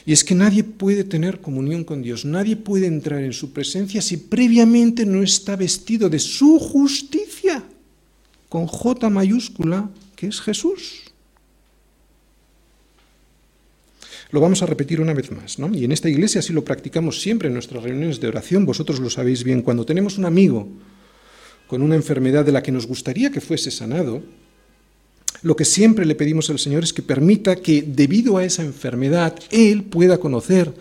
Y 0.06 0.12
es 0.12 0.24
que 0.24 0.36
nadie 0.36 0.64
puede 0.64 1.04
tener 1.04 1.40
comunión 1.40 1.84
con 1.84 2.02
Dios, 2.02 2.26
nadie 2.26 2.56
puede 2.56 2.88
entrar 2.88 3.24
en 3.24 3.34
su 3.34 3.54
presencia 3.54 4.02
si 4.02 4.18
previamente 4.18 5.06
no 5.06 5.24
está 5.24 5.56
vestido 5.56 6.10
de 6.10 6.20
su 6.20 6.60
justicia, 6.60 7.64
con 8.50 8.68
J 8.68 9.10
mayúscula, 9.10 9.90
que 10.16 10.28
es 10.28 10.42
Jesús. 10.42 11.04
Lo 14.32 14.42
vamos 14.42 14.62
a 14.62 14.66
repetir 14.66 15.02
una 15.02 15.14
vez 15.14 15.32
más, 15.32 15.58
¿no? 15.58 15.74
Y 15.74 15.86
en 15.86 15.92
esta 15.92 16.10
iglesia 16.10 16.40
así 16.40 16.54
lo 16.54 16.64
practicamos 16.66 17.22
siempre 17.22 17.48
en 17.48 17.54
nuestras 17.54 17.82
reuniones 17.82 18.20
de 18.20 18.28
oración, 18.28 18.66
vosotros 18.66 19.00
lo 19.00 19.10
sabéis 19.10 19.44
bien, 19.44 19.62
cuando 19.62 19.86
tenemos 19.86 20.18
un 20.18 20.26
amigo 20.26 20.68
con 21.70 21.84
una 21.84 21.96
enfermedad 21.96 22.44
de 22.44 22.52
la 22.52 22.64
que 22.64 22.72
nos 22.72 22.88
gustaría 22.88 23.30
que 23.30 23.42
fuese 23.42 23.70
sanado, 23.70 24.24
lo 25.44 25.56
que 25.56 25.66
siempre 25.66 26.04
le 26.04 26.16
pedimos 26.16 26.50
al 26.50 26.58
Señor 26.58 26.84
es 26.84 26.92
que 26.92 27.04
permita 27.04 27.56
que 27.58 27.84
debido 27.84 28.38
a 28.38 28.44
esa 28.44 28.64
enfermedad 28.64 29.38
Él 29.52 29.84
pueda 29.84 30.18
conocer 30.18 30.74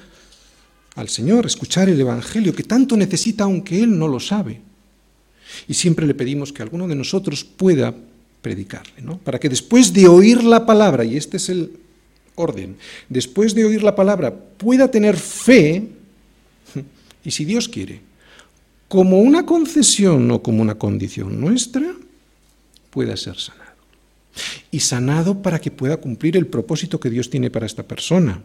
al 0.96 1.10
Señor, 1.10 1.44
escuchar 1.44 1.90
el 1.90 2.00
Evangelio 2.00 2.54
que 2.54 2.62
tanto 2.62 2.96
necesita 2.96 3.44
aunque 3.44 3.82
Él 3.82 3.98
no 3.98 4.08
lo 4.08 4.18
sabe. 4.18 4.62
Y 5.68 5.74
siempre 5.74 6.06
le 6.06 6.14
pedimos 6.14 6.54
que 6.54 6.62
alguno 6.62 6.88
de 6.88 6.94
nosotros 6.94 7.44
pueda 7.44 7.94
predicarle, 8.40 9.02
¿no? 9.02 9.18
Para 9.18 9.38
que 9.38 9.50
después 9.50 9.92
de 9.92 10.08
oír 10.08 10.42
la 10.42 10.64
palabra, 10.64 11.04
y 11.04 11.18
este 11.18 11.36
es 11.36 11.50
el 11.50 11.72
orden, 12.34 12.78
después 13.10 13.54
de 13.54 13.66
oír 13.66 13.82
la 13.82 13.94
palabra 13.94 14.34
pueda 14.34 14.90
tener 14.90 15.18
fe, 15.18 15.86
y 17.24 17.30
si 17.30 17.44
Dios 17.44 17.68
quiere, 17.68 18.07
como 18.88 19.20
una 19.20 19.44
concesión 19.44 20.30
o 20.30 20.42
como 20.42 20.62
una 20.62 20.76
condición 20.76 21.40
nuestra, 21.40 21.94
pueda 22.90 23.16
ser 23.16 23.36
sanado. 23.36 23.68
Y 24.70 24.80
sanado 24.80 25.42
para 25.42 25.60
que 25.60 25.70
pueda 25.70 25.98
cumplir 25.98 26.36
el 26.36 26.46
propósito 26.46 26.98
que 26.98 27.10
Dios 27.10 27.28
tiene 27.28 27.50
para 27.50 27.66
esta 27.66 27.82
persona. 27.82 28.40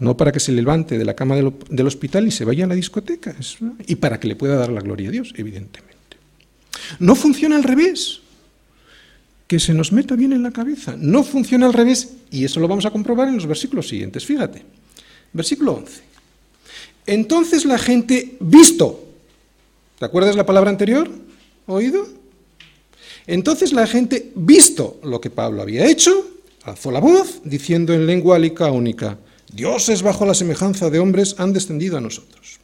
No 0.00 0.16
para 0.16 0.32
que 0.32 0.40
se 0.40 0.50
levante 0.50 0.98
de 0.98 1.04
la 1.04 1.14
cama 1.14 1.36
del, 1.36 1.86
hospital 1.86 2.26
y 2.26 2.32
se 2.32 2.44
vaya 2.44 2.64
a 2.64 2.68
la 2.68 2.74
discoteca. 2.74 3.36
Y 3.86 3.96
para 3.96 4.18
que 4.18 4.26
le 4.26 4.34
pueda 4.34 4.56
dar 4.56 4.70
la 4.70 4.80
gloria 4.80 5.08
a 5.08 5.12
Dios, 5.12 5.32
evidentemente. 5.36 5.94
No 6.98 7.14
funciona 7.14 7.54
al 7.54 7.62
revés. 7.62 8.20
Que 9.46 9.60
se 9.60 9.74
nos 9.74 9.92
meta 9.92 10.16
bien 10.16 10.32
en 10.32 10.42
la 10.42 10.50
cabeza. 10.50 10.96
No 10.98 11.22
funciona 11.22 11.66
al 11.66 11.72
revés. 11.72 12.14
Y 12.30 12.44
eso 12.44 12.58
lo 12.58 12.66
vamos 12.66 12.86
a 12.86 12.90
comprobar 12.90 13.28
en 13.28 13.36
los 13.36 13.46
versículos 13.46 13.86
siguientes. 13.86 14.24
Fíjate. 14.24 14.64
Versículo 15.32 15.74
11. 15.74 16.13
Entonces 17.06 17.64
la 17.64 17.78
gente, 17.78 18.36
visto, 18.40 19.04
¿te 19.98 20.04
acuerdas 20.04 20.36
la 20.36 20.46
palabra 20.46 20.70
anterior? 20.70 21.10
¿Oído? 21.66 22.06
Entonces 23.26 23.72
la 23.72 23.86
gente, 23.86 24.32
visto 24.34 24.98
lo 25.02 25.20
que 25.20 25.30
Pablo 25.30 25.62
había 25.62 25.86
hecho, 25.86 26.12
alzó 26.64 26.90
la 26.90 27.00
voz, 27.00 27.40
diciendo 27.44 27.92
en 27.92 28.06
lengua 28.06 28.38
licaónica, 28.38 29.18
dioses 29.52 30.02
bajo 30.02 30.26
la 30.26 30.34
semejanza 30.34 30.90
de 30.90 30.98
hombres 30.98 31.36
han 31.38 31.52
descendido 31.52 31.96
a 31.96 32.00
nosotros. 32.00 32.58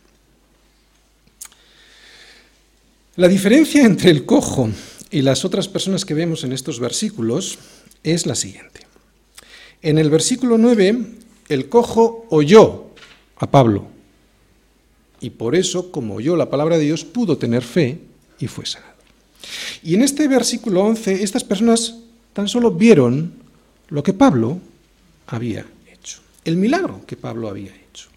La 3.16 3.28
diferencia 3.28 3.84
entre 3.84 4.10
el 4.10 4.24
cojo 4.24 4.70
y 5.10 5.22
las 5.22 5.44
otras 5.44 5.68
personas 5.68 6.04
que 6.04 6.14
vemos 6.14 6.44
en 6.44 6.52
estos 6.52 6.80
versículos 6.80 7.58
es 8.02 8.26
la 8.26 8.34
siguiente. 8.34 8.86
En 9.82 9.98
el 9.98 10.10
versículo 10.10 10.56
9, 10.56 11.06
el 11.48 11.68
cojo 11.68 12.26
oyó 12.30 12.86
a 13.36 13.50
Pablo, 13.50 13.89
y 15.20 15.30
por 15.30 15.54
eso, 15.54 15.92
como 15.92 16.14
oyó 16.16 16.36
la 16.36 16.50
palabra 16.50 16.78
de 16.78 16.84
Dios, 16.84 17.04
pudo 17.04 17.36
tener 17.36 17.62
fe 17.62 18.00
y 18.38 18.46
fue 18.46 18.66
sanado. 18.66 18.90
Y 19.82 19.94
en 19.94 20.02
este 20.02 20.28
versículo 20.28 20.82
11, 20.82 21.22
estas 21.22 21.44
personas 21.44 21.96
tan 22.32 22.48
solo 22.48 22.70
vieron 22.70 23.32
lo 23.88 24.02
que 24.02 24.12
Pablo 24.12 24.58
había 25.26 25.66
hecho, 25.92 26.20
el 26.44 26.56
milagro 26.56 27.02
que 27.06 27.16
Pablo 27.16 27.48
había 27.48 27.74
hecho. 27.74 28.08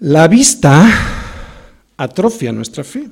La 0.00 0.28
vista 0.28 1.18
atrofia 1.96 2.52
nuestra 2.52 2.84
fe. 2.84 3.08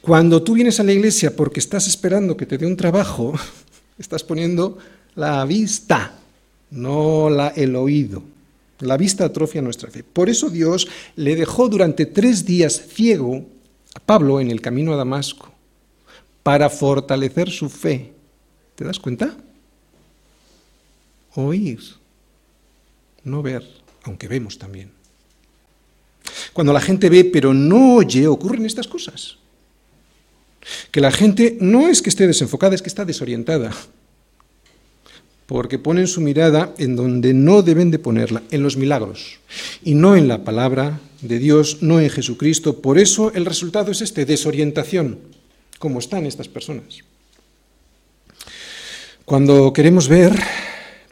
Cuando 0.00 0.42
tú 0.42 0.54
vienes 0.54 0.80
a 0.80 0.82
la 0.84 0.92
iglesia 0.92 1.36
porque 1.36 1.60
estás 1.60 1.86
esperando 1.86 2.36
que 2.36 2.46
te 2.46 2.56
dé 2.56 2.66
un 2.66 2.76
trabajo, 2.76 3.34
estás 3.98 4.24
poniendo 4.24 4.78
la 5.14 5.44
vista, 5.44 6.14
no 6.70 7.28
la, 7.28 7.48
el 7.48 7.76
oído. 7.76 8.22
La 8.80 8.96
vista 8.96 9.24
atrofia 9.24 9.62
nuestra 9.62 9.90
fe. 9.90 10.02
Por 10.02 10.28
eso 10.28 10.48
Dios 10.48 10.88
le 11.16 11.36
dejó 11.36 11.68
durante 11.68 12.06
tres 12.06 12.44
días 12.44 12.80
ciego 12.88 13.46
a 13.94 14.00
Pablo 14.00 14.40
en 14.40 14.50
el 14.50 14.60
camino 14.60 14.92
a 14.92 14.96
Damasco, 14.96 15.52
para 16.42 16.70
fortalecer 16.70 17.50
su 17.50 17.68
fe. 17.68 18.12
¿Te 18.74 18.84
das 18.84 18.98
cuenta? 18.98 19.36
Oír, 21.34 21.80
no 23.24 23.42
ver, 23.42 23.66
aunque 24.04 24.28
vemos 24.28 24.58
también. 24.58 24.90
Cuando 26.52 26.72
la 26.72 26.80
gente 26.80 27.08
ve 27.10 27.24
pero 27.24 27.52
no 27.52 27.96
oye, 27.96 28.26
ocurren 28.26 28.66
estas 28.66 28.88
cosas. 28.88 29.36
Que 30.90 31.00
la 31.00 31.10
gente 31.10 31.56
no 31.60 31.88
es 31.88 32.02
que 32.02 32.10
esté 32.10 32.26
desenfocada, 32.26 32.74
es 32.74 32.82
que 32.82 32.88
está 32.88 33.04
desorientada 33.04 33.72
porque 35.50 35.80
ponen 35.80 36.06
su 36.06 36.20
mirada 36.20 36.76
en 36.78 36.94
donde 36.94 37.34
no 37.34 37.62
deben 37.62 37.90
de 37.90 37.98
ponerla, 37.98 38.40
en 38.52 38.62
los 38.62 38.76
milagros, 38.76 39.40
y 39.82 39.94
no 39.94 40.14
en 40.14 40.28
la 40.28 40.44
palabra 40.44 41.00
de 41.22 41.40
Dios, 41.40 41.78
no 41.82 41.98
en 41.98 42.08
Jesucristo. 42.08 42.80
Por 42.80 43.00
eso 43.00 43.32
el 43.34 43.44
resultado 43.44 43.90
es 43.90 44.00
este, 44.00 44.24
desorientación, 44.24 45.18
como 45.80 45.98
están 45.98 46.24
estas 46.24 46.46
personas. 46.46 47.00
Cuando 49.24 49.72
queremos 49.72 50.06
ver, 50.06 50.38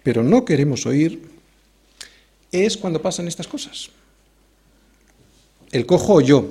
pero 0.05 0.23
no 0.23 0.45
queremos 0.45 0.87
oír, 0.87 1.21
es 2.53 2.77
cuando 2.77 3.03
pasan 3.03 3.27
estas 3.27 3.49
cosas. 3.49 3.91
El 5.73 5.85
cojo 5.85 6.13
oyó, 6.15 6.47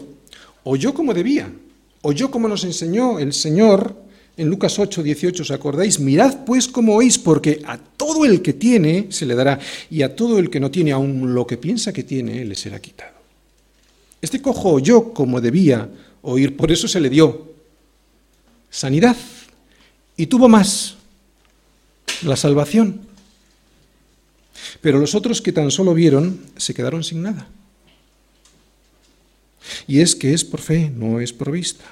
oyó 0.66 0.94
como 0.94 1.14
debía, 1.14 1.50
oyó 2.02 2.32
como 2.32 2.50
nos 2.50 2.66
enseñó 2.66 3.18
el 3.18 3.32
Señor 3.32 4.07
en 4.38 4.50
Lucas 4.50 4.78
8, 4.78 5.02
18, 5.02 5.42
¿os 5.42 5.52
acordáis? 5.52 6.00
Mirad 6.00 6.46
pues 6.46 6.68
cómo 6.68 6.96
oís, 6.96 7.18
porque 7.18 7.62
a 7.66 7.78
todo 7.78 8.24
el 8.24 8.42
que 8.44 8.54
tiene 8.54 9.08
se 9.10 9.26
le 9.26 9.34
dará, 9.34 9.60
y 9.90 10.04
a 10.04 10.16
todo 10.16 10.38
el 10.38 10.50
que 10.52 10.60
no 10.60 10.70
tiene, 10.70 10.92
aun 10.92 11.34
lo 11.34 11.48
que 11.48 11.58
piensa 11.58 11.92
que 11.92 12.04
tiene, 12.04 12.46
le 12.46 12.56
será 12.56 12.80
quitado. 12.80 13.18
Este 14.22 14.42
cojo 14.42 14.70
oyó 14.72 15.12
como 15.14 15.42
debía 15.42 15.90
oír, 16.22 16.56
por 16.56 16.72
eso 16.72 16.88
se 16.88 17.00
le 17.00 17.10
dio 17.10 17.52
sanidad, 18.70 19.18
y 20.16 20.28
tuvo 20.28 20.48
más, 20.48 20.96
la 22.24 22.36
salvación. 22.36 23.02
Pero 24.82 25.00
los 25.00 25.16
otros 25.16 25.42
que 25.42 25.52
tan 25.52 25.72
solo 25.72 25.94
vieron 25.94 26.42
se 26.58 26.74
quedaron 26.74 27.04
sin 27.04 27.24
nada. 27.24 27.48
Y 29.88 30.02
es 30.02 30.16
que 30.16 30.34
es 30.34 30.46
por 30.46 30.62
fe, 30.62 30.92
no 30.96 31.20
es 31.20 31.34
por 31.34 31.52
vista. 31.52 31.86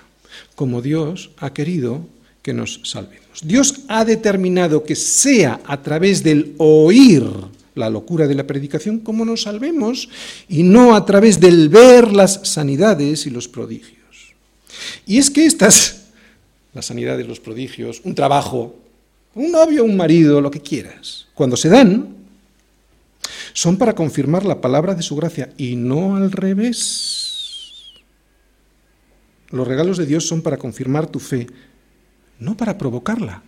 Como 0.56 0.82
Dios 0.82 1.32
ha 1.38 1.54
querido 1.54 2.08
que 2.46 2.54
nos 2.54 2.80
salvemos. 2.84 3.42
Dios 3.42 3.82
ha 3.88 4.06
determinado 4.06 4.84
que 4.84 4.96
sea 4.96 5.62
a 5.66 5.82
través 5.82 6.22
del 6.22 6.54
oír 6.60 7.24
la 7.74 7.90
locura 7.90 8.28
de 8.28 8.36
la 8.36 8.46
predicación 8.46 9.00
como 9.00 9.26
nos 9.26 9.42
salvemos 9.42 10.10
y 10.48 10.62
no 10.62 10.96
a 10.96 11.08
través 11.08 11.40
del 11.40 11.70
ver 11.70 12.14
las 12.14 12.42
sanidades 12.44 13.26
y 13.26 13.32
los 13.32 13.48
prodigios. 13.48 14.36
Y 15.08 15.18
es 15.18 15.32
que 15.32 15.48
estas, 15.48 16.06
las 16.76 16.86
sanidades, 16.86 17.28
los 17.28 17.40
prodigios, 17.40 18.00
un 18.04 18.14
trabajo, 18.14 18.76
un 19.34 19.52
novio, 19.52 19.84
un 19.84 19.98
marido, 19.98 20.40
lo 20.40 20.52
que 20.52 20.62
quieras, 20.62 21.26
cuando 21.34 21.58
se 21.58 21.70
dan, 21.70 22.16
son 23.54 23.76
para 23.78 23.96
confirmar 23.96 24.46
la 24.46 24.62
palabra 24.62 24.94
de 24.94 25.02
su 25.02 25.16
gracia 25.16 25.52
y 25.58 25.76
no 25.78 26.16
al 26.16 26.32
revés. 26.32 27.86
Los 29.50 29.68
regalos 29.68 29.98
de 29.98 30.06
Dios 30.06 30.28
son 30.28 30.44
para 30.44 30.58
confirmar 30.58 31.08
tu 31.08 31.20
fe, 31.20 31.48
no 32.40 32.58
para 32.58 32.78
provocarla. 32.78 33.44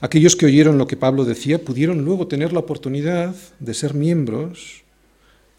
Aquellos 0.00 0.36
que 0.36 0.46
oyeron 0.46 0.78
lo 0.78 0.86
que 0.86 0.96
Pablo 0.96 1.24
decía 1.24 1.62
pudieron 1.62 2.04
luego 2.04 2.26
tener 2.26 2.52
la 2.52 2.60
oportunidad 2.60 3.34
de 3.58 3.74
ser 3.74 3.94
miembros 3.94 4.82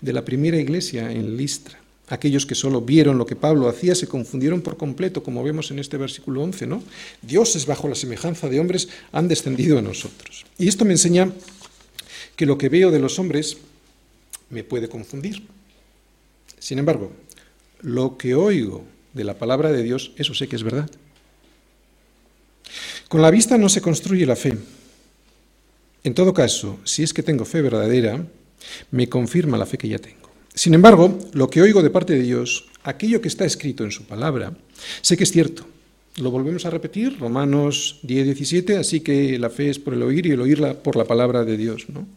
de 0.02 0.14
la 0.14 0.26
primera 0.26 0.58
iglesia 0.58 1.12
en 1.12 1.38
Listra. 1.38 1.80
Aquellos 2.08 2.46
que 2.46 2.54
solo 2.54 2.82
vieron 2.82 3.18
lo 3.18 3.26
que 3.26 3.36
Pablo 3.36 3.68
hacía 3.68 3.96
se 3.96 4.08
confundieron 4.08 4.62
por 4.62 4.78
completo, 4.78 5.24
como 5.24 5.44
vemos 5.44 5.72
en 5.72 5.80
este 5.80 5.98
versículo 5.98 6.44
11, 6.44 6.68
¿no? 6.68 6.84
Dioses 7.24 7.66
bajo 7.66 7.88
la 7.88 7.96
semejanza 7.96 8.48
de 8.48 8.60
hombres 8.60 8.90
han 9.12 9.28
descendido 9.28 9.80
a 9.80 9.82
nosotros. 9.82 10.46
Y 10.60 10.68
esto 10.68 10.86
me 10.86 10.92
enseña 10.92 11.32
que 12.36 12.46
lo 12.46 12.58
que 12.58 12.70
veo 12.70 12.92
de 12.92 13.00
los 13.00 13.18
hombres 13.18 13.58
me 14.52 14.64
puede 14.64 14.88
confundir. 14.88 15.42
Sin 16.60 16.78
embargo, 16.78 17.12
lo 17.82 18.18
que 18.18 18.36
oigo 18.36 18.86
de 19.16 19.24
la 19.24 19.34
palabra 19.34 19.72
de 19.72 19.82
Dios, 19.82 20.12
eso 20.18 20.36
sé 20.36 20.48
que 20.48 20.58
es 20.58 20.64
verdad. 20.64 20.90
Con 23.08 23.22
la 23.22 23.32
vista 23.32 23.58
no 23.58 23.70
se 23.70 23.82
construye 23.82 24.26
la 24.26 24.36
fe. 24.36 24.58
En 26.04 26.14
todo 26.14 26.34
caso, 26.34 26.80
si 26.84 27.02
es 27.02 27.14
que 27.14 27.24
tengo 27.24 27.46
fe 27.46 27.62
verdadera, 27.62 28.24
me 28.92 29.10
confirma 29.10 29.58
la 29.58 29.66
fe 29.66 29.78
que 29.78 29.88
ya 29.88 30.00
tengo. 30.00 30.30
Sin 30.54 30.74
embargo, 30.74 31.18
lo 31.34 31.50
que 31.50 31.62
oigo 31.62 31.82
de 31.82 31.90
parte 31.90 32.14
de 32.14 32.24
Dios, 32.24 32.66
aquello 32.84 33.22
que 33.22 33.28
está 33.28 33.46
escrito 33.46 33.84
en 33.84 33.92
su 33.92 34.06
palabra, 34.06 34.54
sé 35.02 35.18
que 35.18 35.24
es 35.24 35.32
cierto. 35.32 35.66
Lo 36.18 36.32
volvemos 36.32 36.66
a 36.66 36.70
repetir, 36.70 37.20
Romanos 37.20 38.00
10, 38.04 38.26
17, 38.26 38.78
así 38.78 39.00
que 39.02 39.38
la 39.40 39.50
fe 39.50 39.70
es 39.70 39.80
por 39.80 39.94
el 39.94 40.04
oír 40.04 40.26
y 40.26 40.32
el 40.32 40.42
oír 40.42 40.62
por 40.84 40.96
la 40.96 41.06
palabra 41.06 41.44
de 41.44 41.58
Dios. 41.58 41.88
¿no? 41.90 42.08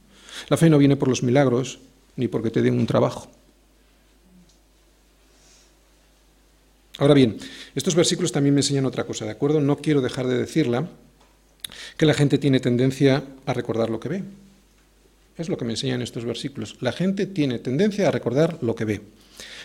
La 0.48 0.56
fe 0.56 0.68
no 0.70 0.78
viene 0.78 0.96
por 0.96 1.08
los 1.08 1.22
milagros 1.22 1.78
ni 2.16 2.28
porque 2.28 2.50
te 2.50 2.62
den 2.62 2.78
un 2.78 2.86
trabajo. 2.86 3.30
Ahora 6.98 7.14
bien, 7.14 7.38
estos 7.74 7.94
versículos 7.94 8.32
también 8.32 8.54
me 8.54 8.60
enseñan 8.60 8.84
otra 8.84 9.04
cosa, 9.04 9.24
¿de 9.24 9.30
acuerdo? 9.30 9.60
No 9.60 9.78
quiero 9.78 10.00
dejar 10.00 10.26
de 10.26 10.36
decirla, 10.36 10.88
que 11.96 12.06
la 12.06 12.14
gente 12.14 12.38
tiene 12.38 12.60
tendencia 12.60 13.22
a 13.46 13.54
recordar 13.54 13.90
lo 13.90 14.00
que 14.00 14.08
ve. 14.08 14.22
Es 15.36 15.48
lo 15.48 15.56
que 15.56 15.64
me 15.64 15.72
enseñan 15.72 16.02
estos 16.02 16.24
versículos. 16.24 16.76
La 16.80 16.90
gente 16.90 17.26
tiene 17.26 17.60
tendencia 17.60 18.08
a 18.08 18.10
recordar 18.10 18.58
lo 18.62 18.74
que 18.74 18.84
ve, 18.84 19.00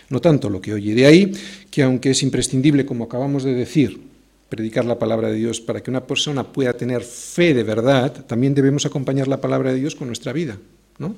no 0.08 0.20
tanto 0.20 0.48
lo 0.48 0.60
que 0.60 0.74
oye. 0.74 0.94
De 0.94 1.06
ahí 1.06 1.32
que 1.70 1.82
aunque 1.82 2.10
es 2.10 2.22
imprescindible, 2.22 2.86
como 2.86 3.04
acabamos 3.04 3.42
de 3.42 3.54
decir, 3.54 4.00
predicar 4.48 4.84
la 4.84 5.00
palabra 5.00 5.28
de 5.28 5.34
Dios 5.34 5.60
para 5.60 5.82
que 5.82 5.90
una 5.90 6.06
persona 6.06 6.44
pueda 6.44 6.74
tener 6.74 7.02
fe 7.02 7.54
de 7.54 7.64
verdad, 7.64 8.24
también 8.26 8.54
debemos 8.54 8.86
acompañar 8.86 9.26
la 9.26 9.40
palabra 9.40 9.72
de 9.72 9.80
Dios 9.80 9.96
con 9.96 10.06
nuestra 10.06 10.32
vida, 10.32 10.58
¿no? 10.98 11.16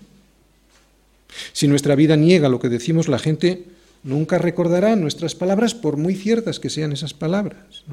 Si 1.52 1.68
nuestra 1.68 1.94
vida 1.94 2.16
niega 2.16 2.48
lo 2.48 2.60
que 2.60 2.70
decimos, 2.70 3.08
la 3.08 3.18
gente 3.18 3.64
nunca 4.06 4.38
recordará 4.38 4.96
nuestras 4.96 5.34
palabras 5.34 5.74
por 5.74 5.98
muy 5.98 6.14
ciertas 6.14 6.58
que 6.58 6.70
sean 6.70 6.92
esas 6.92 7.12
palabras. 7.12 7.84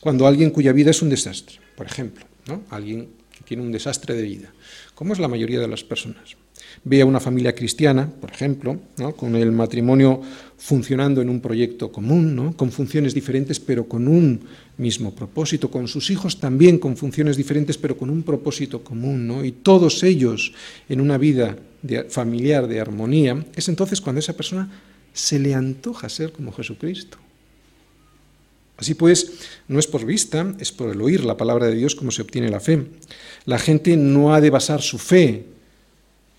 Cuando 0.00 0.26
alguien 0.26 0.50
cuya 0.50 0.72
vida 0.72 0.90
es 0.90 1.02
un 1.02 1.10
desastre, 1.10 1.58
por 1.76 1.86
ejemplo, 1.86 2.24
alguien 2.70 3.10
que 3.36 3.44
tiene 3.44 3.62
un 3.62 3.72
desastre 3.72 4.14
de 4.14 4.22
vida, 4.22 4.52
como 4.94 5.12
es 5.12 5.18
la 5.18 5.28
mayoría 5.28 5.60
de 5.60 5.68
las 5.68 5.84
personas, 5.84 6.36
ve 6.84 7.02
a 7.02 7.06
una 7.06 7.20
familia 7.20 7.54
cristiana, 7.54 8.08
por 8.08 8.30
ejemplo, 8.30 8.78
con 9.16 9.36
el 9.36 9.52
matrimonio 9.52 10.20
funcionando 10.56 11.22
en 11.22 11.28
un 11.28 11.40
proyecto 11.40 11.90
común, 11.90 12.54
con 12.56 12.70
funciones 12.70 13.14
diferentes 13.14 13.60
pero 13.60 13.86
con 13.86 14.08
un 14.08 14.40
mismo 14.78 15.14
propósito, 15.14 15.70
con 15.70 15.88
sus 15.88 16.10
hijos 16.10 16.40
también 16.40 16.78
con 16.78 16.96
funciones 16.96 17.36
diferentes 17.36 17.76
pero 17.78 17.96
con 17.96 18.10
un 18.10 18.22
propósito 18.22 18.82
común, 18.82 19.44
y 19.44 19.52
todos 19.52 20.02
ellos 20.02 20.52
en 20.88 21.00
una 21.00 21.18
vida 21.18 21.56
familiar 22.08 22.66
de 22.66 22.80
armonía, 22.80 23.44
es 23.54 23.68
entonces 23.68 24.00
cuando 24.00 24.20
esa 24.20 24.34
persona 24.34 24.70
se 25.12 25.38
le 25.38 25.54
antoja 25.54 26.08
ser 26.08 26.32
como 26.32 26.52
Jesucristo. 26.52 27.18
Así 28.76 28.94
pues, 28.94 29.32
no 29.68 29.78
es 29.78 29.86
por 29.86 30.06
vista, 30.06 30.54
es 30.58 30.72
por 30.72 30.90
el 30.90 31.02
oír 31.02 31.22
la 31.24 31.36
palabra 31.36 31.66
de 31.66 31.74
Dios 31.74 31.94
como 31.94 32.10
se 32.10 32.22
obtiene 32.22 32.48
la 32.48 32.60
fe. 32.60 32.86
La 33.44 33.58
gente 33.58 33.94
no 33.94 34.32
ha 34.32 34.40
de 34.40 34.48
basar 34.48 34.80
su 34.80 34.96
fe 34.96 35.44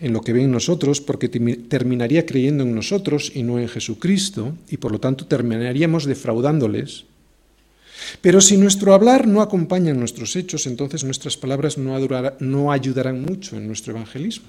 en 0.01 0.13
lo 0.13 0.21
que 0.21 0.33
ve 0.33 0.43
en 0.43 0.51
nosotros 0.51 0.99
porque 0.99 1.29
terminaría 1.29 2.25
creyendo 2.25 2.63
en 2.63 2.75
nosotros 2.75 3.31
y 3.33 3.43
no 3.43 3.59
en 3.59 3.69
Jesucristo 3.69 4.57
y 4.69 4.77
por 4.77 4.91
lo 4.91 4.99
tanto 4.99 5.27
terminaríamos 5.27 6.05
defraudándoles. 6.05 7.05
Pero 8.19 8.41
si 8.41 8.57
nuestro 8.57 8.93
hablar 8.93 9.27
no 9.27 9.41
acompaña 9.41 9.93
nuestros 9.93 10.35
hechos, 10.35 10.65
entonces 10.65 11.03
nuestras 11.03 11.37
palabras 11.37 11.77
no, 11.77 11.97
no 12.39 12.71
ayudarán 12.71 13.21
mucho 13.21 13.55
en 13.55 13.67
nuestro 13.67 13.93
evangelismo. 13.93 14.47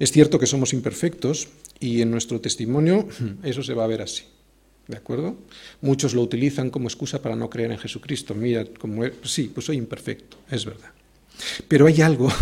Es 0.00 0.10
cierto 0.10 0.38
que 0.38 0.46
somos 0.46 0.72
imperfectos 0.72 1.48
y 1.78 2.02
en 2.02 2.10
nuestro 2.10 2.40
testimonio 2.40 3.08
eso 3.44 3.62
se 3.62 3.74
va 3.74 3.84
a 3.84 3.88
ver 3.88 4.02
así. 4.02 4.24
¿De 4.88 4.96
acuerdo? 4.96 5.36
Muchos 5.82 6.14
lo 6.14 6.22
utilizan 6.22 6.70
como 6.70 6.88
excusa 6.88 7.20
para 7.20 7.36
no 7.36 7.50
creer 7.50 7.70
en 7.70 7.78
Jesucristo. 7.78 8.34
Mira, 8.34 8.64
como 8.78 9.04
sí, 9.22 9.50
pues 9.52 9.66
soy 9.66 9.76
imperfecto, 9.76 10.38
es 10.50 10.64
verdad. 10.64 10.90
Pero 11.68 11.86
hay 11.86 12.00
algo 12.00 12.32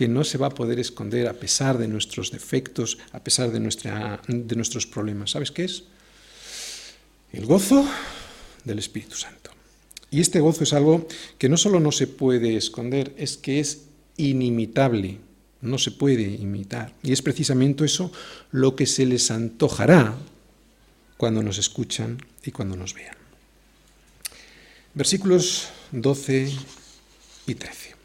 que 0.00 0.08
no 0.08 0.24
se 0.24 0.38
va 0.38 0.46
a 0.46 0.54
poder 0.54 0.80
esconder 0.80 1.28
a 1.28 1.34
pesar 1.34 1.76
de 1.76 1.86
nuestros 1.86 2.30
defectos, 2.30 2.96
a 3.12 3.22
pesar 3.22 3.52
de, 3.52 3.60
nuestra, 3.60 4.22
de 4.28 4.56
nuestros 4.56 4.86
problemas. 4.86 5.32
¿Sabes 5.32 5.50
qué 5.50 5.64
es? 5.64 5.84
El 7.34 7.44
gozo 7.44 7.86
del 8.64 8.78
Espíritu 8.78 9.14
Santo. 9.14 9.50
Y 10.10 10.22
este 10.22 10.40
gozo 10.40 10.64
es 10.64 10.72
algo 10.72 11.06
que 11.36 11.50
no 11.50 11.58
solo 11.58 11.80
no 11.80 11.92
se 11.92 12.06
puede 12.06 12.56
esconder, 12.56 13.12
es 13.18 13.36
que 13.36 13.60
es 13.60 13.82
inimitable 14.16 15.18
no 15.60 15.76
se 15.76 15.90
puede 15.90 16.22
imitar. 16.22 16.94
Y 17.02 17.12
es 17.12 17.20
precisamente 17.20 17.84
eso 17.84 18.10
lo 18.52 18.74
que 18.76 18.86
se 18.86 19.04
les 19.04 19.30
antojará 19.30 20.14
cuando 21.18 21.42
nos 21.42 21.58
escuchan 21.58 22.24
y 22.42 22.52
cuando 22.52 22.74
nos 22.74 22.94
vean. 22.94 23.16
Versículos 24.94 25.68
12 25.92 26.54
y 27.46 27.54
13. 27.54 27.99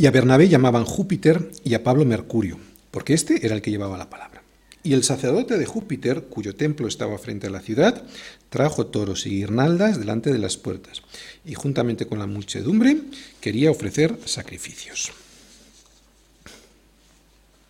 Y 0.00 0.06
a 0.06 0.10
Bernabé 0.10 0.48
llamaban 0.48 0.86
Júpiter 0.86 1.50
y 1.62 1.74
a 1.74 1.84
Pablo 1.84 2.06
Mercurio, 2.06 2.58
porque 2.90 3.12
este 3.12 3.44
era 3.44 3.54
el 3.54 3.60
que 3.60 3.70
llevaba 3.70 3.98
la 3.98 4.08
palabra. 4.08 4.42
Y 4.82 4.94
el 4.94 5.04
sacerdote 5.04 5.58
de 5.58 5.66
Júpiter, 5.66 6.22
cuyo 6.30 6.54
templo 6.54 6.88
estaba 6.88 7.18
frente 7.18 7.48
a 7.48 7.50
la 7.50 7.60
ciudad, 7.60 8.02
trajo 8.48 8.86
toros 8.86 9.26
y 9.26 9.30
guirnaldas 9.30 9.98
delante 9.98 10.32
de 10.32 10.38
las 10.38 10.56
puertas, 10.56 11.02
y 11.44 11.52
juntamente 11.52 12.06
con 12.06 12.18
la 12.18 12.26
muchedumbre 12.26 12.96
quería 13.42 13.70
ofrecer 13.70 14.16
sacrificios. 14.24 15.12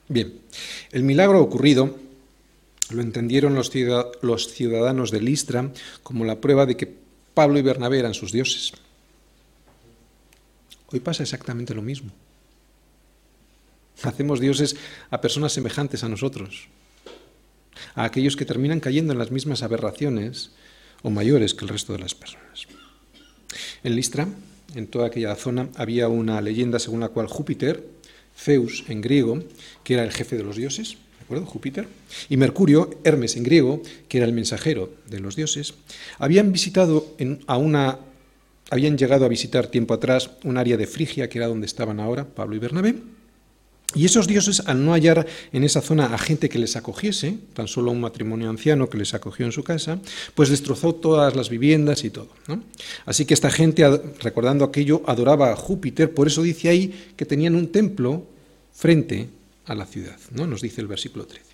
Bien, 0.07 0.33
el 0.93 1.03
milagro 1.03 1.41
ocurrido 1.41 1.99
lo 2.91 3.03
entendieron 3.03 3.57
los 3.57 4.53
ciudadanos 4.53 5.11
de 5.11 5.21
Listra 5.21 5.73
como 6.05 6.25
la 6.25 6.41
prueba 6.41 6.65
de 6.65 6.77
que 6.77 6.95
Pablo 7.35 7.59
y 7.59 7.63
Bernabé 7.63 7.99
eran 7.99 8.15
sus 8.15 8.31
dioses. 8.31 8.73
Hoy 10.93 11.01
pasa 11.01 11.23
exactamente 11.23 11.75
lo 11.75 11.83
mismo. 11.83 12.11
Hacemos 14.03 14.41
dioses 14.41 14.77
a 15.11 15.21
personas 15.21 15.53
semejantes 15.53 16.03
a 16.05 16.09
nosotros, 16.09 16.69
a 17.95 18.05
aquellos 18.05 18.37
que 18.37 18.47
terminan 18.47 18.81
cayendo 18.81 19.13
en 19.13 19.19
las 19.19 19.31
mismas 19.31 19.63
aberraciones 19.63 20.51
o 21.03 21.11
mayores 21.11 21.55
que 21.55 21.65
el 21.65 21.71
resto 21.71 21.93
de 21.93 22.01
las 22.01 22.15
personas. 22.15 22.67
En 23.85 23.95
Listra, 23.95 24.29
en 24.75 24.87
toda 24.87 25.09
aquella 25.09 25.35
zona, 25.37 25.69
había 25.77 26.09
una 26.09 26.41
leyenda 26.41 26.79
según 26.79 27.01
la 27.01 27.09
cual 27.09 27.27
Júpiter, 27.27 27.87
Zeus 28.37 28.85
en 28.89 29.01
griego, 29.01 29.43
que 29.85 29.95
era 29.95 30.05
el 30.05 30.13
jefe 30.13 30.37
de 30.37 30.45
los 30.45 30.57
dioses, 30.57 30.97
¿de 31.19 31.25
acuerdo? 31.25 31.47
Júpiter, 31.47 31.87
y 32.29 32.37
Mercurio, 32.37 32.91
Hermes 33.05 33.37
en 33.37 33.43
griego, 33.43 33.83
que 34.09 34.19
era 34.19 34.27
el 34.27 34.33
mensajero 34.33 34.93
de 35.09 35.21
los 35.21 35.37
dioses, 35.37 35.75
habían 36.19 36.53
visitado 36.53 37.15
a 37.47 37.57
una 37.59 37.99
habían 38.71 38.97
llegado 38.97 39.25
a 39.25 39.29
visitar 39.29 39.67
tiempo 39.67 39.95
atrás 39.95 40.31
un 40.45 40.57
área 40.57 40.77
de 40.77 40.87
Frigia, 40.87 41.29
que 41.29 41.39
era 41.39 41.49
donde 41.49 41.67
estaban 41.67 42.01
ahora 42.01 42.25
Pablo 42.25 42.57
y 42.57 42.59
Bernabé, 42.59 42.95
y 43.93 44.05
esos 44.05 44.29
dioses, 44.29 44.63
al 44.67 44.85
no 44.85 44.93
hallar 44.93 45.27
en 45.53 45.65
esa 45.65 45.81
zona 45.81 46.15
a 46.15 46.19
gente 46.19 46.49
que 46.49 46.61
les 46.61 46.77
acogiese, 46.77 47.39
tan 47.55 47.67
solo 47.67 47.91
un 47.91 48.01
matrimonio 48.01 48.49
anciano 48.49 48.89
que 48.89 48.99
les 48.99 49.15
acogió 49.15 49.47
en 49.47 49.53
su 49.53 49.65
casa, 49.65 49.99
pues 50.37 50.49
destrozó 50.49 50.95
todas 50.95 51.35
las 51.35 51.51
viviendas 51.51 52.05
y 52.05 52.11
todo. 52.11 52.29
Así 53.05 53.25
que 53.25 53.35
esta 53.35 53.51
gente, 53.51 53.85
recordando 54.21 54.65
aquello, 54.65 55.03
adoraba 55.07 55.51
a 55.51 55.57
Júpiter, 55.57 56.15
por 56.15 56.29
eso 56.29 56.43
dice 56.43 56.69
ahí 56.69 57.13
que 57.17 57.27
tenían 57.27 57.57
un 57.57 57.73
templo 57.73 58.25
frente 58.73 59.29
a 59.67 59.75
la 59.75 59.87
ciudad, 59.87 60.19
¿no? 60.31 60.47
nos 60.47 60.63
dice 60.63 60.81
el 60.81 60.87
versículo 60.87 61.27
13. 61.27 61.45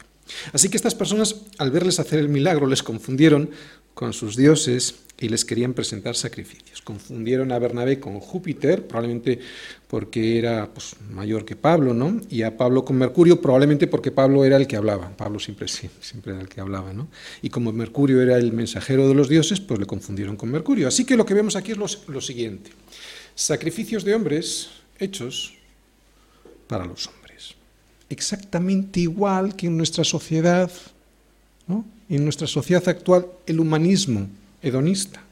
Así 0.53 0.69
que 0.69 0.77
estas 0.77 0.95
personas, 0.95 1.37
al 1.57 1.71
verles 1.71 2.01
hacer 2.01 2.19
el 2.19 2.29
milagro, 2.29 2.67
les 2.67 2.83
confundieron 2.83 3.51
con 3.95 4.13
sus 4.13 4.37
dioses 4.37 4.97
y 5.19 5.29
les 5.29 5.45
querían 5.45 5.73
presentar 5.73 6.15
sacrificios. 6.15 6.83
Confundieron 6.83 7.51
a 7.51 7.59
Bernabé 7.59 7.99
con 7.99 8.21
Júpiter, 8.21 8.87
probablemente 8.87 9.39
porque 9.89 10.39
era 10.39 10.69
pues, 10.73 10.97
mayor 11.11 11.45
que 11.47 11.57
Pablo, 11.57 11.95
¿no? 11.95 12.21
Y 12.29 12.43
a 12.43 12.57
Pablo 12.57 12.85
con 12.85 12.99
Mercurio, 12.99 13.41
probablemente 13.41 13.87
porque 13.87 14.11
Pablo 14.11 14.45
era 14.45 14.57
el 14.57 14.67
que 14.67 14.77
hablaba. 14.77 15.17
Pablo 15.17 15.39
siempre, 15.39 15.69
siempre 15.69 16.33
era 16.33 16.43
el 16.43 16.49
que 16.49 16.61
hablaba, 16.61 16.93
¿no? 16.93 17.09
Y 17.41 17.49
como 17.49 17.73
Mercurio 17.73 18.21
era 18.21 18.37
el 18.37 18.53
mensajero 18.53 19.09
de 19.09 19.15
los 19.15 19.29
dioses, 19.29 19.61
pues 19.61 19.81
le 19.81 19.87
confundieron 19.87 20.37
con 20.37 20.51
Mercurio. 20.51 20.87
Así 20.87 21.07
que 21.07 21.17
lo 21.17 21.25
que 21.25 21.35
vemos 21.35 21.57
aquí 21.57 21.73
es 21.73 21.79
lo, 21.79 22.21
siguiente. 22.21 22.71
Sacrificios 23.35 24.05
de 24.05 24.15
hombres 24.15 24.69
hechos 24.99 25.55
para 26.67 26.85
los 26.85 27.07
hombres. 27.07 27.55
Exactamente 28.11 29.01
igual 29.01 29.57
que 29.57 29.67
en 29.67 29.79
nuestra 29.79 30.05
sociedad, 30.05 30.71
¿no? 31.67 31.87
En 32.09 32.23
nuestra 32.23 32.47
sociedad 32.47 32.87
actual, 32.89 33.27
el 33.47 33.61
humanismo 33.61 34.29
hedonista. 34.67 35.23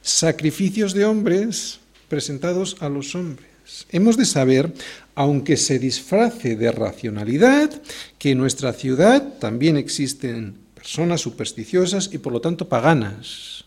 Sacrificios 0.00 0.94
de 0.94 1.04
hombres 1.04 1.80
presentados 2.08 2.76
a 2.80 2.88
los 2.88 3.14
hombres. 3.14 3.46
Hemos 3.90 4.16
de 4.16 4.24
saber, 4.24 4.72
aunque 5.14 5.56
se 5.56 5.78
disfrace 5.78 6.56
de 6.56 6.72
racionalidad, 6.72 7.70
que 8.18 8.32
en 8.32 8.38
nuestra 8.38 8.72
ciudad 8.72 9.38
también 9.38 9.76
existen 9.76 10.56
personas 10.74 11.20
supersticiosas 11.20 12.10
y 12.12 12.18
por 12.18 12.32
lo 12.32 12.40
tanto 12.40 12.68
paganas. 12.68 13.64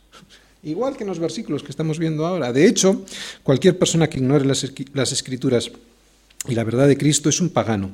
Igual 0.64 0.98
que 0.98 1.04
en 1.04 1.10
los 1.10 1.20
versículos 1.20 1.64
que 1.64 1.72
estamos 1.72 2.00
viendo 2.00 2.26
ahora. 2.26 2.52
De 2.52 2.68
hecho, 2.68 3.06
cualquier 3.44 3.78
persona 3.78 4.10
que 4.10 4.18
ignore 4.18 4.46
las, 4.46 4.64
escrituras 5.14 5.72
y 6.48 6.56
la 6.56 6.64
verdad 6.64 6.88
de 6.88 6.98
Cristo 6.98 7.30
es 7.30 7.40
un 7.40 7.50
pagano, 7.50 7.92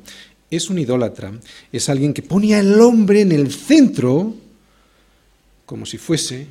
es 0.50 0.70
un 0.70 0.80
idólatra, 0.80 1.34
es 1.72 1.90
alguien 1.90 2.14
que 2.14 2.24
pone 2.24 2.56
al 2.56 2.80
hombre 2.82 3.22
en 3.22 3.32
el 3.32 3.52
centro 3.52 4.36
como 5.72 5.86
si 5.86 5.98
fuese 5.98 6.48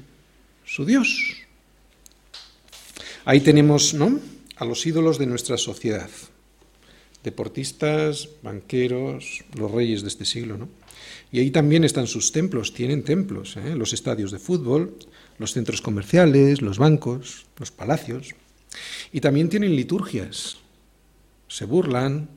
su 0.64 0.86
Dios. 0.86 1.36
Ahí 3.26 3.42
tenemos 3.42 3.92
¿no? 3.92 4.18
a 4.56 4.64
los 4.64 4.86
ídolos 4.86 5.18
de 5.18 5.26
nuestra 5.26 5.58
sociedad. 5.58 6.08
deportistas, 7.22 8.30
banqueros, 8.42 9.44
los 9.58 9.70
reyes 9.70 10.00
de 10.00 10.08
este 10.08 10.24
siglo, 10.24 10.56
¿no? 10.56 10.70
Y 11.30 11.40
ahí 11.40 11.50
también 11.50 11.84
están 11.84 12.06
sus 12.06 12.32
templos, 12.32 12.72
tienen 12.72 13.04
templos, 13.04 13.58
¿eh? 13.58 13.76
los 13.76 13.92
estadios 13.92 14.32
de 14.32 14.38
fútbol, 14.38 14.96
los 15.36 15.52
centros 15.52 15.82
comerciales, 15.82 16.62
los 16.62 16.78
bancos, 16.78 17.44
los 17.58 17.70
palacios. 17.70 18.34
Y 19.12 19.20
también 19.20 19.50
tienen 19.50 19.76
liturgias. 19.76 20.56
Se 21.46 21.66
burlan 21.66 22.30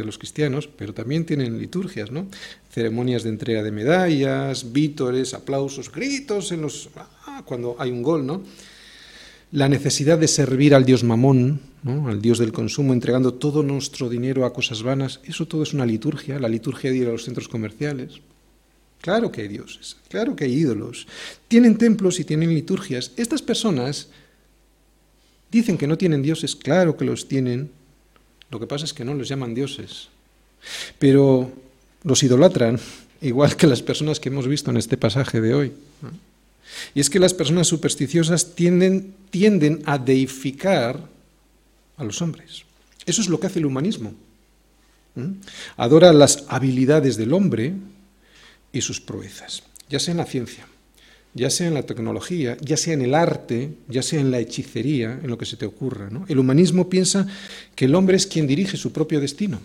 de 0.00 0.06
los 0.06 0.18
cristianos, 0.18 0.68
pero 0.68 0.92
también 0.92 1.24
tienen 1.24 1.58
liturgias, 1.58 2.10
¿no? 2.10 2.26
Ceremonias 2.70 3.22
de 3.22 3.30
entrega 3.30 3.62
de 3.62 3.70
medallas, 3.70 4.72
vítores, 4.72 5.34
aplausos, 5.34 5.90
gritos 5.92 6.52
en 6.52 6.62
los 6.62 6.90
ah, 6.96 7.42
cuando 7.44 7.76
hay 7.78 7.90
un 7.90 8.02
gol, 8.02 8.26
¿no? 8.26 8.42
La 9.52 9.68
necesidad 9.68 10.18
de 10.18 10.28
servir 10.28 10.74
al 10.74 10.84
dios 10.84 11.02
Mamón, 11.02 11.60
¿no? 11.82 12.08
al 12.08 12.22
dios 12.22 12.38
del 12.38 12.52
consumo, 12.52 12.92
entregando 12.92 13.34
todo 13.34 13.62
nuestro 13.62 14.08
dinero 14.08 14.44
a 14.44 14.52
cosas 14.52 14.82
vanas, 14.82 15.20
eso 15.24 15.46
todo 15.46 15.62
es 15.62 15.74
una 15.74 15.86
liturgia, 15.86 16.38
la 16.38 16.48
liturgia 16.48 16.90
de 16.90 16.98
ir 16.98 17.08
a 17.08 17.12
los 17.12 17.24
centros 17.24 17.48
comerciales. 17.48 18.20
Claro 19.00 19.32
que 19.32 19.42
hay 19.42 19.48
dioses, 19.48 19.96
claro 20.08 20.36
que 20.36 20.44
hay 20.44 20.52
ídolos. 20.52 21.06
Tienen 21.48 21.78
templos 21.78 22.20
y 22.20 22.24
tienen 22.24 22.54
liturgias. 22.54 23.12
Estas 23.16 23.40
personas 23.40 24.08
dicen 25.50 25.78
que 25.78 25.86
no 25.86 25.96
tienen 25.96 26.22
dioses, 26.22 26.54
claro 26.54 26.96
que 26.96 27.04
los 27.04 27.26
tienen. 27.26 27.70
Lo 28.50 28.58
que 28.58 28.66
pasa 28.66 28.84
es 28.84 28.92
que 28.92 29.04
no 29.04 29.14
los 29.14 29.28
llaman 29.28 29.54
dioses. 29.54 30.08
Pero 30.98 31.52
los 32.02 32.22
idolatran, 32.22 32.78
igual 33.20 33.56
que 33.56 33.66
las 33.66 33.82
personas 33.82 34.20
que 34.20 34.28
hemos 34.28 34.46
visto 34.46 34.70
en 34.70 34.76
este 34.76 34.96
pasaje 34.96 35.40
de 35.40 35.54
hoy. 35.54 35.72
Y 36.94 37.00
es 37.00 37.10
que 37.10 37.18
las 37.18 37.34
personas 37.34 37.66
supersticiosas 37.66 38.54
tienden, 38.54 39.14
tienden 39.30 39.82
a 39.86 39.98
deificar 39.98 41.00
a 41.96 42.04
los 42.04 42.22
hombres. 42.22 42.64
Eso 43.06 43.20
es 43.20 43.28
lo 43.28 43.40
que 43.40 43.48
hace 43.48 43.58
el 43.58 43.66
humanismo. 43.66 44.14
Adora 45.76 46.12
las 46.12 46.44
habilidades 46.48 47.16
del 47.16 47.32
hombre, 47.32 47.74
y 48.72 48.80
sus 48.80 49.00
proezas, 49.00 49.62
ya 49.88 49.98
sea 49.98 50.12
en 50.12 50.18
la 50.18 50.26
ciencia, 50.26 50.66
ya 51.34 51.50
sea 51.50 51.68
en 51.68 51.74
la 51.74 51.84
tecnología, 51.84 52.56
ya 52.60 52.76
sea 52.76 52.94
en 52.94 53.02
el 53.02 53.14
arte, 53.14 53.72
ya 53.88 54.02
sea 54.02 54.20
en 54.20 54.30
la 54.30 54.40
hechicería, 54.40 55.20
en 55.22 55.30
lo 55.30 55.38
que 55.38 55.46
se 55.46 55.56
te 55.56 55.66
ocurra. 55.66 56.08
El 56.28 56.38
humanismo 56.38 56.88
piensa 56.88 57.26
que 57.74 57.84
el 57.84 57.94
hombre 57.94 58.16
es 58.16 58.26
quien 58.26 58.46
dirige 58.46 58.76
su 58.76 58.92
propio 58.92 59.20
destino. 59.20 59.60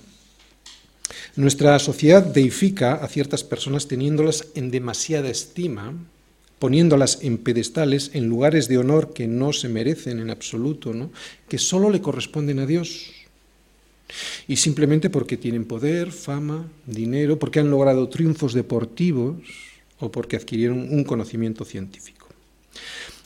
Nuestra 1.35 1.77
sociedad 1.79 2.23
deifica 2.23 2.93
a 2.93 3.07
ciertas 3.07 3.43
personas 3.43 3.87
teniéndolas 3.87 4.47
en 4.55 4.71
demasiada 4.71 5.29
estima, 5.29 5.93
poniéndolas 6.59 7.19
en 7.21 7.37
pedestales, 7.39 8.11
en 8.13 8.27
lugares 8.27 8.67
de 8.67 8.77
honor 8.77 9.13
que 9.13 9.27
no 9.27 9.51
se 9.51 9.67
merecen 9.67 10.19
en 10.19 10.29
absoluto, 10.29 10.93
que 11.49 11.57
solo 11.57 11.89
le 11.89 12.01
corresponden 12.01 12.59
a 12.59 12.65
Dios. 12.65 13.11
Y 14.47 14.57
simplemente 14.57 15.09
porque 15.09 15.35
tienen 15.35 15.65
poder, 15.65 16.11
fama, 16.11 16.69
dinero, 16.85 17.39
porque 17.39 17.59
han 17.59 17.71
logrado 17.71 18.07
triunfos 18.07 18.53
deportivos 18.53 19.35
o 19.99 20.11
porque 20.11 20.35
adquirieron 20.35 20.93
un 20.93 21.03
conocimiento 21.03 21.65
científico. 21.65 22.27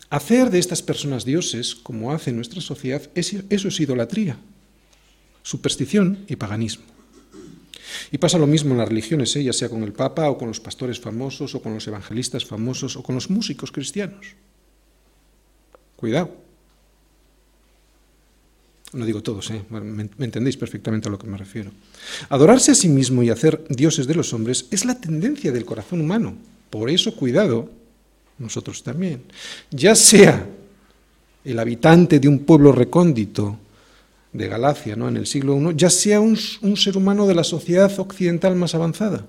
Hacer 0.10 0.50
de 0.50 0.60
estas 0.60 0.82
personas 0.82 1.24
dioses, 1.24 1.76
como 1.76 2.12
hace 2.12 2.32
nuestra 2.32 2.62
sociedad, 2.62 3.02
eso 3.14 3.68
es 3.68 3.80
idolatría, 3.80 4.38
superstición 5.44 6.26
y 6.28 6.36
paganismo. 6.36 6.86
Y 8.12 8.18
pasa 8.18 8.38
lo 8.38 8.48
mismo 8.48 8.72
en 8.72 8.80
las 8.80 8.90
religiones, 8.90 9.36
¿eh? 9.36 9.44
ya 9.44 9.54
sea 9.54 9.70
con 9.70 9.84
el 9.84 9.94
Papa 9.94 10.30
o 10.30 10.38
con 10.38 10.48
los 10.48 10.60
pastores 10.60 11.00
famosos 11.00 11.54
o 11.56 11.62
con 11.62 11.74
los 11.74 11.88
evangelistas 11.88 12.46
famosos 12.46 12.96
o 12.96 13.04
con 13.04 13.16
los 13.16 13.30
músicos 13.30 13.72
cristianos. 13.72 14.36
Cuidado. 15.96 16.32
No 18.94 19.06
digo 19.06 19.22
todos, 19.22 19.52
¿eh? 19.52 19.64
me, 19.70 20.10
entendéis 20.26 20.58
perfectamente 20.58 21.08
a 21.08 21.12
lo 21.12 21.20
que 21.20 21.28
me 21.28 21.38
refiero. 21.38 21.72
Adorarse 22.30 22.72
a 22.72 22.76
sí 22.76 22.90
mismo 22.90 23.22
y 23.22 23.30
hacer 23.30 23.64
dioses 23.70 24.08
de 24.08 24.16
los 24.16 24.34
hombres 24.34 24.66
es 24.72 24.86
la 24.86 25.00
tendencia 25.00 25.52
del 25.52 25.66
corazón 25.66 26.02
humano. 26.02 26.36
Por 26.70 26.90
eso, 26.90 27.16
cuidado, 27.16 27.70
nosotros 28.38 28.84
también. 28.84 29.24
Ya 29.72 29.96
sea 29.96 30.48
el 31.44 31.60
habitante 31.60 32.20
de 32.20 32.28
un 32.28 32.40
pueblo 32.40 32.72
recóndito 32.72 33.58
de 34.34 34.48
Galacia, 34.48 34.96
¿no? 34.96 35.08
en 35.10 35.18
el 35.18 35.26
siglo 35.26 35.58
I, 35.58 35.76
ya 35.76 35.90
sea 35.90 36.20
un 36.20 36.38
ser 36.38 36.98
humano 36.98 37.26
de 37.26 37.36
la 37.36 37.44
sociedad 37.44 37.92
occidental 38.00 38.56
más 38.56 38.76
avanzada. 38.76 39.26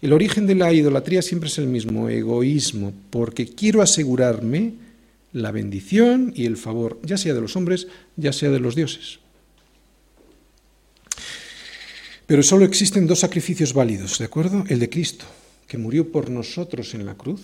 El 0.00 0.12
origen 0.12 0.46
de 0.46 0.54
la 0.54 0.72
idolatría 0.72 1.22
siempre 1.22 1.48
es 1.48 1.58
el 1.58 1.66
mismo, 1.66 2.08
egoísmo, 2.08 2.92
porque 3.10 3.46
quiero 3.46 3.82
asegurarme 3.82 4.74
la 5.32 5.50
bendición 5.50 6.32
y 6.34 6.46
el 6.46 6.56
favor, 6.56 6.98
ya 7.02 7.18
sea 7.18 7.34
de 7.34 7.40
los 7.40 7.56
hombres, 7.56 7.88
ya 8.16 8.32
sea 8.32 8.50
de 8.50 8.60
los 8.60 8.74
dioses. 8.74 9.18
Pero 12.26 12.42
solo 12.42 12.64
existen 12.64 13.06
dos 13.06 13.20
sacrificios 13.20 13.72
válidos, 13.72 14.18
¿de 14.18 14.24
acuerdo? 14.24 14.64
El 14.68 14.80
de 14.80 14.88
Cristo, 14.88 15.26
que 15.66 15.78
murió 15.78 16.12
por 16.12 16.30
nosotros 16.30 16.94
en 16.94 17.06
la 17.06 17.14
cruz, 17.14 17.40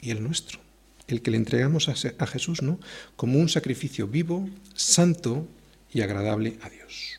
y 0.00 0.10
el 0.10 0.22
nuestro, 0.22 0.60
el 1.08 1.22
que 1.22 1.30
le 1.30 1.36
entregamos 1.36 1.88
a 1.88 2.26
Jesús, 2.26 2.62
¿no? 2.62 2.78
Como 3.16 3.38
un 3.38 3.48
sacrificio 3.48 4.06
vivo, 4.06 4.48
santo 4.74 5.48
y 5.92 6.00
agradable 6.00 6.58
a 6.62 6.70
Dios. 6.70 7.16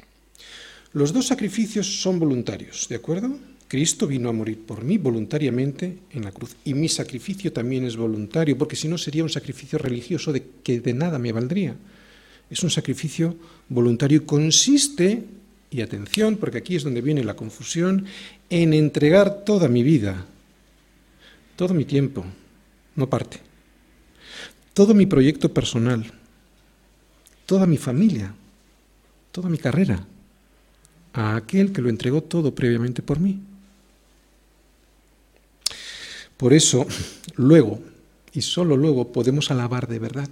Los 0.93 1.13
dos 1.13 1.27
sacrificios 1.27 2.01
son 2.01 2.19
voluntarios, 2.19 2.87
¿de 2.89 2.95
acuerdo? 2.95 3.37
Cristo 3.67 4.07
vino 4.07 4.29
a 4.29 4.33
morir 4.33 4.61
por 4.65 4.83
mí 4.83 4.97
voluntariamente 4.97 5.97
en 6.11 6.23
la 6.23 6.31
cruz 6.31 6.55
y 6.63 6.73
mi 6.73 6.87
sacrificio 6.87 7.51
también 7.51 7.83
es 7.85 7.97
voluntario, 7.97 8.57
porque 8.57 8.77
si 8.77 8.87
no 8.87 8.97
sería 8.97 9.23
un 9.23 9.29
sacrificio 9.29 9.77
religioso 9.77 10.33
que 10.63 10.79
de 10.79 10.93
nada 10.93 11.19
me 11.19 11.33
valdría. 11.33 11.75
Es 12.49 12.63
un 12.63 12.69
sacrificio 12.69 13.35
voluntario 13.67 14.19
y 14.19 14.25
consiste, 14.25 15.25
y 15.69 15.81
atención, 15.81 16.37
porque 16.37 16.59
aquí 16.59 16.75
es 16.75 16.83
donde 16.83 17.01
viene 17.01 17.23
la 17.23 17.35
confusión, 17.35 18.05
en 18.49 18.73
entregar 18.73 19.43
toda 19.43 19.67
mi 19.67 19.83
vida, 19.83 20.25
todo 21.55 21.73
mi 21.73 21.85
tiempo, 21.85 22.25
no 22.95 23.09
parte, 23.09 23.39
todo 24.73 24.93
mi 24.93 25.05
proyecto 25.05 25.53
personal, 25.53 26.11
toda 27.45 27.65
mi 27.65 27.77
familia, 27.77 28.33
toda 29.31 29.49
mi 29.49 29.57
carrera, 29.57 30.05
a 31.13 31.35
aquel 31.35 31.73
que 31.73 31.81
lo 31.81 31.89
entregó 31.89 32.21
todo 32.21 32.53
previamente 32.53 33.01
por 33.01 33.19
mí. 33.19 33.39
Por 36.37 36.53
eso, 36.53 36.85
luego, 37.35 37.81
y 38.31 38.41
solo 38.41 38.77
luego, 38.77 39.11
podemos 39.11 39.49
alabar 39.49 39.87
de 39.87 39.99
verdad. 39.99 40.29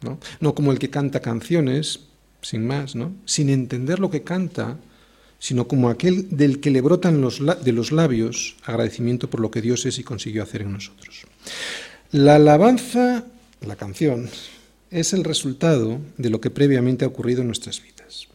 ¿no? 0.00 0.18
no 0.40 0.54
como 0.54 0.70
el 0.70 0.78
que 0.78 0.90
canta 0.90 1.20
canciones, 1.20 2.00
sin 2.42 2.66
más, 2.66 2.94
¿no? 2.94 3.14
sin 3.24 3.48
entender 3.50 3.98
lo 3.98 4.10
que 4.10 4.22
canta, 4.22 4.78
sino 5.38 5.68
como 5.68 5.88
aquel 5.88 6.36
del 6.36 6.60
que 6.60 6.70
le 6.70 6.80
brotan 6.80 7.20
los, 7.20 7.40
de 7.64 7.72
los 7.72 7.92
labios 7.92 8.56
agradecimiento 8.64 9.30
por 9.30 9.40
lo 9.40 9.50
que 9.50 9.62
Dios 9.62 9.86
es 9.86 9.98
y 9.98 10.04
consiguió 10.04 10.42
hacer 10.42 10.62
en 10.62 10.72
nosotros. 10.72 11.26
La 12.10 12.36
alabanza, 12.36 13.24
la 13.64 13.76
canción, 13.76 14.28
es 14.90 15.12
el 15.12 15.24
resultado 15.24 16.00
de 16.16 16.30
lo 16.30 16.40
que 16.40 16.50
previamente 16.50 17.04
ha 17.04 17.08
ocurrido 17.08 17.42
en 17.42 17.48
nuestras 17.48 17.82
vidas. 17.82 18.28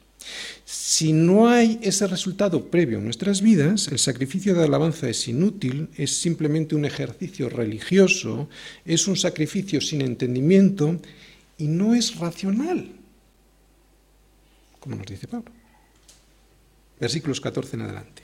Si 0.65 1.11
no 1.11 1.49
hay 1.49 1.79
ese 1.81 2.07
resultado 2.07 2.65
previo 2.65 2.99
en 2.99 3.05
nuestras 3.05 3.41
vidas, 3.41 3.87
el 3.87 3.99
sacrificio 3.99 4.53
de 4.53 4.63
alabanza 4.63 5.09
es 5.09 5.27
inútil, 5.27 5.89
es 5.97 6.11
simplemente 6.11 6.75
un 6.75 6.85
ejercicio 6.85 7.49
religioso, 7.49 8.47
es 8.85 9.07
un 9.07 9.17
sacrificio 9.17 9.81
sin 9.81 10.01
entendimiento 10.01 10.99
y 11.57 11.67
no 11.67 11.95
es 11.95 12.17
racional, 12.17 12.91
como 14.83 14.97
nos 14.97 15.07
dice 15.07 15.29
Pablo. 15.29 15.49
Versículos 16.99 17.39
14 17.39 17.77
en 17.77 17.81
adelante. 17.83 18.21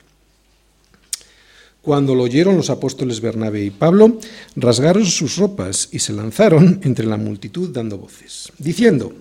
Cuando 1.82 2.14
lo 2.14 2.24
oyeron 2.24 2.58
los 2.58 2.70
apóstoles 2.70 3.22
Bernabé 3.22 3.64
y 3.64 3.70
Pablo, 3.70 4.20
rasgaron 4.58 5.06
sus 5.06 5.38
ropas 5.38 5.88
y 5.94 6.00
se 6.00 6.12
lanzaron 6.12 6.82
entre 6.84 7.06
la 7.06 7.16
multitud 7.16 7.70
dando 7.70 7.98
voces, 7.98 8.52
diciendo, 8.58 9.14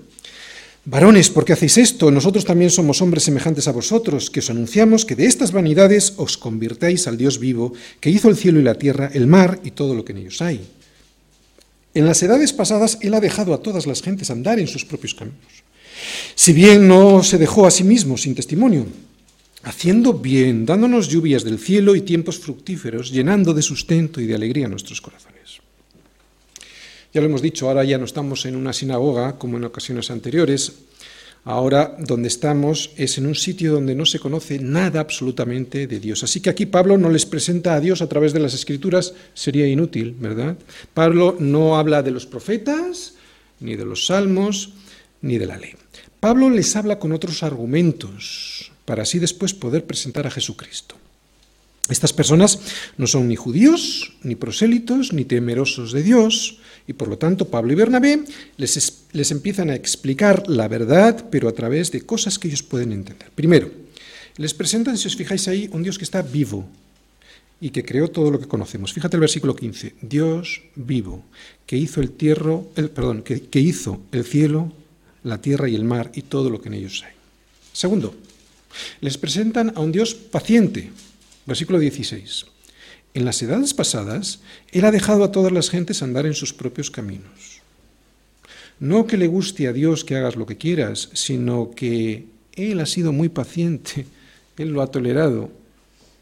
Varones, 0.85 1.31
¿por 1.31 1.45
qué 1.45 1.53
hacéis 1.53 1.79
esto? 1.79 2.11
Nosotros 2.11 2.45
también 2.45 2.71
somos 2.71 3.01
hombres 3.03 3.23
semejantes 3.23 3.69
a 3.69 3.73
vosotros, 3.73 4.31
que 4.31 4.41
os 4.41 4.51
anunciamos 4.51 5.05
que 5.05 5.15
de 5.15 5.27
estas 5.27 5.53
vanidades 5.53 6.15
os 6.17 6.37
convirtáis 6.37 7.07
al 7.07 7.17
Dios 7.17 7.39
vivo, 7.39 7.73
que 8.01 8.11
hizo 8.11 8.29
el 8.29 8.37
cielo 8.37 8.59
y 8.59 8.65
la 8.65 8.75
tierra, 8.75 9.11
el 9.15 9.29
mar 9.29 9.61
y 9.63 9.71
todo 9.71 9.95
lo 9.95 10.05
que 10.05 10.11
en 10.11 10.19
ellos 10.19 10.43
hay. 10.43 10.67
En 11.95 12.05
las 12.05 12.21
edades 12.23 12.53
pasadas 12.53 12.99
Él 13.01 13.15
ha 13.15 13.21
dejado 13.21 13.55
a 13.55 13.63
todas 13.63 13.87
las 13.87 14.03
gentes 14.03 14.31
andar 14.31 14.59
en 14.59 14.67
sus 14.67 14.85
propios 14.85 15.15
caminos. 15.15 15.68
Si 16.35 16.53
bien 16.53 16.87
no 16.87 17.23
se 17.23 17.39
dejó 17.39 17.67
a 17.67 17.71
sí 17.71 17.85
mismo 17.85 18.17
sin 18.17 18.35
testimonio, 18.35 18.87
haciendo 19.63 20.15
bien, 20.15 20.65
dándonos 20.65 21.09
lluvias 21.09 21.45
del 21.45 21.59
cielo 21.59 21.95
y 21.97 22.03
tiempos 22.03 22.39
fructíferos, 22.39 23.11
llenando 23.11 23.55
de 23.55 23.63
sustento 23.63 24.21
y 24.21 24.27
de 24.27 24.35
alegría 24.35 24.69
nuestros 24.69 25.01
corazones. 25.01 25.39
Ya 27.13 27.21
lo 27.21 27.27
hemos 27.27 27.43
dicho, 27.43 27.69
ahora 27.69 27.85
ya 27.85 27.99
no 27.99 28.05
estamos 28.05 28.45
en 28.47 28.57
una 28.57 28.73
sinagoga 28.73 29.39
como 29.39 29.57
en 29.57 29.65
ocasiones 29.65 30.11
anteriores. 30.11 30.73
Ahora 31.45 31.97
donde 31.99 32.29
estamos 32.29 32.91
es 32.97 33.17
en 33.17 33.27
un 33.27 33.35
sitio 33.35 33.73
donde 33.73 33.95
no 33.95 34.05
se 34.05 34.19
conoce 34.19 34.59
nada 34.59 35.01
absolutamente 35.01 35.87
de 35.87 36.01
Dios. 36.01 36.23
Así 36.23 36.41
que 36.41 36.51
aquí 36.51 36.67
Pablo 36.67 36.99
no 36.99 37.09
les 37.09 37.25
presenta 37.25 37.75
a 37.75 37.81
Dios 37.81 38.03
a 38.03 38.09
través 38.09 38.35
de 38.35 38.41
las 38.41 38.53
escrituras, 38.53 39.15
sería 39.33 39.67
inútil, 39.67 40.15
¿verdad? 40.19 40.59
Pablo 40.93 41.37
no 41.39 41.79
habla 41.79 42.03
de 42.03 42.11
los 42.11 42.27
profetas, 42.27 43.15
ni 43.61 43.77
de 43.77 43.87
los 43.87 44.07
salmos, 44.07 44.75
ni 45.23 45.39
de 45.39 45.47
la 45.47 45.57
ley. 45.57 45.73
Pablo 46.21 46.51
les 46.51 46.75
habla 46.75 46.99
con 46.99 47.13
otros 47.13 47.43
argumentos 47.43 48.73
para 48.85 49.03
así 49.03 49.19
después 49.19 49.55
poder 49.55 49.85
presentar 49.85 50.27
a 50.27 50.31
Jesucristo. 50.31 50.97
Estas 51.89 52.13
personas 52.13 52.59
no 52.99 53.07
son 53.07 53.29
ni 53.29 53.37
judíos, 53.37 54.13
ni 54.23 54.35
prosélitos, 54.35 55.13
ni 55.13 55.25
temerosos 55.25 55.93
de 55.93 56.03
Dios, 56.03 56.59
y 56.87 56.93
por 56.93 57.09
lo 57.09 57.17
tanto 57.17 57.49
Pablo 57.49 57.73
y 57.73 57.77
Bernabé 57.77 58.25
les, 58.57 59.05
les, 59.13 59.31
empiezan 59.31 59.71
a 59.71 59.75
explicar 59.75 60.49
la 60.49 60.69
verdad, 60.69 61.27
pero 61.31 61.49
a 61.49 61.53
través 61.53 61.91
de 61.93 62.03
cosas 62.03 62.39
que 62.39 62.49
ellos 62.49 62.63
pueden 62.63 62.93
entender. 62.93 63.31
Primero, 63.35 63.71
les 64.37 64.55
presentan, 64.55 64.99
si 64.99 65.09
os 65.09 65.17
fijáis 65.17 65.49
ahí, 65.49 65.69
un 65.73 65.83
Dios 65.83 65.99
que 65.99 66.05
está 66.05 66.21
vivo 66.21 66.69
y 67.61 67.71
que 67.71 67.85
creó 67.85 68.09
todo 68.09 68.31
lo 68.31 68.39
que 68.39 68.49
conocemos. 68.49 68.93
Fíjate 68.93 69.17
el 69.17 69.23
versículo 69.23 69.57
15, 69.57 69.95
Dios 70.03 70.63
vivo, 70.77 71.25
que 71.67 71.77
hizo 71.77 72.01
el, 72.01 72.11
tierro, 72.11 72.69
el 72.77 72.91
perdón, 72.91 73.23
que, 73.23 73.43
que 73.43 73.61
hizo 73.61 74.01
el 74.13 74.25
cielo, 74.25 74.73
la 75.23 75.41
tierra 75.41 75.69
y 75.69 75.75
el 75.75 75.85
mar 75.85 76.11
y 76.15 76.23
todo 76.23 76.51
lo 76.51 76.61
que 76.61 76.69
en 76.69 76.75
ellos 76.75 77.03
hay. 77.07 77.13
Segundo, 77.73 78.15
les 79.01 79.19
presentan 79.19 79.73
a 79.75 79.81
un 79.81 79.93
Dios 79.93 80.15
paciente, 80.15 80.91
Versículo 81.49 81.79
16. 81.79 82.45
En 83.15 83.25
las 83.25 83.41
edades 83.41 83.73
pasadas, 83.73 84.41
Él 84.71 84.85
ha 84.85 84.91
dejado 84.91 85.25
a 85.25 85.33
todas 85.33 85.51
las 85.51 85.71
gentes 85.71 86.03
andar 86.03 86.27
en 86.27 86.35
sus 86.35 86.53
propios 86.53 86.91
caminos. 86.91 87.63
No 88.81 89.07
que 89.07 89.17
le 89.17 89.29
guste 89.29 89.67
a 89.67 89.73
Dios 89.73 90.05
que 90.05 90.17
hagas 90.17 90.37
lo 90.37 90.45
que 90.45 90.59
quieras, 90.59 91.09
sino 91.15 91.71
que 91.71 92.27
Él 92.53 92.81
ha 92.81 92.87
sido 92.87 93.13
muy 93.13 93.31
paciente, 93.31 94.05
Él 94.59 94.69
lo 94.69 94.83
ha 94.83 94.91
tolerado. 94.91 95.51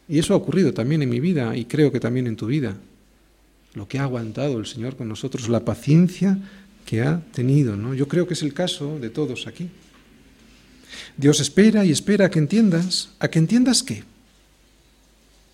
Y 0.07 0.17
eso 0.17 0.33
ha 0.33 0.37
ocurrido 0.37 0.73
también 0.73 1.01
en 1.01 1.09
mi 1.09 1.19
vida 1.19 1.57
y 1.57 1.65
creo 1.65 1.91
que 1.91 1.99
también 1.99 2.27
en 2.27 2.37
tu 2.37 2.45
vida. 2.45 2.77
Lo 3.73 3.89
que 3.89 3.99
ha 3.99 4.03
aguantado 4.03 4.59
el 4.59 4.65
Señor 4.65 4.95
con 4.95 5.09
nosotros, 5.09 5.49
la 5.49 5.65
paciencia 5.65 6.39
que 6.87 7.01
ha 7.01 7.21
tenido. 7.33 7.75
¿no? 7.75 7.93
Yo 7.93 8.07
creo 8.07 8.25
que 8.25 8.33
es 8.33 8.41
el 8.41 8.53
caso 8.53 8.97
de 8.97 9.09
todos 9.11 9.45
aquí. 9.45 9.69
Dios 11.17 11.41
espera 11.41 11.83
y 11.85 11.91
espera 11.91 12.25
a 12.25 12.31
que 12.31 12.39
entiendas. 12.39 13.09
¿A 13.19 13.27
que 13.27 13.39
entiendas 13.39 13.83
qué? 13.83 14.03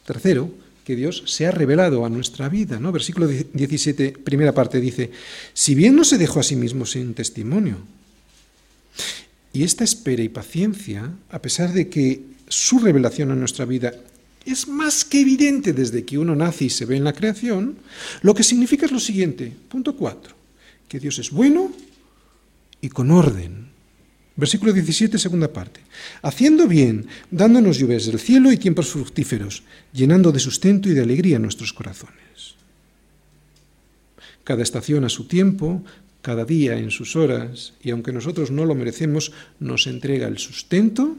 Tercero, 0.05 0.53
que 0.85 0.95
Dios 0.95 1.23
se 1.25 1.47
ha 1.47 1.51
revelado 1.51 2.05
a 2.05 2.09
nuestra 2.09 2.49
vida. 2.49 2.79
¿no? 2.79 2.91
Versículo 2.91 3.27
17, 3.27 4.11
primera 4.23 4.53
parte 4.53 4.79
dice, 4.79 5.09
si 5.53 5.73
bien 5.73 5.95
no 5.95 6.03
se 6.03 6.19
dejó 6.19 6.39
a 6.39 6.43
sí 6.43 6.55
mismo 6.55 6.85
sin 6.85 7.15
testimonio. 7.15 7.77
Y 9.53 9.63
esta 9.63 9.83
espera 9.83 10.21
y 10.21 10.29
paciencia, 10.29 11.13
a 11.31 11.41
pesar 11.41 11.73
de 11.73 11.89
que 11.89 12.21
su 12.47 12.77
revelación 12.77 13.31
a 13.31 13.35
nuestra 13.35 13.65
vida 13.65 13.93
es 14.45 14.67
más 14.67 15.03
que 15.03 15.21
evidente 15.21 15.73
desde 15.73 16.05
que 16.05 16.19
uno 16.19 16.35
nace 16.35 16.65
y 16.65 16.69
se 16.69 16.85
ve 16.85 16.97
en 16.97 17.05
la 17.05 17.13
creación, 17.13 17.77
lo 18.21 18.35
que 18.35 18.43
significa 18.43 18.85
es 18.85 18.91
lo 18.91 18.99
siguiente, 18.99 19.51
punto 19.69 19.95
4, 19.95 20.42
que 20.93 20.99
Dios 20.99 21.17
es 21.17 21.31
bueno 21.31 21.71
y 22.79 22.89
con 22.89 23.09
orden. 23.09 23.69
Versículo 24.35 24.73
17, 24.73 25.17
segunda 25.17 25.51
parte. 25.51 25.81
Haciendo 26.21 26.67
bien, 26.67 27.07
dándonos 27.31 27.79
lluvias 27.79 28.05
del 28.05 28.19
cielo 28.19 28.51
y 28.51 28.57
tiempos 28.57 28.89
fructíferos, 28.89 29.63
llenando 29.91 30.31
de 30.31 30.39
sustento 30.39 30.89
y 30.89 30.93
de 30.93 31.01
alegría 31.01 31.39
nuestros 31.39 31.73
corazones. 31.73 32.53
Cada 34.43 34.61
estación 34.61 35.03
a 35.03 35.09
su 35.09 35.25
tiempo, 35.25 35.83
cada 36.21 36.45
día 36.45 36.77
en 36.77 36.91
sus 36.91 37.15
horas, 37.15 37.73
y 37.81 37.89
aunque 37.89 38.13
nosotros 38.13 38.51
no 38.51 38.63
lo 38.63 38.75
merecemos, 38.75 39.31
nos 39.59 39.87
entrega 39.87 40.27
el 40.27 40.37
sustento 40.37 41.17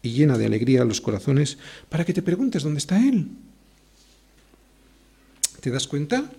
y 0.00 0.12
llena 0.12 0.38
de 0.38 0.46
alegría 0.46 0.86
los 0.86 1.02
corazones 1.02 1.58
para 1.90 2.06
que 2.06 2.14
te 2.14 2.22
preguntes 2.22 2.62
dónde 2.62 2.78
está 2.78 2.96
Él. 3.06 3.28
¿Te 5.60 5.70
das 5.70 5.86
cuenta? 5.86 6.32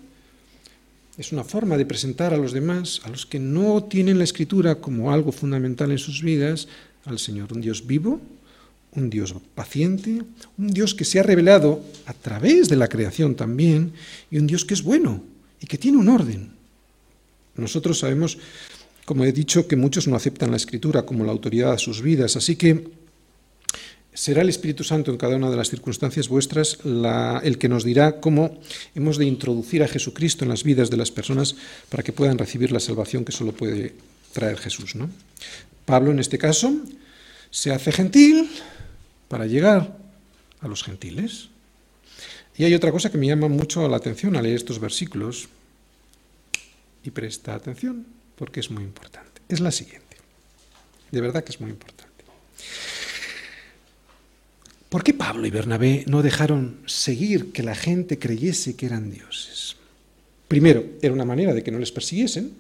Es 1.18 1.32
una 1.32 1.44
forma 1.44 1.78
de 1.78 1.86
presentar 1.86 2.34
a 2.34 2.38
los 2.38 2.54
demás, 2.54 3.02
a 3.04 3.10
los 3.10 3.28
que 3.28 3.40
no 3.40 3.84
tienen 3.84 4.18
la 4.18 4.24
escritura 4.24 4.76
como 4.76 5.12
algo 5.12 5.32
fundamental 5.32 5.92
en 5.92 6.00
sus 6.00 6.24
vidas, 6.24 6.68
al 7.06 7.20
Señor, 7.20 7.54
un 7.54 7.62
Dios 7.62 7.86
vivo, 7.86 8.20
un 8.94 9.12
Dios 9.12 9.36
paciente, 9.54 10.24
un 10.58 10.68
Dios 10.68 10.96
que 10.96 11.06
se 11.06 11.20
ha 11.20 11.24
revelado 11.24 11.84
a 12.08 12.14
través 12.14 12.68
de 12.68 12.78
la 12.78 12.88
creación 12.88 13.36
también, 13.36 13.94
y 14.32 14.40
un 14.40 14.48
Dios 14.48 14.66
que 14.66 14.74
es 14.74 14.82
bueno 14.82 15.22
y 15.60 15.68
que 15.68 15.78
tiene 15.78 16.00
un 16.00 16.10
orden. 16.10 16.52
Nosotros 17.56 18.00
sabemos, 18.00 18.40
como 19.06 19.24
he 19.24 19.32
dicho, 19.32 19.68
que 19.68 19.76
muchos 19.76 20.08
no 20.08 20.16
aceptan 20.16 20.50
la 20.50 20.58
escritura 20.58 21.06
como 21.06 21.24
la 21.26 21.32
autoridad 21.32 21.74
de 21.74 21.78
sus 21.78 22.02
vidas, 22.02 22.36
así 22.38 22.56
que 22.56 22.90
será 24.14 24.42
el 24.42 24.50
Espíritu 24.50 24.84
Santo 24.84 25.12
en 25.12 25.18
cada 25.18 25.36
una 25.36 25.50
de 25.50 25.58
las 25.58 25.70
circunstancias 25.70 26.28
vuestras 26.28 26.80
el 26.84 27.58
que 27.58 27.70
nos 27.70 27.84
dirá 27.84 28.20
cómo 28.20 28.60
hemos 28.96 29.18
de 29.18 29.26
introducir 29.26 29.84
a 29.84 29.88
Jesucristo 29.88 30.46
en 30.46 30.50
las 30.50 30.64
vidas 30.64 30.90
de 30.90 30.98
las 30.98 31.12
personas 31.12 31.56
para 31.90 32.04
que 32.04 32.14
puedan 32.14 32.38
recibir 32.38 32.72
la 32.72 32.80
salvación 32.80 33.26
que 33.26 33.32
solo 33.32 33.52
puede 33.52 33.96
traer 34.34 34.58
Jesús. 34.58 34.96
¿no? 34.96 35.10
Pablo, 35.86 36.12
en 36.12 36.20
este 36.20 36.38
caso, 36.38 36.74
se 37.50 37.72
hace 37.72 37.92
gentil 37.92 38.50
para 39.28 39.46
llegar 39.46 39.98
a 40.62 40.68
los 40.68 40.84
gentiles. 40.84 41.50
Y 42.56 42.66
hay 42.66 42.74
otra 42.76 42.92
cosa 42.92 43.12
que 43.12 43.18
me 43.18 43.28
llama 43.28 43.48
mucho 43.48 43.88
la 43.88 43.98
atención 43.98 44.36
al 44.36 44.44
leer 44.44 44.56
estos 44.56 44.80
versículos, 44.80 45.50
y 47.04 47.12
presta 47.12 47.54
atención, 47.56 48.06
porque 48.38 48.60
es 48.60 48.72
muy 48.72 48.84
importante. 48.84 49.42
Es 49.50 49.60
la 49.60 49.72
siguiente. 49.72 50.18
De 51.12 51.22
verdad 51.22 51.44
que 51.44 51.52
es 51.52 51.60
muy 51.60 51.70
importante. 51.70 52.13
¿Por 54.94 55.04
qué 55.04 55.16
Pablo 55.16 55.48
y 55.48 55.50
Bernabé 55.50 56.04
no 56.06 56.22
dejaron 56.22 56.78
seguir 56.86 57.52
que 57.52 57.64
la 57.64 57.74
gente 57.74 58.20
creyese 58.20 58.76
que 58.76 58.86
eran 58.86 59.10
dioses? 59.10 59.76
Primero, 60.48 60.86
era 61.02 61.12
una 61.12 61.26
manera 61.26 61.52
de 61.52 61.64
que 61.64 61.72
no 61.72 61.80
les 61.80 61.92
persiguiesen. 61.92 62.52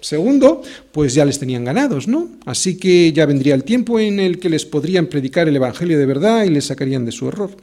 Segundo, 0.00 0.62
pues 0.90 1.14
ya 1.14 1.24
les 1.24 1.38
tenían 1.38 1.62
ganados, 1.62 2.08
¿no? 2.08 2.28
Así 2.44 2.76
que 2.76 3.12
ya 3.12 3.24
vendría 3.24 3.54
el 3.54 3.62
tiempo 3.62 4.00
en 4.00 4.18
el 4.18 4.40
que 4.40 4.48
les 4.48 4.66
podrían 4.66 5.06
predicar 5.06 5.46
el 5.46 5.54
Evangelio 5.54 5.96
de 5.96 6.06
verdad 6.06 6.42
y 6.42 6.50
les 6.50 6.64
sacarían 6.64 7.04
de 7.04 7.12
su 7.12 7.28
error. 7.28 7.56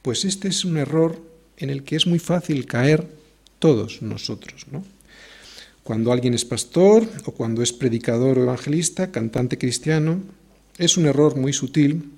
Pues 0.00 0.24
este 0.24 0.46
es 0.46 0.64
un 0.64 0.76
error 0.76 1.20
en 1.56 1.68
el 1.68 1.82
que 1.82 1.96
es 1.96 2.06
muy 2.06 2.20
fácil 2.20 2.64
caer 2.66 3.08
todos 3.58 4.02
nosotros, 4.02 4.66
¿no? 4.70 4.84
Cuando 5.82 6.12
alguien 6.12 6.34
es 6.34 6.44
pastor 6.44 7.08
o 7.24 7.32
cuando 7.32 7.60
es 7.60 7.72
predicador 7.72 8.38
o 8.38 8.44
evangelista, 8.44 9.10
cantante 9.10 9.58
cristiano, 9.58 10.22
es 10.78 10.96
un 10.96 11.06
error 11.06 11.36
muy 11.36 11.52
sutil 11.52 12.10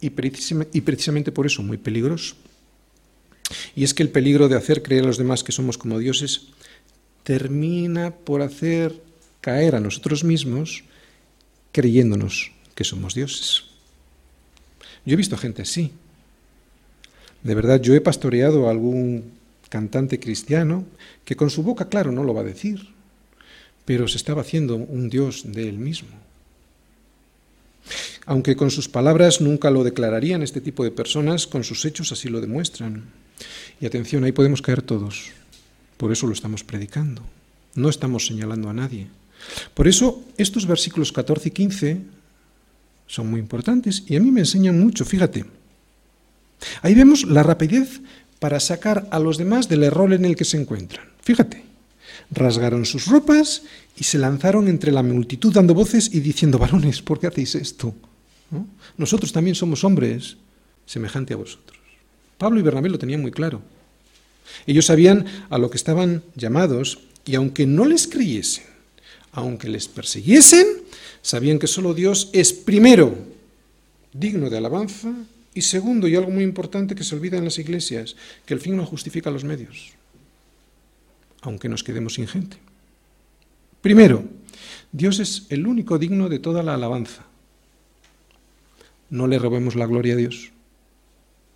y, 0.00 0.10
precisamente 0.10 1.32
por 1.32 1.46
eso 1.46 1.62
muy 1.62 1.76
peligroso. 1.76 2.36
Y 3.74 3.84
es 3.84 3.94
que 3.94 4.02
el 4.02 4.10
peligro 4.10 4.48
de 4.48 4.56
hacer 4.56 4.82
creer 4.82 5.04
a 5.04 5.08
los 5.08 5.18
demás 5.18 5.42
que 5.42 5.52
somos 5.52 5.76
como 5.76 5.98
dioses 5.98 6.48
termina 7.24 8.12
por 8.12 8.42
hacer 8.42 9.02
caer 9.40 9.74
a 9.74 9.80
nosotros 9.80 10.24
mismos 10.24 10.84
creyéndonos 11.72 12.52
que 12.74 12.84
somos 12.84 13.14
dioses. 13.14 13.64
Yo 15.04 15.14
he 15.14 15.16
visto 15.16 15.36
gente 15.36 15.62
así. 15.62 15.92
De 17.42 17.54
verdad, 17.54 17.80
yo 17.80 17.94
he 17.94 18.00
pastoreado 18.00 18.68
a 18.68 18.70
algún 18.70 19.32
cantante 19.68 20.20
cristiano 20.20 20.84
que 21.24 21.36
con 21.36 21.50
su 21.50 21.62
boca, 21.62 21.88
claro, 21.88 22.12
no 22.12 22.24
lo 22.24 22.34
va 22.34 22.42
a 22.42 22.44
decir, 22.44 22.88
pero 23.84 24.08
se 24.08 24.16
estaba 24.16 24.42
haciendo 24.42 24.76
un 24.76 25.08
dios 25.08 25.44
de 25.46 25.68
él 25.68 25.78
mismo. 25.78 26.10
Aunque 28.26 28.56
con 28.56 28.70
sus 28.70 28.88
palabras 28.88 29.40
nunca 29.40 29.70
lo 29.70 29.84
declararían 29.84 30.42
este 30.42 30.60
tipo 30.60 30.84
de 30.84 30.90
personas, 30.90 31.46
con 31.46 31.64
sus 31.64 31.84
hechos 31.84 32.12
así 32.12 32.28
lo 32.28 32.40
demuestran. 32.40 33.04
Y 33.80 33.86
atención, 33.86 34.24
ahí 34.24 34.32
podemos 34.32 34.62
caer 34.62 34.82
todos. 34.82 35.30
Por 35.96 36.12
eso 36.12 36.26
lo 36.26 36.32
estamos 36.32 36.64
predicando. 36.64 37.22
No 37.74 37.88
estamos 37.88 38.26
señalando 38.26 38.68
a 38.68 38.74
nadie. 38.74 39.08
Por 39.74 39.88
eso 39.88 40.22
estos 40.36 40.66
versículos 40.66 41.12
14 41.12 41.48
y 41.48 41.52
15 41.52 42.00
son 43.06 43.30
muy 43.30 43.40
importantes 43.40 44.04
y 44.06 44.16
a 44.16 44.20
mí 44.20 44.30
me 44.30 44.40
enseñan 44.40 44.78
mucho, 44.78 45.04
fíjate. 45.04 45.44
Ahí 46.82 46.94
vemos 46.94 47.24
la 47.24 47.42
rapidez 47.42 48.00
para 48.38 48.60
sacar 48.60 49.08
a 49.10 49.18
los 49.18 49.38
demás 49.38 49.68
del 49.68 49.82
error 49.82 50.12
en 50.12 50.24
el 50.24 50.36
que 50.36 50.44
se 50.44 50.60
encuentran. 50.60 51.06
Fíjate, 51.22 51.64
rasgaron 52.30 52.84
sus 52.84 53.06
ropas 53.06 53.62
y 53.96 54.04
se 54.04 54.18
lanzaron 54.18 54.68
entre 54.68 54.92
la 54.92 55.02
multitud 55.02 55.52
dando 55.52 55.74
voces 55.74 56.10
y 56.12 56.20
diciendo, 56.20 56.58
varones, 56.58 57.02
¿por 57.02 57.18
qué 57.18 57.26
hacéis 57.26 57.54
esto? 57.54 57.94
Nosotros 58.96 59.32
también 59.32 59.54
somos 59.54 59.84
hombres 59.84 60.36
semejante 60.86 61.34
a 61.34 61.36
vosotros. 61.36 61.78
Pablo 62.38 62.58
y 62.58 62.62
Bernabé 62.62 62.88
lo 62.88 62.98
tenían 62.98 63.20
muy 63.20 63.30
claro. 63.30 63.62
Ellos 64.66 64.86
sabían 64.86 65.26
a 65.50 65.58
lo 65.58 65.70
que 65.70 65.76
estaban 65.76 66.22
llamados 66.34 66.98
y 67.24 67.34
aunque 67.34 67.66
no 67.66 67.84
les 67.84 68.06
creyesen, 68.06 68.64
aunque 69.32 69.68
les 69.68 69.86
persiguiesen, 69.88 70.66
sabían 71.22 71.58
que 71.58 71.66
solo 71.66 71.94
Dios 71.94 72.30
es 72.32 72.52
primero 72.52 73.14
digno 74.12 74.50
de 74.50 74.58
alabanza 74.58 75.12
y 75.54 75.62
segundo, 75.62 76.08
y 76.08 76.16
algo 76.16 76.30
muy 76.30 76.44
importante 76.44 76.94
que 76.94 77.04
se 77.04 77.14
olvida 77.14 77.36
en 77.36 77.44
las 77.44 77.58
iglesias, 77.58 78.16
que 78.46 78.54
el 78.54 78.60
fin 78.60 78.76
no 78.76 78.86
justifica 78.86 79.30
los 79.30 79.44
medios, 79.44 79.92
aunque 81.42 81.68
nos 81.68 81.84
quedemos 81.84 82.14
sin 82.14 82.26
gente. 82.26 82.56
Primero, 83.80 84.24
Dios 84.92 85.20
es 85.20 85.46
el 85.48 85.66
único 85.66 85.98
digno 85.98 86.28
de 86.28 86.38
toda 86.38 86.62
la 86.62 86.74
alabanza 86.74 87.24
no 89.10 89.26
le 89.26 89.38
robemos 89.38 89.74
la 89.74 89.86
gloria 89.86 90.14
a 90.14 90.16
Dios. 90.16 90.52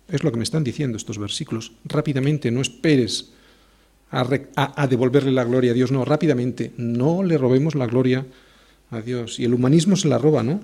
Es 0.07 0.23
lo 0.23 0.31
que 0.31 0.37
me 0.37 0.43
están 0.43 0.63
diciendo 0.63 0.97
estos 0.97 1.17
versículos. 1.17 1.71
Rápidamente, 1.85 2.51
no 2.51 2.61
esperes 2.61 3.31
a, 4.11 4.87
devolverle 4.87 5.31
la 5.31 5.43
gloria 5.43 5.71
a 5.71 5.73
Dios, 5.73 5.91
no, 5.91 6.05
rápidamente, 6.05 6.73
no 6.77 7.23
le 7.23 7.37
robemos 7.37 7.75
la 7.75 7.87
gloria 7.87 8.25
a 8.91 9.01
Dios. 9.01 9.39
Y 9.39 9.45
el 9.45 9.53
humanismo 9.53 9.95
se 9.95 10.07
la 10.07 10.17
roba, 10.17 10.43
¿no? 10.43 10.61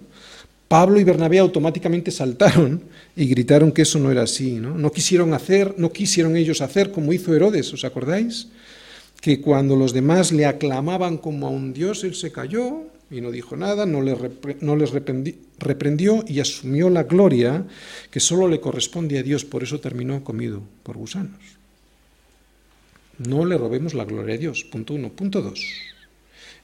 Pablo 0.67 0.99
y 0.99 1.03
Bernabé 1.03 1.39
automáticamente 1.39 2.11
saltaron 2.11 2.83
y 3.15 3.25
gritaron 3.25 3.71
que 3.71 3.81
eso 3.81 3.99
no 3.99 4.11
era 4.11 4.21
así, 4.21 4.53
¿no? 4.53 4.77
No 4.77 4.91
quisieron 4.91 5.33
hacer, 5.33 5.75
no 5.77 5.91
quisieron 5.91 6.37
ellos 6.37 6.61
hacer 6.61 6.91
como 6.91 7.11
hizo 7.11 7.33
Herodes, 7.35 7.73
¿os 7.73 7.83
acordáis? 7.83 8.47
Que 9.21 9.39
cuando 9.39 9.75
los 9.75 9.93
demás 9.93 10.31
le 10.31 10.45
aclamaban 10.45 11.17
como 11.17 11.47
a 11.47 11.51
un 11.51 11.73
dios, 11.73 12.03
él 12.03 12.15
se 12.15 12.31
cayó 12.31 12.87
y 13.11 13.21
no 13.21 13.29
dijo 13.29 13.55
nada, 13.55 13.85
no 13.85 14.01
les, 14.01 14.17
no 14.61 14.75
les 14.75 14.91
reprendió 14.91 16.23
y 16.27 16.39
asumió 16.39 16.89
la 16.89 17.03
gloria 17.03 17.65
que 18.09 18.19
solo 18.19 18.47
le 18.47 18.61
corresponde 18.61 19.19
a 19.19 19.23
Dios, 19.23 19.45
por 19.45 19.63
eso 19.63 19.79
terminó 19.79 20.23
comido 20.23 20.61
por 20.83 20.97
gusanos. 20.97 21.39
No 23.17 23.45
le 23.45 23.57
robemos 23.57 23.93
la 23.93 24.05
gloria 24.05 24.35
a 24.35 24.37
Dios, 24.37 24.63
punto 24.63 24.93
uno. 24.95 25.09
Punto 25.09 25.41
dos, 25.41 25.61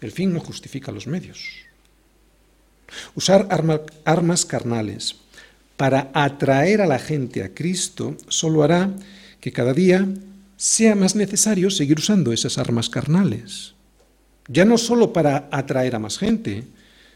el 0.01 0.11
fin 0.11 0.33
no 0.33 0.39
justifica 0.39 0.91
los 0.91 1.05
medios. 1.05 1.67
Usar 3.13 3.47
armas 4.05 4.45
carnales 4.45 5.17
para 5.75 6.09
atraer 6.13 6.81
a 6.81 6.87
la 6.87 6.97
gente 6.97 7.43
a 7.43 7.53
Cristo 7.53 8.15
solo 8.29 8.63
hará 8.63 8.89
que 9.41 9.51
cada 9.51 9.73
día 9.73 10.07
sea 10.57 10.95
más 10.95 11.15
necesario 11.15 11.69
seguir 11.69 11.99
usando 11.99 12.33
esas 12.33 12.57
armas 12.57 12.89
carnales. 12.89 13.73
Ya 14.47 14.65
no 14.65 14.77
solo 14.77 15.13
para 15.13 15.47
atraer 15.51 15.95
a 15.95 15.99
más 15.99 16.17
gente, 16.17 16.63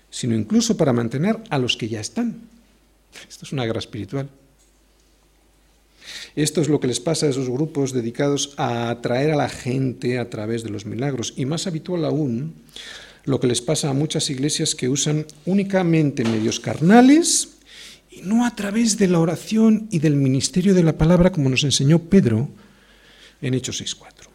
sino 0.10 0.36
incluso 0.36 0.78
para 0.78 0.94
mantener 0.94 1.40
a 1.50 1.58
los 1.58 1.76
que 1.76 1.90
ya 1.90 2.00
están. 2.00 2.42
Esto 3.28 3.46
es 3.46 3.52
una 3.52 3.66
guerra 3.66 3.80
espiritual. 3.80 4.30
Esto 6.36 6.62
es 6.62 6.70
lo 6.70 6.80
que 6.80 6.88
les 6.88 7.00
pasa 7.00 7.26
a 7.26 7.30
esos 7.30 7.50
grupos 7.50 7.94
dedicados 7.94 8.54
a 8.58 8.90
atraer 8.90 9.32
a 9.32 9.36
la 9.36 9.50
gente 9.50 10.20
a 10.20 10.30
través 10.30 10.64
de 10.64 10.70
los 10.70 10.86
milagros. 10.86 11.34
Y 11.36 11.46
más 11.46 11.68
habitual 11.68 12.06
aún, 12.06 12.54
lo 13.26 13.40
que 13.40 13.48
les 13.48 13.62
pasa 13.62 13.90
a 13.90 13.94
muchas 13.94 14.30
iglesias 14.30 14.76
que 14.76 14.90
usan 14.90 15.26
únicamente 15.46 16.24
medios 16.24 16.60
carnales 16.60 17.58
y 18.10 18.22
no 18.22 18.46
a 18.46 18.56
través 18.56 18.98
de 18.98 19.08
la 19.08 19.20
oración 19.20 19.88
y 19.90 20.00
del 20.00 20.16
ministerio 20.16 20.74
de 20.74 20.84
la 20.84 20.98
palabra 20.98 21.32
como 21.32 21.50
nos 21.50 21.64
enseñó 21.64 22.00
Pedro 22.00 22.50
en 23.42 23.54
Hechos 23.54 23.82
6.4. 23.82 24.28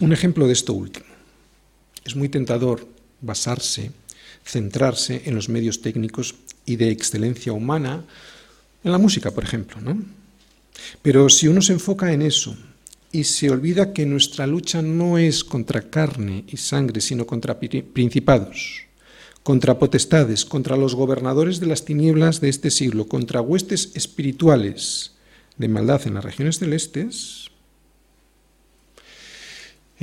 Un 0.00 0.12
ejemplo 0.12 0.46
de 0.46 0.52
esto 0.52 0.72
último. 0.72 1.06
Es 2.04 2.16
muy 2.16 2.28
tentador 2.28 2.86
basarse, 3.20 3.92
centrarse 4.44 5.22
en 5.26 5.34
los 5.34 5.48
medios 5.48 5.82
técnicos 5.82 6.34
y 6.64 6.76
de 6.76 6.90
excelencia 6.90 7.52
humana, 7.52 8.04
en 8.82 8.92
la 8.92 8.98
música, 8.98 9.30
por 9.30 9.44
ejemplo, 9.44 9.80
¿no? 9.80 10.02
Pero 11.02 11.28
si 11.28 11.48
uno 11.48 11.60
se 11.60 11.74
enfoca 11.74 12.12
en 12.12 12.22
eso 12.22 12.56
y 13.12 13.24
se 13.24 13.50
olvida 13.50 13.92
que 13.92 14.06
nuestra 14.06 14.46
lucha 14.46 14.82
no 14.82 15.18
es 15.18 15.44
contra 15.44 15.90
carne 15.90 16.44
y 16.48 16.56
sangre, 16.56 17.00
sino 17.00 17.26
contra 17.26 17.58
principados, 17.58 18.82
contra 19.42 19.78
potestades, 19.78 20.44
contra 20.44 20.76
los 20.76 20.94
gobernadores 20.94 21.60
de 21.60 21.66
las 21.66 21.84
tinieblas 21.84 22.40
de 22.40 22.48
este 22.48 22.70
siglo, 22.70 23.08
contra 23.08 23.40
huestes 23.40 23.90
espirituales 23.94 25.12
de 25.58 25.68
maldad 25.68 26.06
en 26.06 26.14
las 26.14 26.24
regiones 26.24 26.58
celestes, 26.58 27.49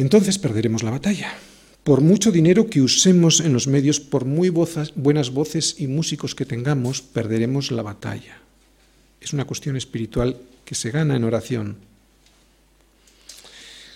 entonces 0.04 0.38
perderemos 0.38 0.84
la 0.84 0.92
batalla. 0.92 1.34
Por 1.84 2.02
mucho 2.02 2.32
dinero 2.32 2.68
que 2.68 2.82
usemos 2.82 3.40
en 3.40 3.54
los 3.54 3.68
medios, 3.68 4.00
por 4.00 4.26
muy 4.26 4.50
buenas 4.50 5.32
voces 5.32 5.76
y 5.80 5.88
músicos 5.88 6.36
que 6.36 6.46
tengamos, 6.46 7.02
perderemos 7.02 7.72
la 7.72 7.82
batalla. 7.82 8.40
Es 9.22 9.34
una 9.34 9.46
cuestión 9.46 9.76
espiritual 9.78 10.38
que 10.66 10.76
se 10.76 10.92
gana 10.92 11.16
en 11.16 11.24
oración. 11.24 11.78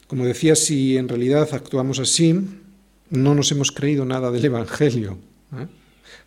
Como 0.07 0.25
decía, 0.25 0.55
si 0.55 0.97
en 0.97 1.07
realidad 1.07 1.49
actuamos 1.53 1.99
así, 1.99 2.33
no 3.09 3.35
nos 3.35 3.51
hemos 3.51 3.71
creído 3.71 4.05
nada 4.05 4.31
del 4.31 4.45
Evangelio, 4.45 5.17
¿eh? 5.53 5.67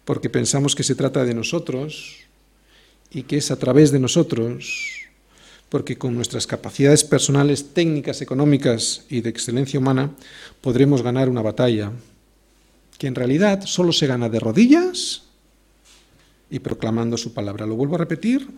porque 0.05 0.31
pensamos 0.31 0.75
que 0.75 0.83
se 0.83 0.95
trata 0.95 1.25
de 1.25 1.35
nosotros 1.35 2.16
y 3.11 3.22
que 3.22 3.39
es 3.39 3.51
a 3.51 3.57
través 3.57 3.91
de 3.91 4.01
nosotros, 4.01 5.04
porque 5.69 5.99
con 5.99 6.15
nuestras 6.15 6.47
capacidades 6.47 7.05
personales, 7.05 7.75
técnicas, 7.75 8.21
económicas 8.23 9.05
y 9.09 9.21
de 9.21 9.31
excelencia 9.31 9.81
humana 9.81 10.11
podremos 10.61 11.03
ganar 11.03 11.29
una 11.29 11.43
batalla 11.43 11.93
que 12.99 13.07
en 13.07 13.15
realidad 13.15 13.62
solo 13.67 13.93
se 13.93 14.07
gana 14.07 14.29
de 14.29 14.41
rodillas 14.41 15.23
y 16.51 16.61
proclamando 16.61 17.17
su 17.17 17.35
palabra. 17.35 17.67
Lo 17.67 17.75
vuelvo 17.75 17.97
a 17.97 17.99
repetir, 17.99 18.49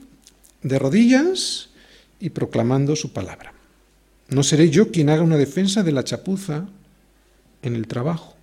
de 0.63 0.79
rodillas 0.79 1.71
y 2.21 2.31
proclamando 2.31 2.97
su 2.97 3.13
palabra. 3.13 3.53
No 4.29 4.43
seré 4.43 4.71
yo 4.71 4.91
quien 4.91 5.09
haga 5.09 5.23
una 5.23 5.37
defensa 5.37 5.83
de 5.83 5.93
la 5.93 6.05
chapuza 6.05 6.67
en 7.63 7.77
el 7.77 7.87
trabajo. 7.87 8.35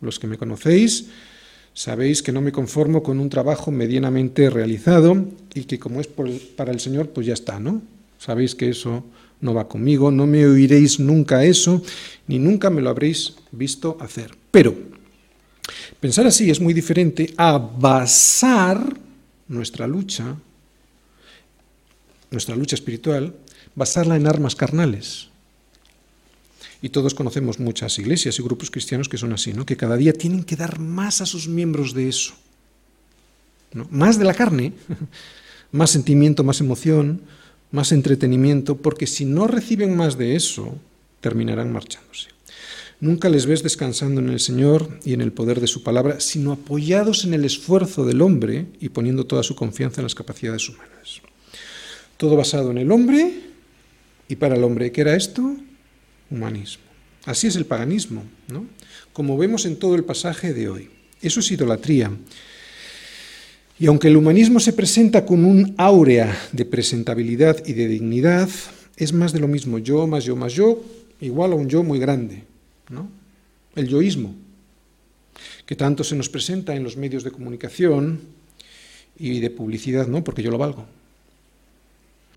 Los 0.00 0.18
que 0.18 0.26
me 0.26 0.38
conocéis 0.38 1.06
sabéis 1.74 2.22
que 2.22 2.32
no 2.32 2.40
me 2.40 2.52
conformo 2.52 3.02
con 3.02 3.20
un 3.20 3.28
trabajo 3.28 3.70
medianamente 3.70 4.48
realizado 4.48 5.26
y 5.52 5.64
que 5.64 5.78
como 5.78 6.00
es 6.00 6.06
para 6.06 6.72
el 6.72 6.80
Señor, 6.80 7.10
pues 7.10 7.26
ya 7.26 7.34
está, 7.34 7.60
¿no? 7.60 7.82
Sabéis 8.18 8.54
que 8.54 8.70
eso 8.70 9.04
no 9.40 9.52
va 9.52 9.68
conmigo, 9.68 10.10
no 10.10 10.26
me 10.26 10.46
oiréis 10.46 10.98
nunca 10.98 11.44
eso, 11.44 11.82
ni 12.26 12.38
nunca 12.38 12.70
me 12.70 12.80
lo 12.80 12.88
habréis 12.88 13.34
visto 13.52 13.98
hacer. 14.00 14.30
Pero 14.50 14.74
pensar 16.00 16.26
así 16.26 16.50
es 16.50 16.60
muy 16.60 16.72
diferente 16.72 17.34
a 17.36 17.58
basar 17.58 18.96
nuestra 19.48 19.86
lucha 19.86 20.36
nuestra 22.34 22.56
lucha 22.56 22.74
espiritual, 22.74 23.34
basarla 23.74 24.16
en 24.16 24.26
armas 24.26 24.54
carnales. 24.54 25.28
Y 26.84 26.90
todos 26.90 27.14
conocemos 27.14 27.58
muchas 27.60 27.98
iglesias 27.98 28.38
y 28.38 28.42
grupos 28.42 28.70
cristianos 28.70 29.08
que 29.08 29.16
son 29.16 29.32
así, 29.32 29.54
¿no? 29.54 29.64
que 29.64 29.74
cada 29.74 29.96
día 29.96 30.12
tienen 30.12 30.44
que 30.44 30.54
dar 30.54 30.78
más 30.78 31.22
a 31.22 31.24
sus 31.24 31.48
miembros 31.48 31.94
de 31.94 32.10
eso. 32.10 32.34
Más 33.88 34.18
de 34.18 34.26
la 34.26 34.34
carne, 34.34 34.74
más 35.72 35.88
sentimiento, 35.88 36.44
más 36.44 36.60
emoción, 36.60 37.22
más 37.70 37.90
entretenimiento, 37.90 38.76
porque 38.76 39.06
si 39.06 39.24
no 39.24 39.46
reciben 39.46 39.96
más 39.96 40.18
de 40.18 40.36
eso, 40.36 40.76
terminarán 41.22 41.72
marchándose. 41.72 42.28
Nunca 43.00 43.30
les 43.30 43.46
ves 43.46 43.62
descansando 43.62 44.20
en 44.20 44.28
el 44.28 44.40
Señor 44.40 44.98
y 45.06 45.14
en 45.14 45.22
el 45.22 45.32
poder 45.32 45.60
de 45.60 45.68
su 45.68 45.82
palabra, 45.82 46.20
sino 46.20 46.52
apoyados 46.52 47.24
en 47.24 47.32
el 47.32 47.46
esfuerzo 47.46 48.04
del 48.04 48.20
hombre 48.20 48.66
y 48.78 48.90
poniendo 48.90 49.24
toda 49.24 49.42
su 49.42 49.54
confianza 49.54 50.02
en 50.02 50.04
las 50.04 50.14
capacidades 50.14 50.68
humanas. 50.68 51.22
Todo 52.18 52.36
basado 52.36 52.72
en 52.72 52.76
el 52.76 52.92
hombre 52.92 53.40
y 54.28 54.36
para 54.36 54.56
el 54.56 54.64
hombre. 54.64 54.92
¿Qué 54.92 55.00
era 55.00 55.16
esto? 55.16 55.56
Humanismo. 56.30 56.84
Así 57.24 57.46
es 57.46 57.56
el 57.56 57.64
paganismo, 57.64 58.22
¿no? 58.48 58.66
Como 59.12 59.36
vemos 59.38 59.64
en 59.64 59.76
todo 59.76 59.94
el 59.94 60.04
pasaje 60.04 60.52
de 60.52 60.68
hoy. 60.68 60.90
Eso 61.22 61.40
es 61.40 61.50
idolatría. 61.50 62.10
Y 63.78 63.86
aunque 63.86 64.08
el 64.08 64.16
humanismo 64.16 64.60
se 64.60 64.72
presenta 64.72 65.24
con 65.24 65.44
un 65.44 65.74
áurea 65.78 66.36
de 66.52 66.64
presentabilidad 66.64 67.64
y 67.66 67.72
de 67.72 67.88
dignidad, 67.88 68.48
es 68.96 69.12
más 69.12 69.32
de 69.32 69.40
lo 69.40 69.48
mismo. 69.48 69.78
Yo 69.78 70.06
más 70.06 70.24
yo 70.24 70.36
más 70.36 70.52
yo, 70.52 70.84
igual 71.20 71.52
a 71.52 71.56
un 71.56 71.68
yo 71.68 71.82
muy 71.82 71.98
grande. 71.98 72.44
¿no? 72.90 73.08
El 73.74 73.88
yoísmo, 73.88 74.34
que 75.66 75.76
tanto 75.76 76.04
se 76.04 76.14
nos 76.14 76.28
presenta 76.28 76.76
en 76.76 76.84
los 76.84 76.96
medios 76.96 77.24
de 77.24 77.32
comunicación 77.32 78.20
y 79.18 79.40
de 79.40 79.50
publicidad, 79.50 80.06
¿no? 80.06 80.22
porque 80.22 80.42
yo 80.42 80.50
lo 80.50 80.58
valgo. 80.58 80.86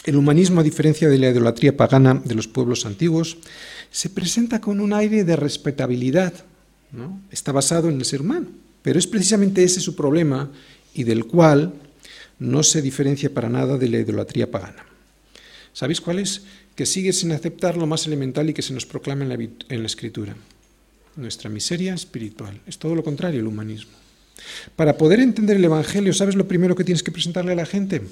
El 0.07 0.15
humanismo, 0.15 0.61
a 0.61 0.63
diferencia 0.63 1.09
de 1.09 1.17
la 1.17 1.31
idolatría 1.31 1.75
pagana 1.75 2.21
de 2.23 2.33
los 2.33 2.47
pueblos 2.47 2.85
antiguos, 2.85 3.39
se 3.91 4.09
presenta 4.09 4.61
con 4.61 4.79
un 4.79 4.93
aire 4.93 5.25
de 5.25 5.35
respetabilidad. 5.35 6.33
Está 7.29 7.51
basado 7.51 7.89
en 7.89 7.97
el 7.97 8.05
ser 8.05 8.21
humano, 8.21 8.47
pero 8.81 8.97
es 8.97 9.05
precisamente 9.05 9.65
ese 9.65 9.81
su 9.81 9.97
problema 9.97 10.49
y 10.93 11.03
del 11.03 11.25
cual 11.25 11.73
no 12.39 12.63
se 12.63 12.81
diferencia 12.81 13.33
para 13.33 13.49
nada 13.49 13.77
de 13.77 13.89
la 13.89 13.97
idolatría 13.97 14.49
pagana. 14.49 14.85
¿Sabéis 15.73 15.99
cuál 15.99 16.19
es? 16.19 16.43
Que 16.73 16.85
sigue 16.85 17.11
sin 17.11 17.33
aceptar 17.33 17.75
lo 17.75 17.85
más 17.85 18.07
elemental 18.07 18.49
y 18.49 18.53
que 18.53 18.61
se 18.61 18.73
nos 18.73 18.85
proclama 18.85 19.23
en 19.23 19.29
la, 19.29 19.35
en 19.35 19.81
la 19.81 19.87
Escritura. 19.87 20.37
Nuestra 21.17 21.49
miseria 21.49 21.93
espiritual. 21.93 22.61
Es 22.65 22.77
todo 22.77 22.95
lo 22.95 23.03
contrario 23.03 23.41
el 23.41 23.47
humanismo. 23.47 23.91
Para 24.77 24.97
poder 24.97 25.19
entender 25.19 25.57
el 25.57 25.65
Evangelio, 25.65 26.13
¿sabes 26.13 26.35
lo 26.35 26.47
primero 26.47 26.75
que 26.75 26.85
tienes 26.85 27.03
que 27.03 27.11
presentarle 27.11 27.51
a 27.51 27.55
la 27.55 27.65
gente? 27.65 28.03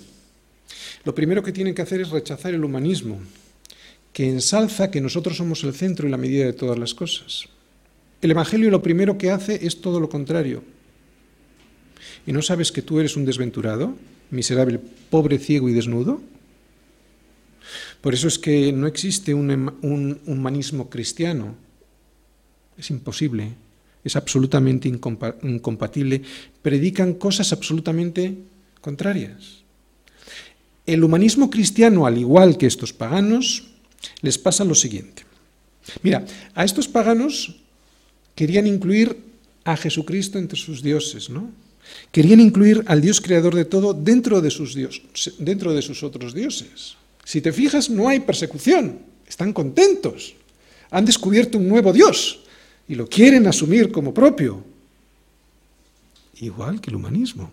Lo 1.05 1.13
primero 1.13 1.43
que 1.43 1.51
tienen 1.51 1.75
que 1.75 1.83
hacer 1.83 2.01
es 2.01 2.09
rechazar 2.09 2.55
el 2.55 2.65
humanismo, 2.65 3.19
que 4.11 4.27
ensalza 4.27 4.89
que 4.89 5.01
nosotros 5.01 5.37
somos 5.37 5.63
el 5.63 5.73
centro 5.73 6.07
y 6.07 6.11
la 6.11 6.17
medida 6.17 6.45
de 6.45 6.53
todas 6.53 6.79
las 6.79 6.95
cosas. 6.95 7.45
El 8.21 8.31
Evangelio 8.31 8.71
lo 8.71 8.81
primero 8.81 9.15
que 9.15 9.29
hace 9.29 9.67
es 9.67 9.81
todo 9.81 9.99
lo 9.99 10.09
contrario. 10.09 10.63
¿Y 12.25 12.33
no 12.33 12.41
sabes 12.41 12.71
que 12.71 12.81
tú 12.81 12.99
eres 12.99 13.15
un 13.15 13.25
desventurado, 13.25 13.95
miserable, 14.31 14.79
pobre, 15.11 15.37
ciego 15.37 15.69
y 15.69 15.73
desnudo? 15.73 16.21
Por 18.01 18.15
eso 18.15 18.27
es 18.27 18.39
que 18.39 18.71
no 18.71 18.87
existe 18.87 19.35
un, 19.35 19.51
un 19.83 20.19
humanismo 20.25 20.89
cristiano. 20.89 21.55
Es 22.79 22.89
imposible, 22.89 23.51
es 24.03 24.15
absolutamente 24.15 24.87
incompatible. 24.87 26.23
Predican 26.63 27.13
cosas 27.13 27.53
absolutamente 27.53 28.35
contrarias. 28.81 29.64
El 30.85 31.03
humanismo 31.03 31.49
cristiano, 31.49 32.05
al 32.05 32.17
igual 32.17 32.57
que 32.57 32.67
estos 32.67 32.93
paganos, 32.93 33.63
les 34.21 34.37
pasa 34.37 34.63
lo 34.63 34.75
siguiente. 34.75 35.23
Mira, 36.03 36.25
a 36.53 36.63
estos 36.63 36.87
paganos 36.87 37.55
querían 38.35 38.67
incluir 38.67 39.17
a 39.63 39.75
Jesucristo 39.77 40.37
entre 40.37 40.57
sus 40.57 40.81
dioses, 40.81 41.29
¿no? 41.29 41.49
Querían 42.11 42.39
incluir 42.39 42.83
al 42.87 43.01
Dios 43.01 43.21
creador 43.21 43.55
de 43.55 43.65
todo 43.65 43.93
dentro 43.93 44.41
de 44.41 44.49
sus 44.49 44.73
dios, 44.73 45.01
dentro 45.37 45.73
de 45.73 45.81
sus 45.81 46.03
otros 46.03 46.33
dioses. 46.33 46.95
Si 47.23 47.41
te 47.41 47.51
fijas, 47.51 47.89
no 47.89 48.07
hay 48.07 48.19
persecución, 48.19 48.99
están 49.27 49.53
contentos. 49.53 50.33
Han 50.91 51.05
descubierto 51.05 51.57
un 51.57 51.67
nuevo 51.67 51.93
Dios 51.93 52.39
y 52.87 52.95
lo 52.95 53.07
quieren 53.07 53.47
asumir 53.47 53.91
como 53.91 54.13
propio. 54.13 54.63
Igual 56.41 56.81
que 56.81 56.89
el 56.89 56.95
humanismo. 56.95 57.51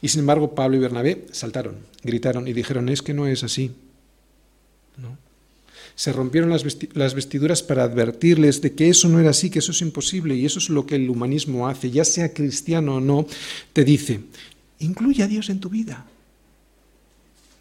Y 0.00 0.08
sin 0.08 0.20
embargo, 0.20 0.54
Pablo 0.54 0.76
y 0.76 0.80
Bernabé 0.80 1.26
saltaron, 1.32 1.76
gritaron 2.02 2.46
y 2.46 2.52
dijeron, 2.52 2.88
es 2.88 3.02
que 3.02 3.14
no 3.14 3.26
es 3.26 3.42
así. 3.42 3.72
¿No? 4.96 5.16
Se 5.94 6.12
rompieron 6.12 6.50
las 6.50 7.14
vestiduras 7.14 7.62
para 7.62 7.82
advertirles 7.82 8.60
de 8.60 8.72
que 8.72 8.88
eso 8.88 9.08
no 9.08 9.18
era 9.18 9.30
así, 9.30 9.50
que 9.50 9.58
eso 9.58 9.72
es 9.72 9.80
imposible, 9.80 10.36
y 10.36 10.46
eso 10.46 10.60
es 10.60 10.68
lo 10.68 10.86
que 10.86 10.94
el 10.94 11.10
humanismo 11.10 11.66
hace, 11.66 11.90
ya 11.90 12.04
sea 12.04 12.32
cristiano 12.32 12.96
o 12.96 13.00
no, 13.00 13.26
te 13.72 13.84
dice, 13.84 14.20
incluye 14.78 15.24
a 15.24 15.26
Dios 15.26 15.50
en 15.50 15.58
tu 15.58 15.68
vida. 15.68 16.06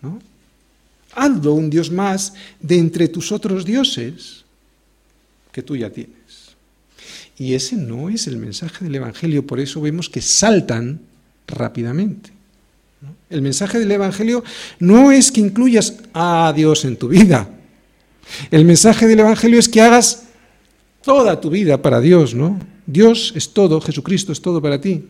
¿No? 0.03 0.19
Hazlo 1.13 1.53
un 1.53 1.71
Dios 1.71 1.89
más 1.89 2.35
de 2.59 2.77
entre 2.77 3.07
tus 3.07 3.31
otros 3.31 3.65
dioses 3.65 4.45
que 5.51 5.63
tú 5.63 5.75
ya 5.75 5.89
tienes. 5.89 6.55
Y 7.39 7.55
ese 7.55 7.75
no 7.75 8.09
es 8.09 8.27
el 8.27 8.37
mensaje 8.37 8.85
del 8.85 8.95
Evangelio, 8.95 9.47
por 9.47 9.59
eso 9.59 9.81
vemos 9.81 10.09
que 10.09 10.21
saltan 10.21 11.01
rápidamente. 11.47 12.31
El 13.29 13.41
mensaje 13.41 13.79
del 13.79 13.91
Evangelio 13.91 14.43
no 14.79 15.11
es 15.11 15.31
que 15.31 15.41
incluyas 15.41 15.95
a 16.13 16.53
Dios 16.55 16.85
en 16.85 16.97
tu 16.97 17.09
vida. 17.09 17.49
El 18.51 18.65
mensaje 18.65 19.07
del 19.07 19.19
Evangelio 19.19 19.59
es 19.59 19.69
que 19.69 19.81
hagas 19.81 20.23
toda 21.01 21.39
tu 21.39 21.49
vida 21.49 21.81
para 21.81 21.99
Dios, 21.99 22.33
¿no? 22.33 22.59
Dios 22.85 23.33
es 23.35 23.53
todo, 23.53 23.81
Jesucristo 23.81 24.31
es 24.31 24.41
todo 24.41 24.61
para 24.61 24.79
ti. 24.79 25.03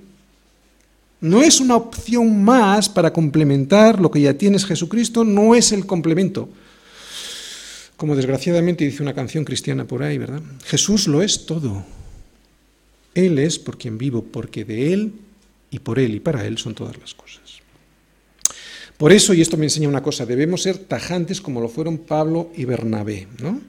No 1.19 1.41
es 1.41 1.59
una 1.59 1.75
opción 1.75 2.43
más 2.43 2.89
para 2.89 3.11
complementar 3.11 3.99
lo 3.99 4.11
que 4.11 4.21
ya 4.21 4.35
tienes 4.35 4.65
Jesucristo, 4.65 5.23
no 5.23 5.55
es 5.55 5.71
el 5.71 5.85
complemento. 5.85 6.49
Como 7.95 8.15
desgraciadamente 8.15 8.85
dice 8.85 9.01
una 9.01 9.15
canción 9.15 9.43
cristiana 9.43 9.85
por 9.85 10.03
ahí, 10.03 10.19
¿verdad? 10.19 10.41
Jesús 10.65 11.07
lo 11.07 11.23
es 11.23 11.47
todo. 11.47 11.83
Él 13.15 13.39
es 13.39 13.57
por 13.57 13.79
quien 13.79 13.97
vivo, 13.97 14.23
porque 14.23 14.63
de 14.63 14.93
Él 14.93 15.13
y 15.71 15.79
por 15.79 15.99
Él 15.99 16.15
y 16.15 16.19
para 16.19 16.45
Él 16.45 16.57
son 16.57 16.73
todas 16.73 16.97
las 16.97 17.13
cosas. 17.13 17.59
Por 18.97 19.11
eso, 19.11 19.33
y 19.33 19.41
esto 19.41 19.57
me 19.57 19.65
enseña 19.65 19.87
una 19.87 20.01
cosa, 20.01 20.25
debemos 20.25 20.63
ser 20.63 20.77
tajantes 20.77 21.39
como 21.39 21.61
lo 21.61 21.69
fueron 21.69 21.99
Pablo 21.99 22.51
y 22.55 22.65
Bernabé. 22.65 23.27
¿no? 23.39 23.61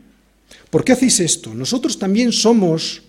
¿Por 0.71 0.85
qué 0.85 0.93
hacéis 0.93 1.21
esto? 1.21 1.55
Nosotros 1.55 1.99
también 1.99 2.33
somos 2.33 3.03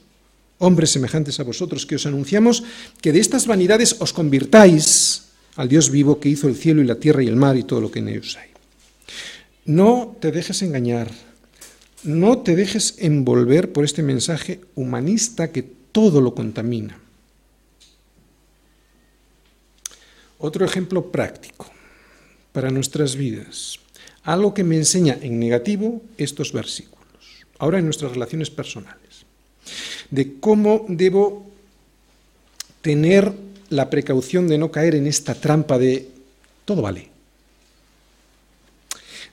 hombres 0.58 0.92
semejantes 0.92 1.40
a 1.40 1.44
vosotros, 1.44 1.86
que 1.86 1.96
os 1.96 2.06
anunciamos 2.06 2.64
que 3.02 3.14
de 3.14 3.20
estas 3.20 3.48
vanidades 3.48 3.96
os 4.00 4.12
convirtáis 4.12 5.24
al 5.56 5.70
Dios 5.70 5.90
vivo 5.90 6.20
que 6.20 6.30
hizo 6.30 6.48
el 6.48 6.56
cielo 6.56 6.82
y 6.82 6.86
la 6.86 7.00
tierra 7.00 7.24
y 7.24 7.28
el 7.28 7.36
mar 7.36 7.58
y 7.58 7.64
todo 7.64 7.82
lo 7.82 7.92
que 7.92 8.00
en 8.00 8.10
ellos 8.10 8.38
hay. 8.38 8.50
No 9.66 10.18
te 10.20 10.32
dejes 10.32 10.62
engañar, 10.62 11.10
no 12.04 12.40
te 12.40 12.56
dejes 12.56 12.96
envolver 13.00 13.72
por 13.72 13.86
este 13.86 14.04
mensaje 14.04 14.62
humanista 14.76 15.52
que 15.52 15.64
todo 15.64 16.22
lo 16.22 16.36
contamina. 16.36 17.00
Otro 20.40 20.66
ejemplo 20.66 21.12
práctico 21.12 21.70
para 22.52 22.72
nuestras 22.72 23.16
vidas. 23.16 23.80
Algo 24.24 24.54
que 24.54 24.64
me 24.64 24.78
enseña 24.78 25.18
en 25.22 25.40
negativo 25.40 26.02
estos 26.18 26.54
versículos. 26.54 27.00
Ahora 27.60 27.80
en 27.80 27.86
nuestras 27.86 28.14
relaciones 28.14 28.50
personales. 28.50 29.26
De 30.10 30.40
cómo 30.40 30.86
debo 30.88 31.46
tener 32.82 33.34
la 33.70 33.90
precaución 33.90 34.48
de 34.48 34.58
no 34.58 34.72
caer 34.72 34.96
en 34.96 35.08
esta 35.08 35.36
trampa 35.36 35.78
de 35.78 36.10
todo 36.66 36.82
vale. 36.82 37.10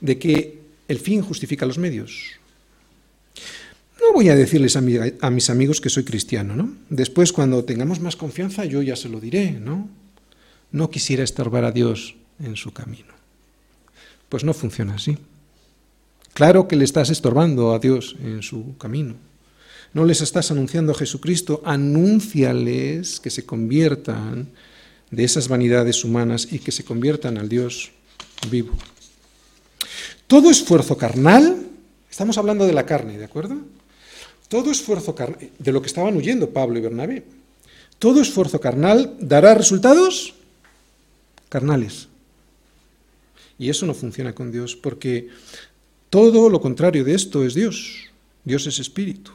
De 0.01 0.19
que 0.19 0.59
el 0.89 0.99
fin 0.99 1.23
justifica 1.23 1.67
los 1.67 1.79
medios. 1.79 2.33
No 4.01 4.13
voy 4.13 4.29
a 4.29 4.37
decirles 4.37 4.77
a, 4.77 5.31
mis 5.31 5.51
amigos 5.51 5.81
que 5.81 5.89
soy 5.89 6.05
cristiano, 6.05 6.55
¿no? 6.55 6.77
Después, 6.91 7.33
cuando 7.33 7.65
tengamos 7.65 8.01
más 8.01 8.17
confianza, 8.17 8.65
yo 8.65 8.83
ya 8.83 8.95
se 8.95 9.09
lo 9.09 9.21
diré, 9.21 9.53
¿no? 9.53 9.89
No 10.77 10.91
quisiera 10.91 11.25
estorbar 11.25 11.65
a 11.65 11.73
Dios 11.73 12.17
en 12.39 12.55
su 12.55 12.73
camino. 12.73 13.15
Pues 14.29 14.45
no 14.45 14.53
funciona 14.53 14.97
así. 14.97 15.17
Claro 16.35 16.69
que 16.69 16.77
le 16.77 16.85
estás 16.85 17.09
estorbando 17.09 17.73
a 17.73 17.79
Dios 17.79 18.15
en 18.23 18.43
su 18.43 18.77
camino. 18.77 19.15
No 19.95 20.05
les 20.05 20.21
estás 20.21 20.51
anunciando 20.51 20.93
a 20.93 20.97
Jesucristo, 20.97 21.63
anúnciales 21.65 23.21
que 23.21 23.31
se 23.31 23.47
conviertan 23.47 24.49
de 25.11 25.25
esas 25.25 25.49
vanidades 25.49 26.05
humanas 26.05 26.47
y 26.51 26.59
que 26.59 26.73
se 26.73 26.85
conviertan 26.85 27.39
al 27.39 27.49
Dios 27.49 27.93
vivo. 28.51 28.75
Todo 30.27 30.51
esfuerzo 30.51 30.99
carnal, 30.99 31.69
estamos 32.11 32.37
hablando 32.37 32.67
de 32.67 32.75
la 32.75 32.85
carne, 32.85 33.17
¿de 33.17 33.25
acuerdo? 33.25 33.57
Todo 34.49 34.71
esfuerzo 34.71 35.15
carnal, 35.15 35.51
de 35.59 35.73
lo 35.73 35.81
que 35.81 35.87
estaban 35.87 36.17
huyendo 36.17 36.51
Pablo 36.51 36.79
y 36.79 36.83
Bernabé, 36.83 37.25
todo 37.99 38.21
esfuerzo 38.21 38.61
carnal 38.61 39.17
dará 39.19 39.55
resultados 39.55 40.35
carnales. 41.49 42.09
Y 43.59 43.71
eso 43.71 43.87
no 43.87 43.95
funciona 43.95 44.35
con 44.35 44.53
Dios 44.53 44.77
porque 44.77 45.29
todo 46.11 46.51
lo 46.51 46.61
contrario 46.61 47.05
de 47.05 47.15
esto 47.15 47.45
es 47.45 47.55
Dios. 47.55 48.11
Dios 48.45 48.67
es 48.67 48.79
espíritu. 48.79 49.33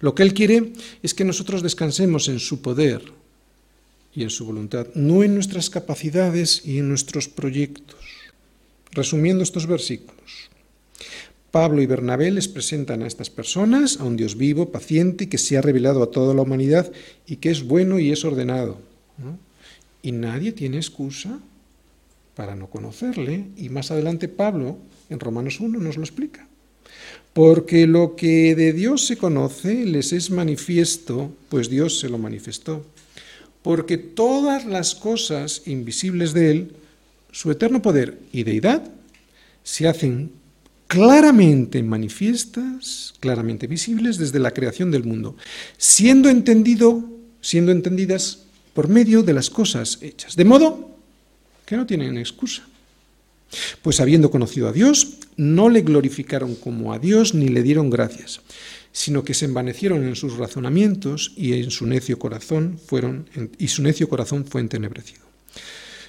Lo 0.00 0.14
que 0.14 0.22
Él 0.22 0.34
quiere 0.34 0.72
es 1.02 1.14
que 1.14 1.24
nosotros 1.24 1.62
descansemos 1.62 2.28
en 2.28 2.40
su 2.40 2.60
poder 2.60 3.02
y 4.14 4.22
en 4.22 4.30
su 4.30 4.44
voluntad, 4.44 4.88
no 4.94 5.22
en 5.22 5.34
nuestras 5.34 5.70
capacidades 5.70 6.62
y 6.64 6.78
en 6.78 6.88
nuestros 6.88 7.28
proyectos. 7.28 8.00
Resumiendo 8.90 9.44
estos 9.44 9.66
versículos, 9.66 10.50
Pablo 11.50 11.80
y 11.80 11.86
Bernabé 11.86 12.30
les 12.30 12.48
presentan 12.48 13.02
a 13.02 13.06
estas 13.06 13.30
personas 13.30 14.00
a 14.00 14.04
un 14.04 14.16
Dios 14.16 14.36
vivo, 14.36 14.70
paciente 14.70 15.28
que 15.28 15.38
se 15.38 15.56
ha 15.56 15.62
revelado 15.62 16.02
a 16.02 16.10
toda 16.10 16.34
la 16.34 16.42
humanidad 16.42 16.90
y 17.26 17.36
que 17.36 17.50
es 17.50 17.62
bueno 17.62 17.98
y 17.98 18.10
es 18.10 18.24
ordenado. 18.24 18.80
Y 20.02 20.12
nadie 20.12 20.52
tiene 20.52 20.76
excusa 20.76 21.40
para 22.34 22.54
no 22.54 22.68
conocerle. 22.68 23.46
Y 23.56 23.68
más 23.68 23.90
adelante 23.90 24.28
Pablo, 24.28 24.78
en 25.10 25.20
Romanos 25.20 25.60
1, 25.60 25.78
nos 25.80 25.96
lo 25.96 26.02
explica. 26.02 26.46
Porque 27.32 27.86
lo 27.86 28.16
que 28.16 28.54
de 28.54 28.72
Dios 28.72 29.06
se 29.06 29.16
conoce 29.16 29.84
les 29.84 30.12
es 30.12 30.30
manifiesto, 30.30 31.32
pues 31.48 31.68
Dios 31.68 31.98
se 31.98 32.08
lo 32.08 32.18
manifestó. 32.18 32.84
Porque 33.62 33.98
todas 33.98 34.64
las 34.64 34.94
cosas 34.94 35.62
invisibles 35.66 36.32
de 36.32 36.50
Él, 36.50 36.72
su 37.32 37.50
eterno 37.50 37.82
poder 37.82 38.18
y 38.32 38.44
deidad, 38.44 38.90
se 39.62 39.88
hacen 39.88 40.32
claramente 40.86 41.82
manifiestas, 41.82 43.14
claramente 43.20 43.66
visibles 43.66 44.16
desde 44.16 44.38
la 44.38 44.52
creación 44.52 44.90
del 44.90 45.04
mundo, 45.04 45.36
siendo 45.76 46.30
entendido, 46.30 47.04
siendo 47.40 47.70
entendidas 47.70 48.46
por 48.74 48.88
medio 48.88 49.22
de 49.22 49.32
las 49.32 49.50
cosas 49.50 49.98
hechas. 50.02 50.36
De 50.36 50.44
modo 50.44 50.96
que 51.66 51.76
no 51.76 51.86
tienen 51.86 52.16
excusa. 52.16 52.62
Pues 53.82 54.00
habiendo 54.00 54.30
conocido 54.30 54.68
a 54.68 54.72
Dios, 54.72 55.18
no 55.36 55.68
le 55.68 55.82
glorificaron 55.82 56.54
como 56.54 56.92
a 56.92 56.98
Dios 56.98 57.34
ni 57.34 57.48
le 57.48 57.62
dieron 57.62 57.90
gracias, 57.90 58.40
sino 58.92 59.24
que 59.24 59.34
se 59.34 59.46
envanecieron 59.46 60.06
en 60.06 60.16
sus 60.16 60.36
razonamientos 60.36 61.32
y 61.36 61.54
en 61.54 61.70
su 61.70 61.86
necio 61.86 62.18
corazón 62.18 62.78
fueron 62.84 63.28
y 63.58 63.68
su 63.68 63.82
necio 63.82 64.08
corazón 64.08 64.44
fue 64.44 64.60
entenebrecido. 64.60 65.22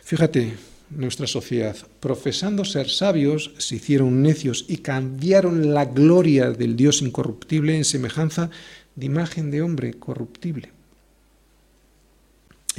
Fíjate, 0.04 0.54
nuestra 0.90 1.28
sociedad, 1.28 1.78
profesando 2.00 2.66
ser 2.66 2.90
sabios, 2.90 3.52
se 3.58 3.76
hicieron 3.76 4.22
necios 4.22 4.66
y 4.68 4.78
cambiaron 4.78 5.74
la 5.74 5.86
gloria 5.86 6.52
del 6.52 6.76
Dios 6.76 7.02
incorruptible 7.02 7.78
en 7.78 7.86
semejanza 7.86 8.50
de 8.96 9.06
imagen 9.06 9.52
de 9.52 9.62
hombre 9.62 9.94
corruptible. 9.94 10.79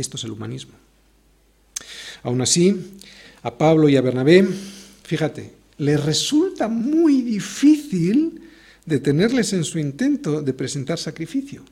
Esto 0.00 0.16
es 0.16 0.24
el 0.24 0.30
humanismo. 0.30 0.72
Aún 2.22 2.40
así, 2.40 2.74
a 3.42 3.56
Pablo 3.56 3.88
y 3.88 3.96
a 3.96 4.00
Bernabé, 4.00 4.46
fíjate, 5.02 5.52
les 5.78 6.02
resulta 6.02 6.68
muy 6.68 7.22
difícil 7.22 8.40
detenerles 8.84 9.52
en 9.52 9.64
su 9.64 9.78
intento 9.78 10.42
de 10.42 10.52
presentar 10.52 10.98
sacrificio. 10.98 11.62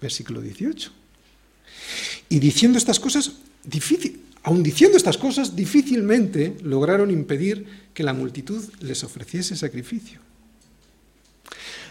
Versículo 0.00 0.40
18. 0.40 0.92
Y 2.28 2.38
diciendo 2.38 2.78
estas 2.78 3.00
cosas, 3.00 3.32
difícil, 3.64 4.20
diciendo 4.60 4.96
estas 4.96 5.18
cosas, 5.18 5.56
difícilmente 5.56 6.56
lograron 6.62 7.10
impedir 7.10 7.66
que 7.92 8.02
la 8.02 8.12
multitud 8.12 8.62
les 8.80 9.02
ofreciese 9.02 9.56
sacrificio. 9.56 10.20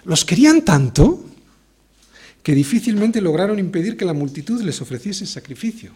Los 0.06 0.24
querían 0.24 0.64
tanto 0.64 1.26
que 2.48 2.56
difícilmente 2.56 3.20
lograron 3.20 3.60
impedir 3.60 3.98
que 3.98 4.08
la 4.08 4.16
multitud 4.16 4.64
les 4.64 4.80
ofreciese 4.80 5.26
sacrificio. 5.26 5.92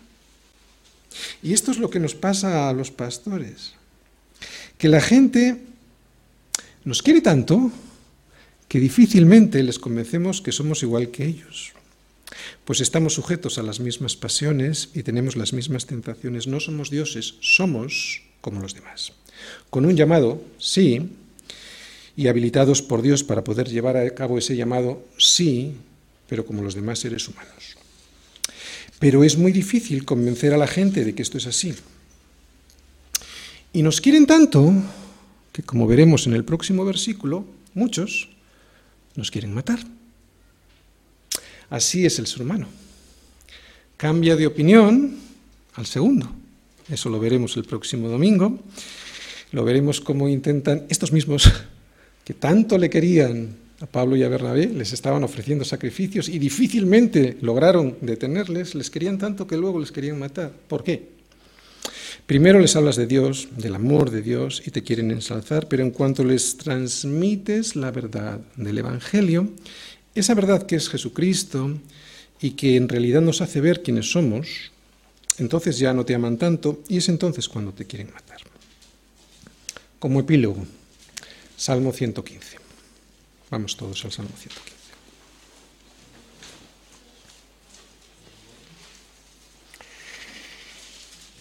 Y 1.42 1.54
esto 1.54 1.72
es 1.72 1.78
lo 1.78 1.90
que 1.90 2.02
nos 2.02 2.14
pasa 2.14 2.68
a 2.68 2.74
los 2.74 2.92
pastores, 2.92 3.72
que 4.78 4.90
la 4.90 5.00
gente 5.00 5.64
nos 6.84 7.02
quiere 7.02 7.22
tanto 7.22 7.72
que 8.68 8.82
difícilmente 8.82 9.64
les 9.64 9.80
convencemos 9.80 10.42
que 10.42 10.52
somos 10.52 10.84
igual 10.84 11.08
que 11.08 11.24
ellos, 11.24 11.72
pues 12.66 12.82
estamos 12.82 13.14
sujetos 13.14 13.58
a 13.58 13.64
las 13.64 13.80
mismas 13.80 14.18
pasiones 14.18 14.90
y 14.94 15.04
tenemos 15.04 15.38
las 15.38 15.54
mismas 15.54 15.86
tentaciones. 15.86 16.48
No 16.48 16.60
somos 16.60 16.90
dioses, 16.90 17.36
somos 17.40 18.24
como 18.42 18.60
los 18.60 18.76
demás. 18.76 19.14
Con 19.70 19.86
un 19.86 19.96
llamado, 19.96 20.44
sí, 20.58 21.16
y 22.18 22.28
habilitados 22.28 22.82
por 22.82 23.02
Dios 23.02 23.24
para 23.24 23.46
poder 23.46 23.70
llevar 23.70 23.96
a 23.96 24.14
cabo 24.14 24.38
ese 24.38 24.58
llamado, 24.58 25.02
sí, 25.18 25.78
pero 26.32 26.46
como 26.46 26.64
los 26.64 26.76
demás 26.76 27.00
seres 27.00 27.28
humanos. 27.28 27.76
Pero 29.00 29.26
es 29.26 29.38
muy 29.38 29.52
difícil 29.52 30.06
convencer 30.06 30.54
a 30.54 30.58
la 30.58 30.66
gente 30.66 31.04
de 31.04 31.14
que 31.14 31.24
esto 31.24 31.38
es 31.38 31.46
así. 31.46 31.76
Y 33.74 33.84
nos 33.84 34.00
quieren 34.00 34.26
tanto 34.26 34.72
que, 35.52 35.62
como 35.62 35.88
veremos 35.88 36.28
en 36.28 36.34
el 36.34 36.46
próximo 36.46 36.86
versículo, 36.86 37.44
muchos 37.74 38.30
nos 39.18 39.30
quieren 39.30 39.54
matar. 39.54 39.80
Así 41.70 42.06
es 42.06 42.18
el 42.18 42.28
ser 42.28 42.44
humano. 42.44 42.70
Cambia 43.98 44.38
de 44.38 44.48
opinión 44.48 45.18
al 45.74 45.86
segundo. 45.86 46.32
Eso 46.88 47.10
lo 47.10 47.20
veremos 47.20 47.58
el 47.58 47.66
próximo 47.66 48.08
domingo. 48.08 48.58
Lo 49.52 49.66
veremos 49.66 50.00
cómo 50.00 50.30
intentan 50.30 50.86
estos 50.88 51.12
mismos 51.12 51.52
que 52.24 52.34
tanto 52.34 52.78
le 52.78 52.90
querían 52.90 53.61
a 53.82 53.88
Pablo 53.88 54.16
y 54.16 54.24
a 54.24 54.30
Bernabé, 54.30 54.68
les 54.68 54.94
estaban 54.94 55.24
ofreciendo 55.24 55.66
sacrificios 55.66 56.30
y 56.30 56.40
difícilmente 56.40 57.38
lograron 57.42 57.98
detenerles, 58.02 58.76
les 58.76 58.90
querían 58.90 59.18
tanto 59.18 59.48
que 59.48 59.58
luego 59.58 59.80
les 59.80 59.92
querían 59.92 60.20
matar. 60.20 60.52
¿Por 60.68 60.84
qué? 60.84 61.10
Primero 62.26 62.60
les 62.60 62.76
hablas 62.76 62.96
de 62.96 63.08
Dios, 63.08 63.50
del 63.58 63.76
amor 63.76 64.12
de 64.12 64.22
Dios, 64.22 64.62
y 64.66 64.72
te 64.72 64.84
quieren 64.84 65.12
ensalzar, 65.12 65.68
pero 65.68 65.84
en 65.84 65.92
cuanto 65.92 66.24
les 66.24 66.58
transmites 66.58 67.76
la 67.76 67.92
verdad 67.92 68.40
del 68.56 68.78
Evangelio, 68.78 69.50
esa 70.16 70.34
verdad 70.34 70.66
que 70.66 70.76
es 70.76 70.90
Jesucristo 70.90 71.78
y 72.40 72.52
que 72.52 72.76
en 72.76 72.88
realidad 72.88 73.22
nos 73.22 73.42
hace 73.42 73.62
ver 73.62 73.82
quiénes 73.82 74.12
somos, 74.12 74.72
entonces 75.38 75.80
ya 75.80 75.94
no 75.94 76.06
te 76.06 76.16
aman 76.16 76.38
tanto 76.38 76.84
y 76.88 76.98
es 76.98 77.10
entonces 77.10 77.50
cuando 77.50 77.74
te 77.74 77.86
quieren 77.86 78.12
matar. 78.14 78.40
Como 80.00 80.20
epílogo, 80.20 80.66
Salmo 81.58 81.92
115. 81.92 82.61
Vamos 83.52 83.76
todos 83.76 84.04
al 84.06 84.12
Salmo 84.12 84.32
115. 84.36 84.72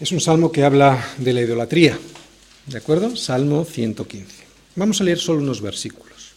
Es 0.01 0.11
un 0.11 0.19
salmo 0.19 0.51
que 0.51 0.65
habla 0.65 1.13
de 1.17 1.31
la 1.31 1.41
idolatría, 1.41 1.97
¿de 2.65 2.77
acuerdo? 2.77 3.15
Salmo 3.15 3.63
115. 3.63 4.43
Vamos 4.75 4.99
a 4.99 5.05
leer 5.05 5.19
solo 5.19 5.39
unos 5.39 5.61
versículos. 5.61 6.33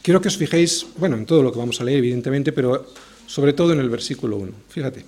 Quiero 0.00 0.20
que 0.20 0.28
os 0.28 0.36
fijéis, 0.36 0.86
bueno, 0.96 1.16
en 1.16 1.26
todo 1.26 1.42
lo 1.42 1.52
que 1.52 1.58
vamos 1.58 1.80
a 1.80 1.84
leer, 1.84 1.98
evidentemente, 1.98 2.52
pero 2.52 2.94
sobre 3.26 3.52
todo 3.52 3.72
en 3.72 3.80
el 3.80 3.90
versículo 3.90 4.36
1. 4.36 4.52
Fíjate. 4.68 5.04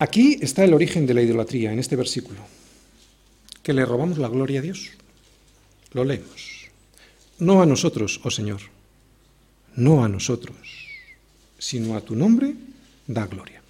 Aquí 0.00 0.38
está 0.40 0.64
el 0.64 0.74
origen 0.74 1.06
de 1.06 1.14
la 1.14 1.22
idolatría, 1.22 1.72
en 1.72 1.78
este 1.78 1.96
versículo 1.96 2.40
que 3.62 3.72
le 3.72 3.84
robamos 3.84 4.18
la 4.18 4.28
gloria 4.28 4.60
a 4.60 4.62
Dios. 4.62 4.90
Lo 5.92 6.04
leemos. 6.04 6.68
No 7.38 7.62
a 7.62 7.66
nosotros, 7.66 8.20
oh 8.24 8.30
Señor, 8.30 8.60
no 9.76 10.04
a 10.04 10.08
nosotros, 10.08 10.56
sino 11.58 11.96
a 11.96 12.00
tu 12.00 12.16
nombre 12.16 12.54
da 13.06 13.26
gloria. 13.26 13.62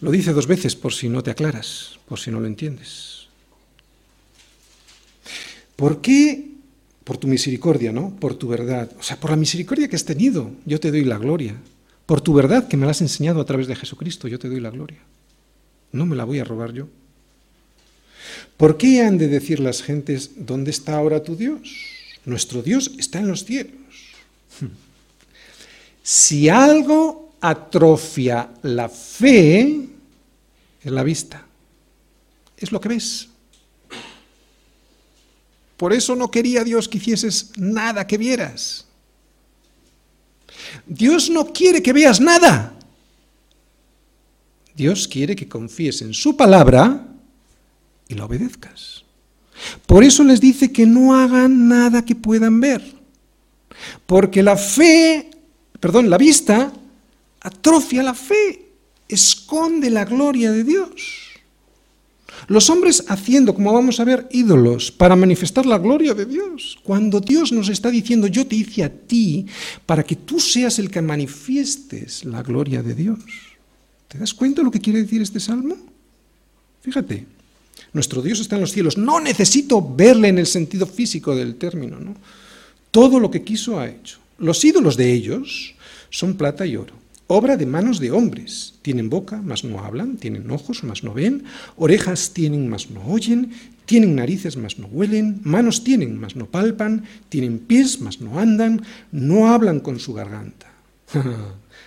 Lo 0.00 0.10
dice 0.10 0.32
dos 0.32 0.46
veces 0.46 0.74
por 0.74 0.92
si 0.92 1.08
no 1.08 1.22
te 1.22 1.30
aclaras, 1.30 1.98
por 2.08 2.18
si 2.18 2.30
no 2.30 2.40
lo 2.40 2.46
entiendes. 2.46 3.26
¿Por 5.76 6.00
qué? 6.00 6.50
Por 7.04 7.18
tu 7.18 7.26
misericordia, 7.26 7.92
¿no? 7.92 8.14
Por 8.16 8.34
tu 8.34 8.48
verdad. 8.48 8.90
O 8.98 9.02
sea, 9.02 9.18
por 9.18 9.30
la 9.30 9.36
misericordia 9.36 9.88
que 9.88 9.96
has 9.96 10.04
tenido, 10.04 10.52
yo 10.64 10.78
te 10.78 10.90
doy 10.90 11.04
la 11.04 11.18
gloria. 11.18 11.56
Por 12.06 12.20
tu 12.20 12.34
verdad 12.34 12.68
que 12.68 12.76
me 12.76 12.84
la 12.84 12.92
has 12.92 13.00
enseñado 13.00 13.40
a 13.40 13.44
través 13.44 13.66
de 13.66 13.76
Jesucristo, 13.76 14.28
yo 14.28 14.38
te 14.38 14.48
doy 14.48 14.60
la 14.60 14.70
gloria. 14.70 15.00
No 15.90 16.06
me 16.06 16.16
la 16.16 16.24
voy 16.24 16.38
a 16.38 16.44
robar 16.44 16.72
yo. 16.72 16.88
¿Por 18.56 18.76
qué 18.76 19.02
han 19.02 19.18
de 19.18 19.28
decir 19.28 19.60
las 19.60 19.82
gentes, 19.82 20.30
¿dónde 20.36 20.70
está 20.70 20.96
ahora 20.96 21.22
tu 21.22 21.36
Dios? 21.36 21.74
Nuestro 22.24 22.62
Dios 22.62 22.92
está 22.98 23.18
en 23.18 23.28
los 23.28 23.44
cielos. 23.44 23.76
Si 26.02 26.48
algo 26.48 27.34
atrofia 27.40 28.50
la 28.62 28.88
fe, 28.88 29.88
es 30.82 30.92
la 30.92 31.02
vista. 31.02 31.46
Es 32.56 32.72
lo 32.72 32.80
que 32.80 32.88
ves. 32.88 33.28
Por 35.76 35.92
eso 35.92 36.14
no 36.14 36.30
quería 36.30 36.62
Dios 36.62 36.88
que 36.88 36.98
hicieses 36.98 37.50
nada 37.56 38.06
que 38.06 38.18
vieras. 38.18 38.86
Dios 40.86 41.28
no 41.28 41.52
quiere 41.52 41.82
que 41.82 41.92
veas 41.92 42.20
nada. 42.20 42.72
Dios 44.74 45.06
quiere 45.08 45.36
que 45.36 45.48
confíes 45.48 46.02
en 46.02 46.14
su 46.14 46.36
palabra 46.36 47.11
y 48.12 48.14
la 48.14 48.26
obedezcas. 48.26 49.04
Por 49.86 50.04
eso 50.04 50.24
les 50.24 50.40
dice 50.40 50.72
que 50.72 50.86
no 50.86 51.14
hagan 51.14 51.68
nada 51.68 52.04
que 52.04 52.14
puedan 52.14 52.60
ver. 52.60 52.82
Porque 54.06 54.42
la 54.42 54.56
fe, 54.56 55.30
perdón, 55.80 56.10
la 56.10 56.18
vista 56.18 56.72
atrofia 57.40 58.02
la 58.02 58.14
fe, 58.14 58.66
esconde 59.08 59.90
la 59.90 60.04
gloria 60.04 60.52
de 60.52 60.64
Dios. 60.64 61.32
Los 62.48 62.70
hombres 62.70 63.04
haciendo, 63.08 63.54
como 63.54 63.72
vamos 63.72 64.00
a 64.00 64.04
ver, 64.04 64.26
ídolos 64.32 64.90
para 64.90 65.14
manifestar 65.14 65.64
la 65.64 65.78
gloria 65.78 66.14
de 66.14 66.26
Dios. 66.26 66.78
Cuando 66.82 67.20
Dios 67.20 67.52
nos 67.52 67.68
está 67.68 67.90
diciendo, 67.90 68.26
yo 68.26 68.46
te 68.46 68.56
hice 68.56 68.82
a 68.82 68.88
ti 68.88 69.46
para 69.86 70.02
que 70.02 70.16
tú 70.16 70.40
seas 70.40 70.78
el 70.78 70.90
que 70.90 71.02
manifiestes 71.02 72.24
la 72.24 72.42
gloria 72.42 72.82
de 72.82 72.94
Dios. 72.94 73.20
¿Te 74.08 74.18
das 74.18 74.34
cuenta 74.34 74.60
de 74.60 74.64
lo 74.64 74.70
que 74.70 74.80
quiere 74.80 75.02
decir 75.02 75.22
este 75.22 75.40
salmo? 75.40 75.76
Fíjate, 76.80 77.26
nuestro 77.92 78.22
Dios 78.22 78.40
está 78.40 78.56
en 78.56 78.62
los 78.62 78.72
cielos. 78.72 78.96
No 78.96 79.20
necesito 79.20 79.94
verle 79.94 80.28
en 80.28 80.38
el 80.38 80.46
sentido 80.46 80.86
físico 80.86 81.36
del 81.36 81.56
término. 81.56 81.98
¿no? 82.00 82.14
Todo 82.90 83.20
lo 83.20 83.30
que 83.30 83.42
quiso 83.42 83.78
ha 83.78 83.88
hecho. 83.88 84.18
Los 84.38 84.64
ídolos 84.64 84.96
de 84.96 85.12
ellos 85.12 85.74
son 86.10 86.34
plata 86.34 86.66
y 86.66 86.76
oro, 86.76 86.94
obra 87.26 87.56
de 87.56 87.66
manos 87.66 88.00
de 88.00 88.10
hombres. 88.10 88.74
Tienen 88.82 89.08
boca, 89.08 89.40
mas 89.40 89.62
no 89.62 89.80
hablan, 89.84 90.16
tienen 90.16 90.50
ojos, 90.50 90.82
mas 90.84 91.04
no 91.04 91.14
ven, 91.14 91.44
orejas 91.76 92.32
tienen, 92.32 92.68
mas 92.68 92.90
no 92.90 93.06
oyen, 93.06 93.52
tienen 93.86 94.16
narices, 94.16 94.56
mas 94.56 94.78
no 94.78 94.86
huelen, 94.88 95.40
manos 95.44 95.84
tienen, 95.84 96.18
mas 96.18 96.34
no 96.34 96.46
palpan, 96.46 97.04
tienen 97.28 97.58
pies, 97.58 98.00
mas 98.00 98.20
no 98.20 98.40
andan, 98.40 98.82
no 99.12 99.48
hablan 99.48 99.80
con 99.80 100.00
su 100.00 100.14
garganta. 100.14 100.72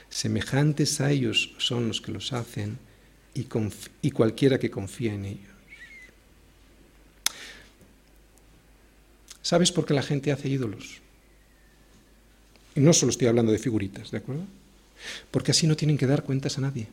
Semejantes 0.09 1.01
a 1.01 1.11
ellos 1.11 1.53
son 1.57 1.87
los 1.87 1.99
que 1.99 2.11
los 2.11 2.31
hacen 2.31 2.77
y, 3.33 3.47
y 4.01 4.11
cualquiera 4.11 4.59
que 4.59 4.71
confía 4.71 5.13
en 5.13 5.25
ellos. 5.25 5.54
¿Sabes 9.45 9.71
por 9.71 9.85
qué 9.85 9.93
la 9.93 10.01
gente 10.01 10.31
hace 10.31 10.49
ídolos? 10.49 11.01
Y 12.73 12.79
no 12.79 12.93
solo 12.93 13.11
estoy 13.11 13.27
hablando 13.27 13.51
de 13.51 13.59
figuritas, 13.59 14.09
¿de 14.09 14.17
acuerdo? 14.17 14.41
Porque 15.29 15.51
así 15.51 15.67
no 15.67 15.75
tienen 15.75 15.99
que 15.99 16.07
dar 16.07 16.23
cuentas 16.23 16.57
a 16.57 16.61
nadie. 16.61 16.87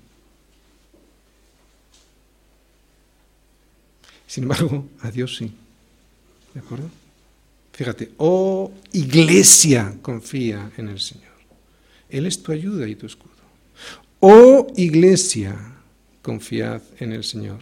Sin 4.26 4.42
embargo, 4.42 4.86
a 5.00 5.10
Dios 5.10 5.34
sí. 5.38 5.50
¿De 6.52 6.60
acuerdo? 6.60 6.90
Fíjate, 7.72 8.10
oh 8.18 8.70
iglesia, 8.92 9.96
confía 10.02 10.72
en 10.76 10.88
el 10.88 11.00
Señor. 11.00 11.32
Él 12.10 12.26
es 12.26 12.42
tu 12.42 12.52
ayuda 12.52 12.86
y 12.86 12.96
tu 12.96 13.06
escudo. 13.06 13.32
Oh 14.20 14.66
iglesia, 14.76 15.56
confiad 16.20 16.82
en 16.98 17.12
el 17.12 17.24
Señor. 17.24 17.60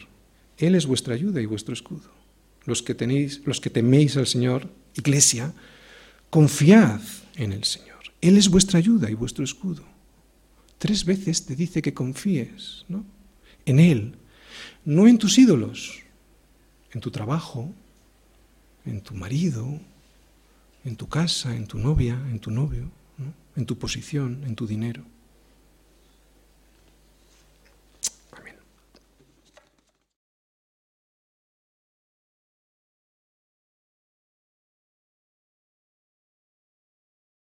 Él 0.59 0.74
es 0.74 0.84
vuestra 0.84 1.14
ayuda 1.14 1.41
y 1.41 1.47
vuestro 1.47 1.74
escudo. 1.74 2.11
Los 2.64 2.82
que 2.82 2.97
tenéis, 2.97 3.41
los 3.45 3.61
que 3.61 3.70
teméis 3.70 4.16
al 4.16 4.26
Señor, 4.26 4.68
Iglesia, 5.01 5.53
confiad 6.31 7.01
en 7.37 7.53
el 7.53 7.65
Señor. 7.65 7.99
Él 8.21 8.37
es 8.37 8.49
vuestra 8.49 8.79
ayuda 8.79 9.11
y 9.11 9.15
vuestro 9.15 9.45
escudo. 9.45 9.83
Tres 10.79 11.05
veces 11.05 11.45
te 11.45 11.57
dice 11.57 11.83
que 11.83 11.93
confíes 11.93 12.85
¿no? 12.89 13.05
en 13.67 13.81
Él, 13.81 14.17
no 14.85 15.07
en 15.07 15.19
tus 15.19 15.39
ídolos, 15.39 16.01
en 16.93 17.01
tu 17.01 17.11
trabajo, 17.11 17.73
en 18.87 19.01
tu 19.01 19.15
marido, 19.15 19.81
en 20.85 20.97
tu 20.97 21.09
casa, 21.09 21.55
en 21.55 21.67
tu 21.67 21.79
novia, 21.79 22.15
en 22.31 22.39
tu 22.39 22.51
novio, 22.51 22.91
en 23.57 23.67
tu 23.67 23.79
posición, 23.79 24.43
en 24.45 24.55
tu 24.55 24.67
dinero. 24.67 25.05